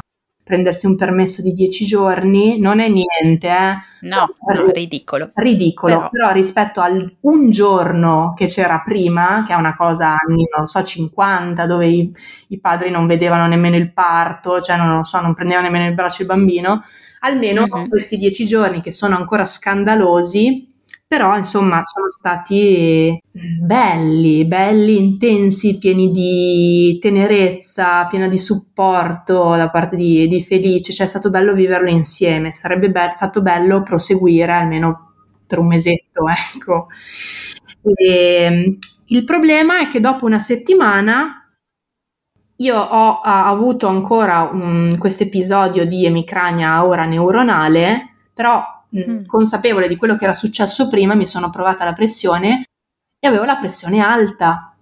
prendersi 0.52 0.84
un 0.84 0.96
permesso 0.96 1.40
di 1.40 1.52
10 1.52 1.86
giorni 1.86 2.60
non 2.60 2.78
è 2.78 2.86
niente, 2.86 3.48
eh? 3.48 3.76
No, 4.02 4.34
no, 4.52 4.70
ridicolo. 4.70 5.30
Ridicolo, 5.32 5.94
però. 5.94 6.08
però 6.10 6.32
rispetto 6.32 6.82
al 6.82 7.16
un 7.20 7.48
giorno 7.48 8.34
che 8.36 8.46
c'era 8.46 8.82
prima, 8.84 9.44
che 9.46 9.54
è 9.54 9.56
una 9.56 9.74
cosa 9.74 10.08
anni, 10.08 10.46
non 10.54 10.66
so, 10.66 10.82
50, 10.82 11.64
dove 11.66 11.86
i, 11.86 12.12
i, 12.48 12.60
padri 12.60 12.90
non 12.90 13.06
vedevano 13.06 13.46
nemmeno 13.46 13.76
il 13.76 13.92
parto, 13.94 14.60
cioè 14.60 14.76
non 14.76 14.94
lo 14.94 15.04
so, 15.04 15.20
non 15.20 15.32
prendevano 15.32 15.68
nemmeno 15.68 15.88
il 15.88 15.94
braccio 15.94 16.20
il 16.20 16.28
bambino, 16.28 16.82
almeno 17.20 17.64
mm-hmm. 17.66 17.88
questi 17.88 18.18
10 18.18 18.46
giorni 18.46 18.82
che 18.82 18.90
sono 18.90 19.16
ancora 19.16 19.46
scandalosi, 19.46 20.71
però 21.12 21.36
insomma 21.36 21.84
sono 21.84 22.10
stati 22.10 23.22
belli, 23.30 24.46
belli, 24.46 24.96
intensi, 24.96 25.76
pieni 25.76 26.10
di 26.10 26.96
tenerezza, 27.02 28.06
piena 28.06 28.28
di 28.28 28.38
supporto 28.38 29.54
da 29.54 29.68
parte 29.68 29.94
di, 29.94 30.26
di 30.26 30.42
Felice, 30.42 30.90
cioè 30.90 31.04
è 31.04 31.08
stato 31.10 31.28
bello 31.28 31.52
viverlo 31.52 31.90
insieme, 31.90 32.54
sarebbe 32.54 32.90
be- 32.90 33.10
stato 33.10 33.42
bello 33.42 33.82
proseguire 33.82 34.52
almeno 34.52 35.12
per 35.46 35.58
un 35.58 35.66
mesetto, 35.66 36.24
ecco. 36.56 36.86
E, 37.82 38.78
il 39.04 39.24
problema 39.24 39.80
è 39.80 39.88
che 39.88 40.00
dopo 40.00 40.24
una 40.24 40.38
settimana 40.38 41.46
io 42.56 42.78
ho, 42.78 43.10
ho 43.10 43.20
avuto 43.22 43.86
ancora 43.86 44.50
questo 44.96 45.24
episodio 45.24 45.84
di 45.84 46.06
emicrania 46.06 46.86
ora 46.86 47.04
neuronale, 47.04 48.14
però 48.32 48.64
mm. 48.96 49.24
consapevole 49.26 49.88
di 49.88 49.96
quello 49.96 50.16
che 50.16 50.24
era 50.24 50.34
successo 50.34 50.88
prima, 50.88 51.14
mi 51.14 51.26
sono 51.26 51.50
provata 51.50 51.84
la 51.84 51.92
pressione 51.92 52.64
e 53.18 53.28
avevo 53.28 53.44
la 53.44 53.56
pressione 53.56 54.00
alta. 54.00 54.74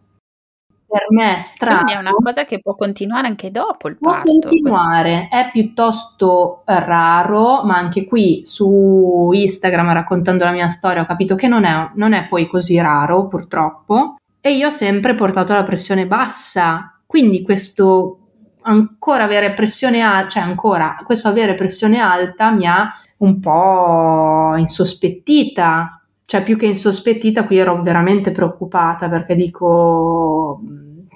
Per 0.87 1.07
me 1.11 1.37
è 1.37 1.39
strano. 1.39 1.83
Quindi 1.83 1.93
è 1.93 1.99
una 1.99 2.11
cosa 2.11 2.45
che 2.45 2.59
può 2.59 2.75
continuare 2.75 3.29
anche 3.29 3.53
dopo 3.53 3.87
il 3.87 3.97
può 3.97 4.11
parto. 4.11 4.25
Può 4.25 4.41
continuare, 4.41 5.29
questo. 5.29 5.37
è 5.37 5.51
piuttosto 5.53 6.63
raro, 6.65 7.63
ma 7.63 7.77
anche 7.77 8.07
qui 8.07 8.41
su 8.45 9.31
Instagram 9.33 9.93
raccontando 9.93 10.45
la 10.45 10.51
mia 10.51 10.67
storia 10.67 11.03
ho 11.03 11.07
capito 11.07 11.37
che 11.37 11.47
non 11.47 11.65
è, 11.65 11.91
non 11.95 12.13
è 12.13 12.27
poi 12.27 12.49
così 12.49 12.81
raro 12.81 13.29
purtroppo. 13.29 14.17
E 14.41 14.57
io 14.57 14.67
ho 14.67 14.71
sempre 14.71 15.15
portato 15.15 15.53
la 15.53 15.63
pressione 15.63 16.07
bassa, 16.07 16.99
quindi 17.07 17.43
questo 17.43 18.17
ancora 18.63 19.25
avere 19.25 19.53
pressione 19.53 20.01
alta, 20.01 20.29
cioè 20.29 20.43
ancora 20.43 20.97
questo 21.05 21.29
avere 21.29 21.55
pressione 21.55 22.01
alta 22.01 22.51
mi 22.51 22.67
ha 22.67 22.93
un 23.21 23.41
po' 23.41 24.55
insospettita, 24.57 26.03
cioè 26.23 26.43
più 26.43 26.57
che 26.57 26.67
insospettita 26.67 27.45
qui 27.45 27.59
ero 27.59 27.83
veramente 27.83 28.31
preoccupata 28.31 29.09
perché 29.09 29.35
dico, 29.35 30.61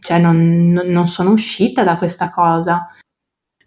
cioè 0.01 0.19
non, 0.19 0.73
non 0.73 1.07
sono 1.07 1.31
uscita 1.31 1.85
da 1.85 1.97
questa 1.97 2.31
cosa. 2.31 2.89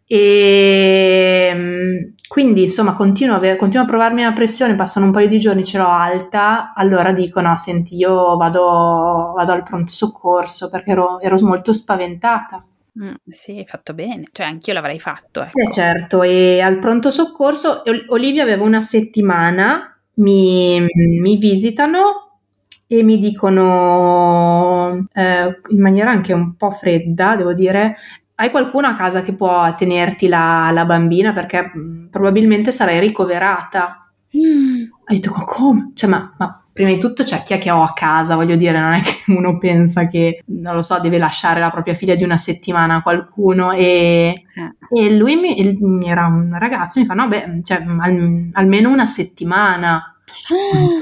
E 0.09 2.13
quindi 2.27 2.63
insomma 2.63 2.95
continuo 2.95 3.35
a, 3.35 3.38
avere, 3.38 3.57
continuo 3.57 3.85
a 3.85 3.89
provarmi 3.89 4.23
la 4.23 4.31
pressione, 4.33 4.75
passano 4.75 5.05
un 5.05 5.11
paio 5.11 5.27
di 5.27 5.39
giorni, 5.39 5.65
ce 5.65 5.77
l'ho 5.77 5.88
alta, 5.88 6.73
allora 6.73 7.11
dico 7.11 7.41
no, 7.41 7.57
senti, 7.57 7.97
io 7.97 8.38
vado, 8.38 9.33
vado 9.35 9.51
al 9.51 9.63
pronto 9.63 9.91
soccorso 9.91 10.69
perché 10.69 10.91
ero, 10.91 11.19
ero 11.19 11.38
molto 11.41 11.73
spaventata. 11.73 12.63
Mm, 13.01 13.13
sì, 13.29 13.51
hai 13.51 13.65
fatto 13.65 13.93
bene, 13.93 14.23
cioè 14.31 14.47
anch'io 14.47 14.73
l'avrei 14.73 14.99
fatto. 14.99 15.43
Ecco. 15.43 15.59
Eh 15.59 15.71
certo, 15.71 16.23
e 16.23 16.59
al 16.59 16.79
pronto 16.79 17.09
soccorso 17.11 17.83
Olivia 18.07 18.43
aveva 18.43 18.63
una 18.63 18.81
settimana, 18.81 19.95
mi, 20.15 20.83
mi 21.21 21.37
visitano 21.37 22.39
e 22.87 23.03
mi 23.03 23.17
dicono 23.17 25.07
eh, 25.13 25.59
in 25.67 25.81
maniera 25.81 26.09
anche 26.09 26.33
un 26.33 26.55
po' 26.55 26.71
fredda, 26.71 27.35
devo 27.35 27.53
dire, 27.53 27.97
hai 28.35 28.49
qualcuno 28.49 28.87
a 28.87 28.95
casa 28.95 29.21
che 29.21 29.33
può 29.33 29.75
tenerti 29.75 30.27
la, 30.27 30.71
la 30.71 30.85
bambina 30.85 31.33
perché 31.33 31.71
mm, 31.75 32.07
probabilmente 32.07 32.71
sarai 32.71 32.99
ricoverata. 32.99 34.09
Mm. 34.35 34.83
Ho 34.91 35.13
detto, 35.13 35.31
ma 35.35 35.43
come? 35.43 35.91
Cioè, 35.93 36.09
ma, 36.09 36.33
ma 36.37 36.63
prima 36.78 36.91
di 36.91 36.99
tutto 36.99 37.23
c'è 37.23 37.41
chi 37.41 37.53
è 37.53 37.57
che 37.57 37.71
ho 37.71 37.82
a 37.82 37.91
casa, 37.91 38.36
voglio 38.36 38.55
dire, 38.55 38.80
non 38.80 38.93
è 38.93 39.01
che 39.01 39.23
uno 39.34 39.57
pensa 39.57 40.05
che, 40.05 40.43
non 40.45 40.75
lo 40.75 40.84
so, 40.84 40.99
deve 40.99 41.17
lasciare 41.17 41.59
la 41.59 41.71
propria 41.71 41.95
figlia 41.95 42.13
di 42.13 42.23
una 42.23 42.38
settimana 42.38 42.97
a 42.97 43.01
qualcuno 43.01 43.71
e, 43.71 44.45
eh. 44.53 45.01
e 45.01 45.11
lui 45.11 45.36
mi, 45.36 46.07
era 46.07 46.28
un 46.28 46.55
ragazzo, 46.57 46.99
mi 46.99 47.07
fa, 47.07 47.15
no, 47.15 47.28
beh, 47.28 47.61
cioè, 47.63 47.84
al, 47.84 48.49
almeno 48.53 48.91
una 48.91 49.07
settimana. 49.07 50.15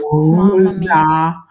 Cosa? 0.09 1.45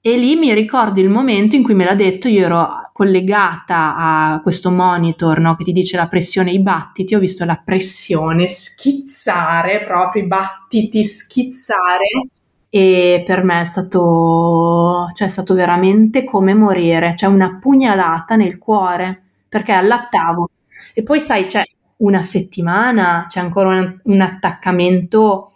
E 0.00 0.16
lì 0.16 0.36
mi 0.36 0.54
ricordo 0.54 1.00
il 1.00 1.08
momento 1.08 1.56
in 1.56 1.64
cui 1.64 1.74
me 1.74 1.84
l'ha 1.84 1.96
detto, 1.96 2.28
io 2.28 2.44
ero 2.44 2.90
collegata 2.92 3.96
a 3.96 4.40
questo 4.42 4.70
monitor 4.70 5.40
no, 5.40 5.56
che 5.56 5.64
ti 5.64 5.72
dice 5.72 5.96
la 5.96 6.06
pressione, 6.06 6.52
i 6.52 6.60
battiti, 6.60 7.16
ho 7.16 7.18
visto 7.18 7.44
la 7.44 7.60
pressione 7.64 8.46
schizzare, 8.46 9.84
proprio 9.84 10.22
i 10.22 10.26
battiti 10.26 11.04
schizzare 11.04 12.28
e 12.72 13.24
per 13.26 13.42
me 13.42 13.62
è 13.62 13.64
stato, 13.64 15.10
cioè 15.12 15.26
è 15.26 15.30
stato 15.30 15.54
veramente 15.54 16.22
come 16.22 16.54
morire, 16.54 17.16
cioè 17.16 17.28
una 17.28 17.58
pugnalata 17.60 18.36
nel 18.36 18.58
cuore, 18.58 19.22
perché 19.48 19.72
allattavo. 19.72 20.50
E 20.94 21.02
poi 21.02 21.18
sai, 21.18 21.46
c'è 21.46 21.62
una 21.96 22.22
settimana, 22.22 23.24
c'è 23.28 23.40
ancora 23.40 23.76
un, 23.76 24.00
un 24.04 24.20
attaccamento 24.20 25.52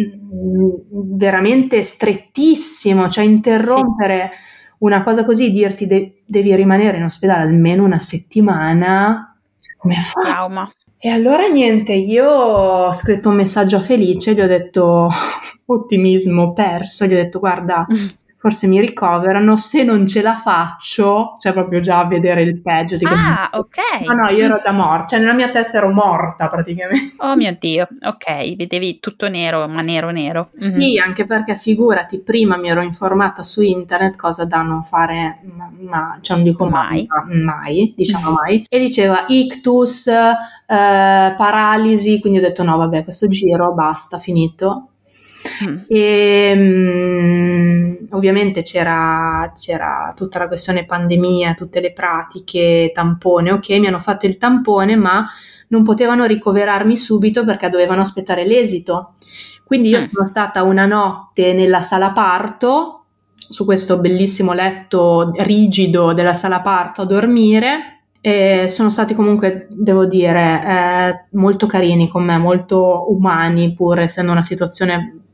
mm, 0.00 0.70
veramente 1.16 1.82
strettissimo, 1.82 3.08
cioè 3.08 3.24
interrompere 3.24 4.30
sì. 4.32 4.38
una 4.78 5.02
cosa 5.02 5.24
così, 5.24 5.50
dirti 5.50 5.86
de- 5.86 6.22
devi 6.24 6.54
rimanere 6.54 6.98
in 6.98 7.04
ospedale 7.04 7.42
almeno 7.42 7.82
una 7.84 7.98
settimana, 7.98 9.36
cioè, 9.58 9.74
come 9.76 9.94
fa? 9.96 10.20
Trauma. 10.20 10.72
E 11.00 11.08
allora 11.08 11.46
niente, 11.46 11.92
io 11.92 12.28
ho 12.28 12.92
scritto 12.92 13.28
un 13.28 13.36
messaggio 13.36 13.76
a 13.76 13.80
Felice, 13.80 14.34
gli 14.34 14.40
ho 14.40 14.48
detto 14.48 15.08
ottimismo 15.66 16.52
perso, 16.52 17.06
gli 17.06 17.12
ho 17.12 17.16
detto 17.16 17.38
guarda, 17.38 17.86
forse 18.38 18.68
mi 18.68 18.80
ricoverano, 18.80 19.56
se 19.56 19.82
non 19.82 20.06
ce 20.06 20.22
la 20.22 20.36
faccio, 20.36 21.36
cioè 21.40 21.52
proprio 21.52 21.80
già 21.80 21.98
a 21.98 22.06
vedere 22.06 22.42
il 22.42 22.60
peggio. 22.60 22.96
Dico, 22.96 23.12
ah, 23.12 23.50
ok. 23.52 24.06
No, 24.06 24.14
no, 24.14 24.28
io 24.28 24.44
ero 24.44 24.58
già 24.62 24.70
morta, 24.70 25.08
cioè 25.08 25.18
nella 25.18 25.34
mia 25.34 25.50
testa 25.50 25.78
ero 25.78 25.90
morta 25.90 26.48
praticamente. 26.48 27.16
Oh 27.18 27.34
mio 27.34 27.56
Dio, 27.58 27.88
ok, 28.00 28.54
vedevi 28.54 29.00
tutto 29.00 29.28
nero, 29.28 29.66
ma 29.66 29.80
nero 29.80 30.10
nero. 30.10 30.50
Sì, 30.52 30.72
mm-hmm. 30.72 31.02
anche 31.04 31.26
perché 31.26 31.56
figurati, 31.56 32.20
prima 32.20 32.56
mi 32.56 32.68
ero 32.68 32.80
informata 32.80 33.42
su 33.42 33.60
internet 33.60 34.16
cosa 34.16 34.44
da 34.44 34.62
non 34.62 34.84
fare, 34.84 35.40
ma, 35.42 35.70
ma 35.80 36.18
cioè 36.20 36.36
non 36.36 36.44
dico 36.44 36.66
mai, 36.66 37.06
mai, 37.08 37.42
mai 37.42 37.94
diciamo 37.96 38.30
mai, 38.40 38.64
e 38.68 38.78
diceva 38.78 39.24
ictus, 39.26 40.06
eh, 40.06 40.24
paralisi, 40.66 42.20
quindi 42.20 42.38
ho 42.38 42.42
detto 42.42 42.62
no, 42.62 42.76
vabbè, 42.76 43.02
questo 43.02 43.26
giro, 43.26 43.74
basta, 43.74 44.18
finito 44.18 44.90
Mm. 45.64 45.78
E, 45.88 46.52
um, 46.56 48.06
ovviamente 48.10 48.62
c'era, 48.62 49.52
c'era, 49.54 50.12
tutta 50.14 50.38
la 50.38 50.46
questione 50.48 50.84
pandemia, 50.84 51.54
tutte 51.54 51.80
le 51.80 51.92
pratiche, 51.92 52.90
tampone, 52.92 53.52
ok, 53.52 53.70
mi 53.78 53.86
hanno 53.86 53.98
fatto 53.98 54.26
il 54.26 54.38
tampone, 54.38 54.96
ma 54.96 55.26
non 55.68 55.82
potevano 55.82 56.24
ricoverarmi 56.24 56.96
subito 56.96 57.44
perché 57.44 57.68
dovevano 57.68 58.00
aspettare 58.00 58.46
l'esito. 58.46 59.14
Quindi 59.64 59.88
io 59.88 59.98
mm. 59.98 60.02
sono 60.10 60.24
stata 60.24 60.62
una 60.62 60.86
notte 60.86 61.52
nella 61.52 61.80
sala 61.80 62.12
parto 62.12 62.94
su 63.34 63.64
questo 63.64 63.98
bellissimo 63.98 64.52
letto 64.52 65.32
rigido 65.36 66.12
della 66.12 66.34
sala 66.34 66.60
parto 66.60 67.02
a 67.02 67.06
dormire 67.06 67.98
e 68.20 68.66
sono 68.68 68.90
stati 68.90 69.14
comunque, 69.14 69.68
devo 69.70 70.04
dire, 70.04 70.62
eh, 70.66 71.36
molto 71.36 71.66
carini 71.66 72.08
con 72.08 72.24
me, 72.24 72.36
molto 72.36 73.06
umani, 73.10 73.72
pur 73.74 74.00
essendo 74.00 74.32
una 74.32 74.42
situazione 74.42 75.27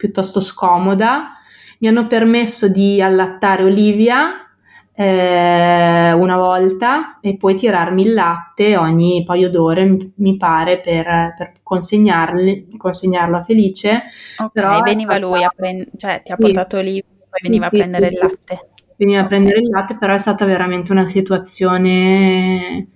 piuttosto 0.00 0.40
scomoda. 0.40 1.34
Mi 1.80 1.88
hanno 1.88 2.06
permesso 2.06 2.68
di 2.68 3.02
allattare 3.02 3.64
Olivia 3.64 4.46
eh, 4.94 6.12
una 6.12 6.36
volta 6.38 7.20
e 7.20 7.36
poi 7.36 7.54
tirarmi 7.54 8.02
il 8.02 8.14
latte 8.14 8.78
ogni 8.78 9.22
paio 9.26 9.50
d'ore, 9.50 9.96
mi 10.16 10.36
pare, 10.36 10.80
per, 10.80 11.34
per 11.36 11.52
consegnarlo 11.62 13.36
a 13.36 13.40
Felice. 13.42 14.02
Ok, 14.38 14.52
Però 14.52 14.80
veniva 14.80 15.12
stata... 15.12 15.26
lui 15.26 15.44
a 15.44 15.52
prendere, 15.54 15.90
cioè 15.96 16.22
ti 16.24 16.32
ha 16.32 16.36
sì. 16.36 16.42
portato 16.42 16.78
Olivia 16.78 17.02
e 17.02 17.26
poi 17.28 17.40
veniva 17.42 17.66
sì, 17.66 17.76
a 17.76 17.78
prendere 17.80 18.08
sì, 18.08 18.12
il 18.14 18.20
latte 18.20 18.68
veniva 18.96 19.20
okay. 19.20 19.24
a 19.24 19.26
prendere 19.28 19.58
il 19.60 19.68
latte, 19.68 19.96
però 19.96 20.14
è 20.14 20.18
stata 20.18 20.44
veramente 20.44 20.92
una 20.92 21.06
situazione 21.06 22.88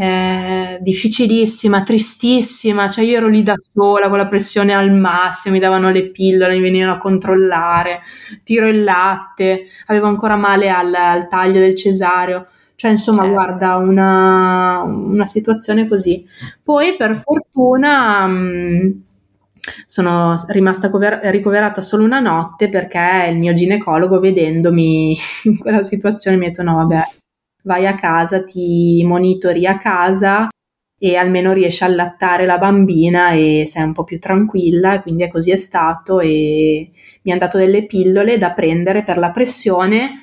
eh, 0.00 0.78
difficilissima, 0.80 1.82
tristissima, 1.82 2.88
cioè 2.88 3.04
io 3.04 3.18
ero 3.18 3.28
lì 3.28 3.42
da 3.42 3.52
sola 3.54 4.08
con 4.08 4.16
la 4.16 4.28
pressione 4.28 4.72
al 4.72 4.90
massimo, 4.90 5.52
mi 5.52 5.60
davano 5.60 5.90
le 5.90 6.08
pillole, 6.08 6.54
mi 6.54 6.62
venivano 6.62 6.94
a 6.94 6.96
controllare, 6.96 8.00
tiro 8.42 8.66
il 8.66 8.82
latte, 8.82 9.66
avevo 9.88 10.06
ancora 10.06 10.36
male 10.36 10.70
al, 10.70 10.94
al 10.94 11.28
taglio 11.28 11.60
del 11.60 11.74
cesareo. 11.74 12.46
Cioè, 12.76 12.92
insomma, 12.92 13.24
certo. 13.24 13.34
guarda, 13.34 13.76
una, 13.76 14.80
una, 14.84 15.26
situazione 15.26 15.86
così. 15.86 16.26
Poi, 16.62 16.96
per 16.96 17.14
fortuna, 17.14 18.26
mh, 18.26 19.02
sono 19.84 20.34
rimasta 20.48 20.88
cover- 20.88 21.20
ricoverata 21.24 21.82
solo 21.82 22.04
una 22.04 22.20
notte 22.20 22.70
perché 22.70 23.28
il 23.30 23.36
mio 23.36 23.52
ginecologo, 23.52 24.18
vedendomi 24.18 25.14
in 25.44 25.58
quella 25.58 25.82
situazione, 25.82 26.38
mi 26.38 26.46
ha 26.46 26.48
detto: 26.48 26.62
No, 26.62 26.76
vabbè, 26.76 27.02
vai 27.62 27.86
a 27.86 27.94
casa, 27.94 28.44
ti 28.44 29.02
monitori 29.04 29.66
a 29.66 29.78
casa 29.78 30.48
e 31.02 31.16
almeno 31.16 31.52
riesci 31.52 31.82
a 31.82 31.86
allattare 31.86 32.44
la 32.44 32.58
bambina 32.58 33.30
e 33.30 33.64
sei 33.66 33.84
un 33.84 33.92
po' 33.92 34.04
più 34.04 34.18
tranquilla. 34.18 34.94
E 34.94 35.02
quindi 35.02 35.28
così 35.28 35.50
è 35.50 35.56
stato. 35.56 36.20
E 36.20 36.90
mi 37.22 37.30
hanno 37.30 37.40
dato 37.40 37.58
delle 37.58 37.86
pillole 37.86 38.36
da 38.38 38.52
prendere 38.52 39.02
per 39.02 39.18
la 39.18 39.30
pressione 39.30 40.20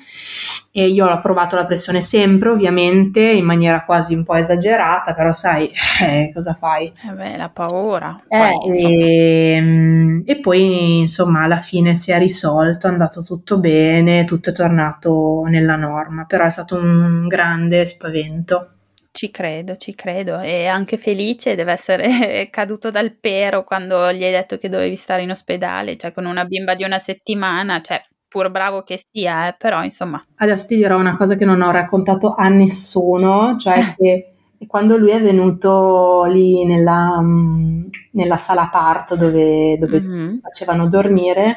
e 0.70 0.86
io 0.86 1.06
ho 1.06 1.20
provato 1.20 1.56
la 1.56 1.64
pressione 1.64 2.02
sempre, 2.02 2.50
ovviamente, 2.50 3.20
in 3.20 3.44
maniera 3.44 3.84
quasi 3.84 4.14
un 4.14 4.22
po' 4.22 4.34
esagerata, 4.34 5.14
però 5.14 5.32
sai, 5.32 5.70
eh, 6.02 6.30
cosa 6.32 6.54
fai? 6.54 6.92
Eh 7.10 7.14
beh, 7.14 7.36
la 7.36 7.48
paura. 7.48 8.22
Eh, 8.28 8.38
poi, 8.38 8.78
e, 8.78 9.52
ehm, 9.54 10.22
e, 10.26 10.40
poi, 10.40 11.00
insomma, 11.00 11.42
alla 11.42 11.56
fine 11.56 11.94
si 11.94 12.12
è 12.12 12.18
risolto, 12.18 12.86
è 12.86 12.90
andato 12.90 13.22
tutto 13.22 13.58
bene, 13.58 14.24
tutto 14.24 14.50
è 14.50 14.52
tornato 14.52 15.44
nella 15.46 15.76
norma, 15.76 16.24
però 16.26 16.44
è 16.44 16.50
stato 16.50 16.76
un 16.76 17.26
grande 17.26 17.84
spavento. 17.84 18.72
Ci 19.10 19.30
credo, 19.30 19.76
ci 19.76 19.94
credo. 19.94 20.38
E 20.38 20.66
anche 20.66 20.96
felice 20.96 21.56
deve 21.56 21.72
essere 21.72 22.50
caduto 22.50 22.90
dal 22.90 23.16
pero 23.18 23.64
quando 23.64 24.12
gli 24.12 24.22
hai 24.22 24.30
detto 24.30 24.58
che 24.58 24.68
dovevi 24.68 24.94
stare 24.96 25.22
in 25.22 25.30
ospedale, 25.30 25.96
cioè 25.96 26.12
con 26.12 26.26
una 26.26 26.44
bimba 26.44 26.74
di 26.74 26.84
una 26.84 26.98
settimana, 26.98 27.80
cioè 27.80 28.00
pur 28.28 28.50
bravo 28.50 28.82
che 28.82 29.00
sia, 29.04 29.48
eh, 29.48 29.56
però 29.58 29.82
insomma. 29.82 30.22
Adesso 30.36 30.66
ti 30.66 30.76
dirò 30.76 30.98
una 30.98 31.16
cosa 31.16 31.34
che 31.34 31.44
non 31.44 31.62
ho 31.62 31.70
raccontato 31.70 32.34
a 32.36 32.48
nessuno, 32.48 33.56
cioè 33.58 33.94
che 33.96 34.32
quando 34.66 34.96
lui 34.96 35.10
è 35.10 35.22
venuto 35.22 36.24
lì 36.24 36.64
nella, 36.64 37.20
mm, 37.20 37.86
nella 38.12 38.36
sala 38.36 38.68
parto 38.70 39.16
dove, 39.16 39.78
dove 39.78 40.00
mm-hmm. 40.00 40.38
facevano 40.40 40.88
dormire, 40.88 41.56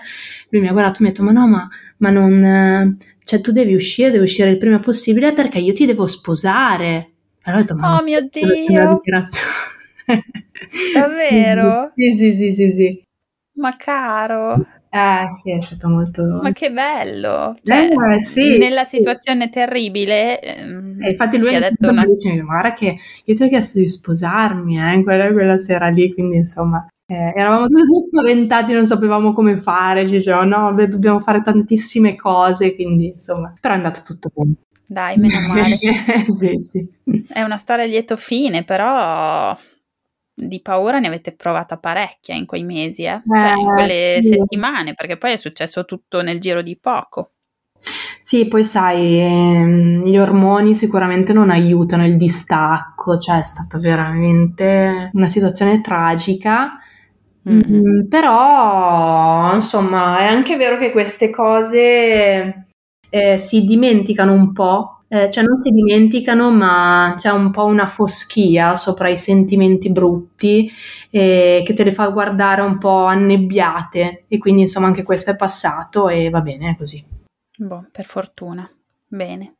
lui 0.49 0.61
mi 0.61 0.67
ha 0.67 0.71
guardato 0.71 0.99
e 0.99 1.03
mi 1.03 1.09
ha 1.09 1.11
detto 1.11 1.23
ma 1.23 1.31
no, 1.31 1.47
ma, 1.47 1.67
ma 1.97 2.09
non... 2.09 2.97
Cioè 3.23 3.39
tu 3.39 3.51
devi 3.51 3.73
uscire, 3.73 4.11
devi 4.11 4.23
uscire 4.23 4.49
il 4.49 4.57
prima 4.57 4.79
possibile 4.79 5.31
perché 5.31 5.59
io 5.59 5.73
ti 5.73 5.85
devo 5.85 6.07
sposare. 6.07 7.11
Allora 7.43 7.61
ho 7.61 7.65
detto, 7.65 7.75
ma 7.75 7.97
oh 7.97 8.03
mio 8.03 8.27
Dio! 8.29 9.01
Davvero? 10.93 11.91
sì, 11.95 12.15
sì, 12.15 12.33
sì, 12.33 12.51
sì, 12.51 12.71
sì. 12.71 13.03
Ma 13.53 13.75
caro, 13.77 14.65
eh 14.93 15.27
sì, 15.41 15.51
è 15.51 15.61
stato 15.61 15.87
molto... 15.87 16.41
Ma 16.41 16.51
che 16.51 16.69
bello! 16.69 17.57
Cioè, 17.63 17.87
eh, 17.87 18.23
sì, 18.23 18.57
nella 18.57 18.83
situazione 18.83 19.45
sì. 19.45 19.51
terribile... 19.51 20.41
Ehm, 20.41 21.01
eh, 21.01 21.11
infatti 21.11 21.37
lui 21.37 21.55
ha 21.55 21.61
detto 21.61 21.87
una... 21.87 22.03
dice, 22.05 22.37
guarda 22.41 22.73
che 22.73 22.97
io 23.23 23.33
ti 23.33 23.41
ho 23.41 23.47
chiesto 23.47 23.79
di 23.79 23.87
sposarmi 23.87 24.77
eh, 24.77 25.01
quella, 25.03 25.31
quella 25.31 25.57
sera 25.57 25.87
lì, 25.87 26.13
quindi 26.13 26.35
insomma... 26.35 26.85
Eh, 27.05 27.33
eravamo 27.35 27.67
tutti 27.67 28.01
spaventati, 28.03 28.73
non 28.73 28.85
sapevamo 28.85 29.31
come 29.31 29.61
fare, 29.61 30.05
ci 30.05 30.13
dicevano 30.17 30.71
no, 30.71 30.87
dobbiamo 30.87 31.21
fare 31.21 31.41
tantissime 31.41 32.15
cose, 32.15 32.75
quindi 32.75 33.07
insomma, 33.07 33.53
però 33.59 33.73
è 33.73 33.77
andato 33.77 34.01
tutto 34.05 34.29
bene. 34.33 34.55
Dai, 34.85 35.17
meno 35.17 35.39
male. 35.47 35.77
sì, 36.37 36.69
sì. 36.69 37.25
È 37.29 37.41
una 37.41 37.57
storia 37.57 37.85
lieto 37.85 38.17
fine, 38.17 38.63
però 38.63 39.57
di 40.47 40.61
paura 40.61 40.99
ne 40.99 41.07
avete 41.07 41.31
provata 41.31 41.77
parecchia 41.77 42.35
in 42.35 42.45
quei 42.45 42.63
mesi, 42.63 43.03
eh? 43.03 43.21
cioè 43.27 43.53
in 43.57 43.67
quelle 43.67 44.19
sì. 44.21 44.29
settimane, 44.29 44.93
perché 44.93 45.17
poi 45.17 45.33
è 45.33 45.37
successo 45.37 45.85
tutto 45.85 46.21
nel 46.21 46.39
giro 46.39 46.61
di 46.61 46.77
poco. 46.77 47.31
Sì, 48.23 48.47
poi 48.47 48.63
sai, 48.63 49.19
ehm, 49.19 49.97
gli 50.05 50.17
ormoni 50.17 50.75
sicuramente 50.75 51.33
non 51.33 51.49
aiutano 51.49 52.05
il 52.05 52.17
distacco, 52.17 53.17
cioè 53.17 53.39
è 53.39 53.43
stata 53.43 53.79
veramente 53.79 55.09
una 55.13 55.27
situazione 55.27 55.81
tragica. 55.81 56.77
Mm-hmm. 57.49 58.03
Mm, 58.03 58.07
però, 58.07 59.53
insomma, 59.53 60.19
è 60.19 60.25
anche 60.25 60.55
vero 60.55 60.77
che 60.77 60.91
queste 60.91 61.31
cose 61.31 62.65
eh, 63.09 63.37
si 63.37 63.63
dimenticano 63.63 64.33
un 64.33 64.53
po' 64.53 65.00
eh, 65.13 65.29
cioè 65.29 65.43
non 65.43 65.57
si 65.57 65.71
dimenticano, 65.71 66.51
ma 66.51 67.15
c'è 67.17 67.31
un 67.31 67.51
po' 67.51 67.65
una 67.65 67.85
foschia 67.85 68.75
sopra 68.75 69.09
i 69.09 69.17
sentimenti 69.17 69.91
brutti 69.91 70.71
eh, 71.09 71.63
che 71.65 71.73
te 71.73 71.83
le 71.83 71.91
fa 71.91 72.07
guardare 72.07 72.61
un 72.61 72.77
po' 72.77 73.03
annebbiate 73.03 74.23
e 74.29 74.37
quindi 74.37 74.61
insomma 74.61 74.87
anche 74.87 75.03
questo 75.03 75.31
è 75.31 75.35
passato 75.35 76.07
e 76.07 76.29
va 76.29 76.39
bene 76.39 76.77
così. 76.77 77.05
Boh, 77.57 77.87
per 77.91 78.05
fortuna. 78.05 78.69
Bene. 79.05 79.55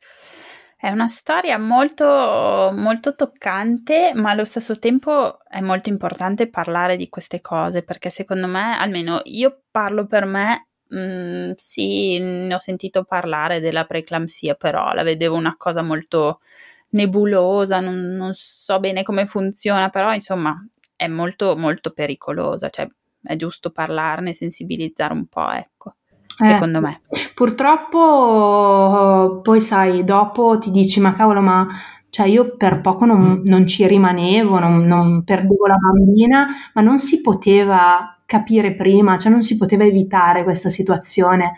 È 0.78 0.89
una 0.89 1.10
storia 1.10 1.60
molto, 1.60 2.72
molto 2.74 3.14
toccante, 3.14 4.14
ma 4.16 4.30
allo 4.30 4.45
stesso 4.45 4.80
tempo 4.80 5.38
è 5.49 5.60
molto 5.60 5.89
importante 5.89 6.49
parlare 6.49 6.95
di 6.95 7.10
queste 7.10 7.41
cose 7.41 7.84
perché 7.84 8.10
secondo 8.10 8.47
me, 8.47 8.78
almeno 8.78 9.20
io 9.26 9.64
parlo 9.70 10.08
per 10.08 10.24
me, 10.24 10.70
Mm, 10.94 11.52
sì, 11.56 12.20
ne 12.20 12.54
ho 12.54 12.60
sentito 12.60 13.04
parlare 13.04 13.62
della 13.62 13.86
preeclampsia, 13.86 14.56
però 14.56 14.94
la 14.94 15.04
vedevo 15.04 15.36
una 15.36 15.56
cosa 15.58 15.82
molto 15.82 16.42
nebulosa, 16.89 17.80
non, 17.80 18.16
non 18.16 18.32
so 18.34 18.80
bene 18.80 19.04
come 19.04 19.26
funziona, 19.26 19.89
però 19.89 20.14
insomma 20.14 20.56
è 20.96 21.08
molto 21.08 21.56
molto 21.56 21.92
pericolosa, 21.92 22.70
cioè 22.70 22.88
è 23.24 23.36
giusto 23.36 23.70
parlarne, 23.70 24.34
sensibilizzare 24.34 25.14
un 25.14 25.28
po', 25.28 25.50
ecco. 25.50 25.96
Eh, 26.39 26.46
secondo 26.46 26.82
me. 26.82 27.02
Purtroppo 27.34 29.39
poi 29.44 29.62
sai, 29.62 30.04
dopo 30.04 30.58
ti 30.60 30.72
dici 30.72 31.00
ma 31.00 31.14
cavolo, 31.14 31.42
ma 31.42 31.68
cioè 32.12 32.28
io 32.28 32.57
per 32.57 32.82
poco 32.82 33.05
non, 33.05 33.41
non 33.45 33.66
ci 33.66 33.88
rimanevo, 33.88 34.59
non, 34.59 34.86
non, 34.86 35.24
perdevo 35.24 35.66
la 35.66 35.78
bambina, 35.78 36.45
ma 36.74 36.82
non 36.82 36.99
si 36.99 37.22
poteva 37.22 38.18
capire 38.26 38.76
prima, 38.76 39.18
cioè 39.18 39.32
non 39.32 39.41
si 39.41 39.55
poteva 39.55 39.86
evitare 39.86 40.43
questa 40.43 40.68
situazione. 40.68 41.53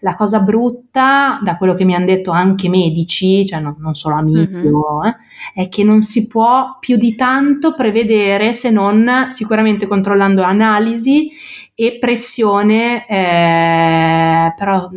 La 0.00 0.14
cosa 0.14 0.40
brutta, 0.40 1.40
da 1.42 1.56
quello 1.56 1.72
che 1.72 1.86
mi 1.86 1.94
hanno 1.94 2.04
detto 2.04 2.30
anche 2.30 2.68
medici, 2.68 3.46
cioè 3.46 3.60
no, 3.60 3.74
non 3.78 3.94
solo 3.94 4.16
amici, 4.16 4.50
mm-hmm. 4.50 5.04
eh, 5.06 5.62
è 5.62 5.68
che 5.70 5.82
non 5.82 6.02
si 6.02 6.26
può 6.26 6.76
più 6.78 6.98
di 6.98 7.14
tanto 7.14 7.74
prevedere 7.74 8.52
se 8.52 8.70
non 8.70 9.26
sicuramente 9.28 9.86
controllando 9.86 10.42
analisi 10.42 11.30
e 11.74 11.96
pressione, 11.98 13.06
eh, 13.08 14.52
però 14.54 14.90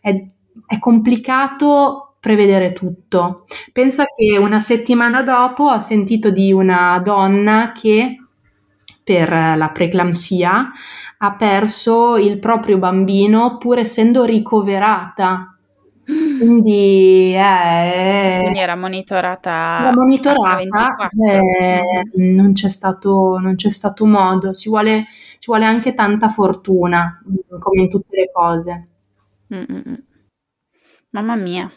è, 0.00 0.26
è 0.66 0.78
complicato 0.78 2.11
prevedere 2.22 2.72
tutto. 2.72 3.46
Pensa 3.72 4.04
che 4.04 4.38
una 4.38 4.60
settimana 4.60 5.22
dopo 5.24 5.64
ho 5.64 5.78
sentito 5.80 6.30
di 6.30 6.52
una 6.52 7.00
donna 7.04 7.72
che 7.74 8.16
per 9.02 9.28
la 9.28 9.70
preeclampsia 9.74 10.70
ha 11.18 11.34
perso 11.34 12.16
il 12.16 12.38
proprio 12.38 12.78
bambino 12.78 13.58
pur 13.58 13.78
essendo 13.78 14.22
ricoverata. 14.22 15.56
Quindi, 16.04 17.34
eh, 17.34 18.38
Quindi 18.42 18.58
era 18.60 18.76
monitorata. 18.76 19.78
Era 19.80 19.92
monitorata, 19.92 21.08
eh, 21.26 21.82
non, 22.14 22.52
c'è 22.52 22.68
stato, 22.68 23.38
non 23.38 23.56
c'è 23.56 23.70
stato 23.70 24.06
modo, 24.06 24.52
ci 24.52 24.68
vuole, 24.68 25.06
ci 25.40 25.46
vuole 25.46 25.64
anche 25.64 25.92
tanta 25.92 26.28
fortuna, 26.28 27.20
come 27.58 27.82
in 27.82 27.90
tutte 27.90 28.16
le 28.16 28.30
cose. 28.32 28.88
Mm-mm. 29.52 30.04
Mamma 31.10 31.34
mia. 31.34 31.68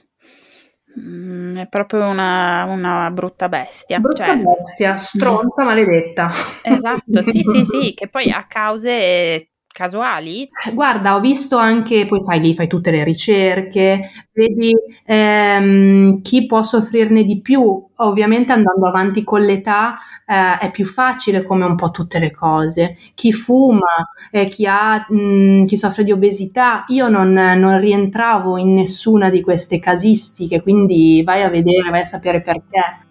Mm, 0.99 1.57
è 1.57 1.67
proprio 1.67 2.07
una, 2.07 2.63
una 2.65 3.11
brutta 3.11 3.49
bestia. 3.49 3.99
Brutta 3.99 4.25
cioè, 4.25 4.37
bestia, 4.37 4.95
stronza 4.97 5.63
maledetta. 5.63 6.31
Esatto, 6.61 7.21
sì, 7.21 7.43
sì, 7.43 7.65
sì, 7.65 7.93
che 7.93 8.07
poi 8.07 8.31
ha 8.31 8.45
cause 8.47 9.49
casuali? 9.75 10.49
Guarda, 10.73 11.15
ho 11.15 11.19
visto 11.19 11.57
anche, 11.57 12.05
poi 12.05 12.21
sai, 12.21 12.39
lì 12.39 12.53
fai 12.55 12.67
tutte 12.67 12.91
le 12.91 13.03
ricerche, 13.03 14.09
vedi 14.31 14.71
ehm, 15.05 16.21
chi 16.21 16.45
può 16.45 16.63
soffrirne 16.63 17.23
di 17.23 17.41
più. 17.41 17.83
Ovviamente 17.97 18.51
andando 18.53 18.87
avanti 18.87 19.23
con 19.23 19.41
l'età 19.43 19.97
eh, 20.25 20.57
è 20.59 20.71
più 20.71 20.85
facile 20.85 21.43
come 21.43 21.65
un 21.65 21.75
po' 21.75 21.91
tutte 21.91 22.19
le 22.19 22.31
cose. 22.31 22.95
Chi 23.15 23.31
fuma, 23.33 23.85
eh, 24.31 24.47
chi, 24.47 24.65
ha, 24.65 25.05
mh, 25.09 25.65
chi 25.65 25.75
soffre 25.77 26.03
di 26.05 26.11
obesità, 26.13 26.85
io 26.87 27.09
non, 27.09 27.31
non 27.33 27.77
rientravo 27.79 28.57
in 28.57 28.73
nessuna 28.73 29.29
di 29.29 29.41
queste 29.41 29.79
casistiche, 29.79 30.61
quindi 30.61 31.21
vai 31.23 31.43
a 31.43 31.49
vedere, 31.49 31.89
vai 31.89 32.01
a 32.01 32.05
sapere 32.05 32.39
perché. 32.41 33.03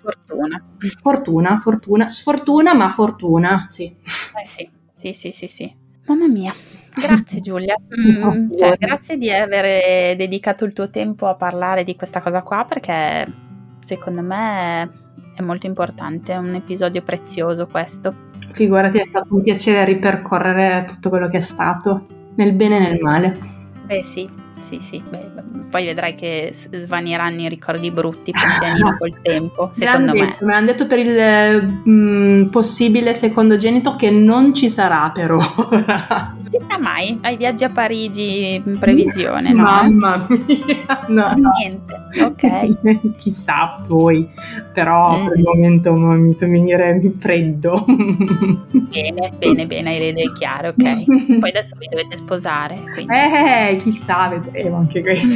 Fortuna. 0.00 0.62
Fortuna, 1.02 1.58
fortuna, 1.58 2.08
sfortuna, 2.08 2.74
ma 2.74 2.88
fortuna, 2.90 3.66
sì. 3.68 3.84
Eh 3.84 4.46
sì, 4.46 4.68
sì, 4.94 5.12
sì, 5.12 5.30
sì, 5.32 5.46
sì. 5.46 5.79
Mamma 6.10 6.26
mia, 6.26 6.52
grazie 6.92 7.38
Giulia. 7.40 7.76
Mm, 7.78 8.50
cioè, 8.58 8.76
grazie 8.76 9.16
di 9.16 9.30
aver 9.30 10.16
dedicato 10.16 10.64
il 10.64 10.72
tuo 10.72 10.90
tempo 10.90 11.28
a 11.28 11.36
parlare 11.36 11.84
di 11.84 11.94
questa 11.94 12.20
cosa 12.20 12.42
qua 12.42 12.64
perché 12.68 13.32
secondo 13.78 14.20
me 14.20 14.90
è 15.36 15.40
molto 15.40 15.66
importante, 15.66 16.32
è 16.32 16.36
un 16.36 16.52
episodio 16.52 17.02
prezioso 17.02 17.68
questo. 17.68 18.12
Figurati, 18.50 18.98
è 18.98 19.06
stato 19.06 19.36
un 19.36 19.42
piacere 19.42 19.84
ripercorrere 19.84 20.84
tutto 20.84 21.10
quello 21.10 21.28
che 21.28 21.36
è 21.36 21.40
stato, 21.40 22.04
nel 22.34 22.54
bene 22.54 22.78
e 22.78 22.80
nel 22.80 23.00
male. 23.00 23.38
Beh 23.86 24.02
sì, 24.02 24.28
sì, 24.60 24.78
sì, 24.80 25.02
beh, 25.08 25.30
poi 25.70 25.86
vedrai 25.86 26.14
che 26.14 26.50
svanieranno 26.52 27.42
i 27.42 27.48
ricordi 27.48 27.90
brutti 27.90 28.32
pian 28.32 28.58
pianino 28.58 28.96
col 28.98 29.20
tempo, 29.22 29.68
secondo 29.72 30.12
me. 30.12 30.26
Detto, 30.26 30.44
me 30.44 30.52
l'hanno 30.52 30.66
detto 30.66 30.86
per 30.86 30.98
il 30.98 31.82
mm, 31.88 32.44
possibile 32.50 33.14
secondogenito 33.14 33.96
che 33.96 34.10
non 34.10 34.52
ci 34.54 34.68
sarà 34.68 35.10
per 35.14 35.32
ora. 35.32 36.36
Si 36.50 36.58
sa 36.68 36.78
mai, 36.78 37.18
hai 37.22 37.36
viaggi 37.36 37.64
a 37.64 37.70
Parigi 37.70 38.60
in 38.64 38.78
previsione, 38.78 39.52
no? 39.52 39.62
Mamma 39.62 40.26
mia, 40.28 41.06
no. 41.08 41.34
Niente, 41.56 41.94
ok. 42.22 43.14
Chissà 43.16 43.80
poi, 43.86 44.28
però 44.72 45.20
mm. 45.20 45.26
per 45.26 45.38
il 45.38 45.44
momento 45.44 45.92
mi 45.92 46.34
fa 46.34 46.46
venire 46.46 47.00
freddo. 47.16 47.84
Bene, 47.86 49.32
bene, 49.38 49.66
bene, 49.66 49.90
hai 49.90 49.98
le 49.98 50.08
idee 50.08 50.32
chiare, 50.32 50.68
ok. 50.68 51.38
Poi 51.38 51.48
adesso 51.48 51.76
vi 51.78 51.86
dovete 51.88 52.16
sposare. 52.16 52.82
Quindi. 52.92 53.12
Eh, 53.12 53.76
chissà, 53.76 54.28
vedremo 54.28 54.49
anche 54.72 55.00
questo. 55.02 55.26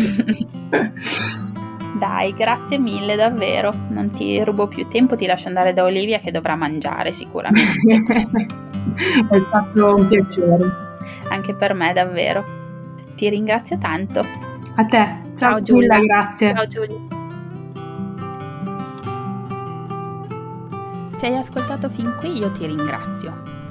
Dai, 1.99 2.35
grazie 2.35 2.79
mille 2.79 3.17
davvero. 3.17 3.73
Non 3.89 4.11
ti 4.11 4.43
rubo 4.43 4.67
più 4.67 4.87
tempo, 4.89 5.17
ti 5.17 5.27
lascio 5.27 5.49
andare 5.49 5.73
da 5.73 5.85
Olivia 5.85 6.19
che 6.19 6.31
dovrà 6.31 6.57
mangiare 6.57 7.13
sicuramente. 7.13 7.97
È 9.31 9.39
stato 9.39 9.95
un 9.95 10.09
piacere. 10.09 10.65
Anche 11.29 11.55
per 11.55 11.75
me 11.75 11.93
davvero. 11.93 12.45
Ti 13.17 13.29
ringrazio 13.29 13.79
tanto. 13.79 14.21
A 14.77 14.85
te. 14.85 15.23
Ciao, 15.35 15.35
Ciao 15.35 15.63
Giulia, 15.63 15.99
grazie. 16.01 16.55
Ciao 16.55 16.67
Giulia. 16.67 16.99
Se 21.13 21.27
hai 21.27 21.37
ascoltato 21.37 21.89
fin 21.89 22.17
qui 22.19 22.39
io 22.39 22.51
ti 22.53 22.67
ringrazio. 22.67 23.33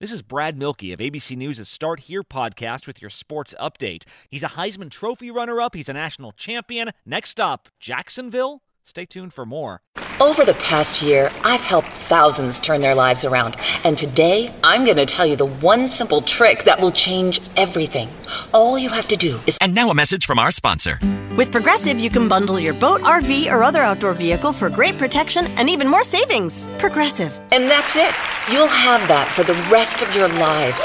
This 0.00 0.12
is 0.12 0.22
Brad 0.22 0.56
Milkey 0.56 0.92
of 0.92 1.00
ABC 1.00 1.36
News' 1.36 1.68
Start 1.68 1.98
Here 1.98 2.22
podcast 2.22 2.86
with 2.86 3.02
your 3.02 3.10
sports 3.10 3.52
update. 3.60 4.04
He's 4.30 4.44
a 4.44 4.50
Heisman 4.50 4.92
Trophy 4.92 5.28
runner 5.28 5.60
up, 5.60 5.74
he's 5.74 5.88
a 5.88 5.92
national 5.92 6.30
champion. 6.30 6.92
Next 7.04 7.40
up, 7.40 7.68
Jacksonville. 7.80 8.62
Stay 8.84 9.06
tuned 9.06 9.34
for 9.34 9.44
more. 9.44 9.82
Over 10.20 10.44
the 10.44 10.54
past 10.54 11.00
year, 11.00 11.30
I've 11.44 11.60
helped 11.60 11.86
thousands 11.86 12.58
turn 12.58 12.80
their 12.80 12.96
lives 12.96 13.24
around. 13.24 13.56
And 13.84 13.96
today, 13.96 14.52
I'm 14.64 14.84
going 14.84 14.96
to 14.96 15.06
tell 15.06 15.24
you 15.24 15.36
the 15.36 15.46
one 15.46 15.86
simple 15.86 16.22
trick 16.22 16.64
that 16.64 16.80
will 16.80 16.90
change 16.90 17.40
everything. 17.56 18.08
All 18.52 18.76
you 18.76 18.88
have 18.88 19.06
to 19.08 19.16
do 19.16 19.40
is. 19.46 19.56
And 19.60 19.76
now 19.76 19.90
a 19.90 19.94
message 19.94 20.26
from 20.26 20.40
our 20.40 20.50
sponsor. 20.50 20.98
With 21.36 21.52
Progressive, 21.52 22.00
you 22.00 22.10
can 22.10 22.28
bundle 22.28 22.58
your 22.58 22.74
boat, 22.74 23.02
RV, 23.02 23.52
or 23.52 23.62
other 23.62 23.80
outdoor 23.80 24.12
vehicle 24.12 24.52
for 24.52 24.68
great 24.68 24.98
protection 24.98 25.46
and 25.56 25.70
even 25.70 25.88
more 25.88 26.02
savings. 26.02 26.68
Progressive. 26.78 27.40
And 27.52 27.68
that's 27.68 27.94
it. 27.94 28.12
You'll 28.52 28.66
have 28.66 29.06
that 29.06 29.30
for 29.36 29.44
the 29.44 29.54
rest 29.70 30.02
of 30.02 30.12
your 30.16 30.26
lives. 30.26 30.82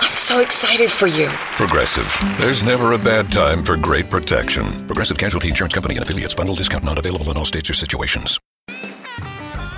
I'm 0.00 0.16
so 0.16 0.40
excited 0.40 0.90
for 0.90 1.06
you. 1.06 1.28
Progressive. 1.28 2.10
There's 2.38 2.62
never 2.62 2.94
a 2.94 2.98
bad 2.98 3.30
time 3.30 3.62
for 3.62 3.76
great 3.76 4.08
protection. 4.08 4.86
Progressive 4.86 5.18
Casualty 5.18 5.50
Insurance 5.50 5.74
Company 5.74 5.96
and 5.96 6.02
affiliates. 6.02 6.34
Bundle 6.34 6.54
discount 6.54 6.82
not 6.82 6.98
available 6.98 7.30
in 7.30 7.36
all 7.36 7.44
states 7.44 7.68
or 7.68 7.74
situations. 7.74 8.40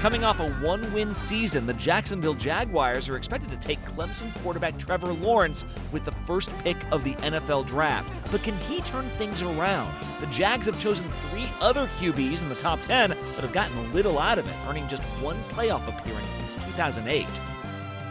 Coming 0.03 0.25
off 0.25 0.41
a 0.41 0.51
one 0.55 0.93
win 0.93 1.15
season, 1.15 1.65
the 1.65 1.75
Jacksonville 1.75 2.35
Jaguars 2.35 3.09
are 3.09 3.17
expected 3.17 3.51
to 3.51 3.57
take 3.59 3.81
Clemson 3.85 4.35
quarterback 4.43 4.77
Trevor 4.77 5.13
Lawrence 5.13 5.65
with 5.93 6.05
the 6.05 6.11
first 6.11 6.51
pick 6.65 6.77
of 6.91 7.05
the 7.05 7.15
NFL 7.19 7.69
draft. 7.69 8.11
But 8.33 8.43
can 8.43 8.57
he 8.67 8.81
turn 8.81 9.05
things 9.11 9.43
around? 9.43 9.95
The 10.19 10.27
Jags 10.27 10.67
have 10.67 10.81
chosen 10.81 11.09
three 11.09 11.47
other 11.61 11.87
QBs 12.01 12.43
in 12.43 12.49
the 12.49 12.57
top 12.57 12.83
10, 12.83 13.11
but 13.11 13.45
have 13.45 13.53
gotten 13.53 13.93
little 13.93 14.19
out 14.19 14.41
of 14.41 14.49
it, 14.49 14.57
earning 14.69 14.89
just 14.89 15.05
one 15.23 15.37
playoff 15.51 15.87
appearance 15.87 16.33
since 16.33 16.55
2008. 16.55 17.25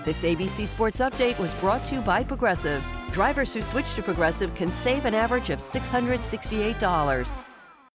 This 0.05 0.23
ABC 0.23 0.67
Sports 0.67 1.01
Update 1.01 1.37
was 1.39 1.53
brought 1.55 1.83
to 1.87 1.95
you 1.95 2.01
by 2.01 2.23
Progressive. 2.23 2.81
Drivers 3.11 3.53
who 3.53 3.61
switch 3.61 3.95
to 3.95 4.01
Progressive 4.01 4.55
can 4.55 4.71
save 4.71 5.03
an 5.03 5.13
average 5.13 5.49
of 5.49 5.59
$668. 5.59 7.43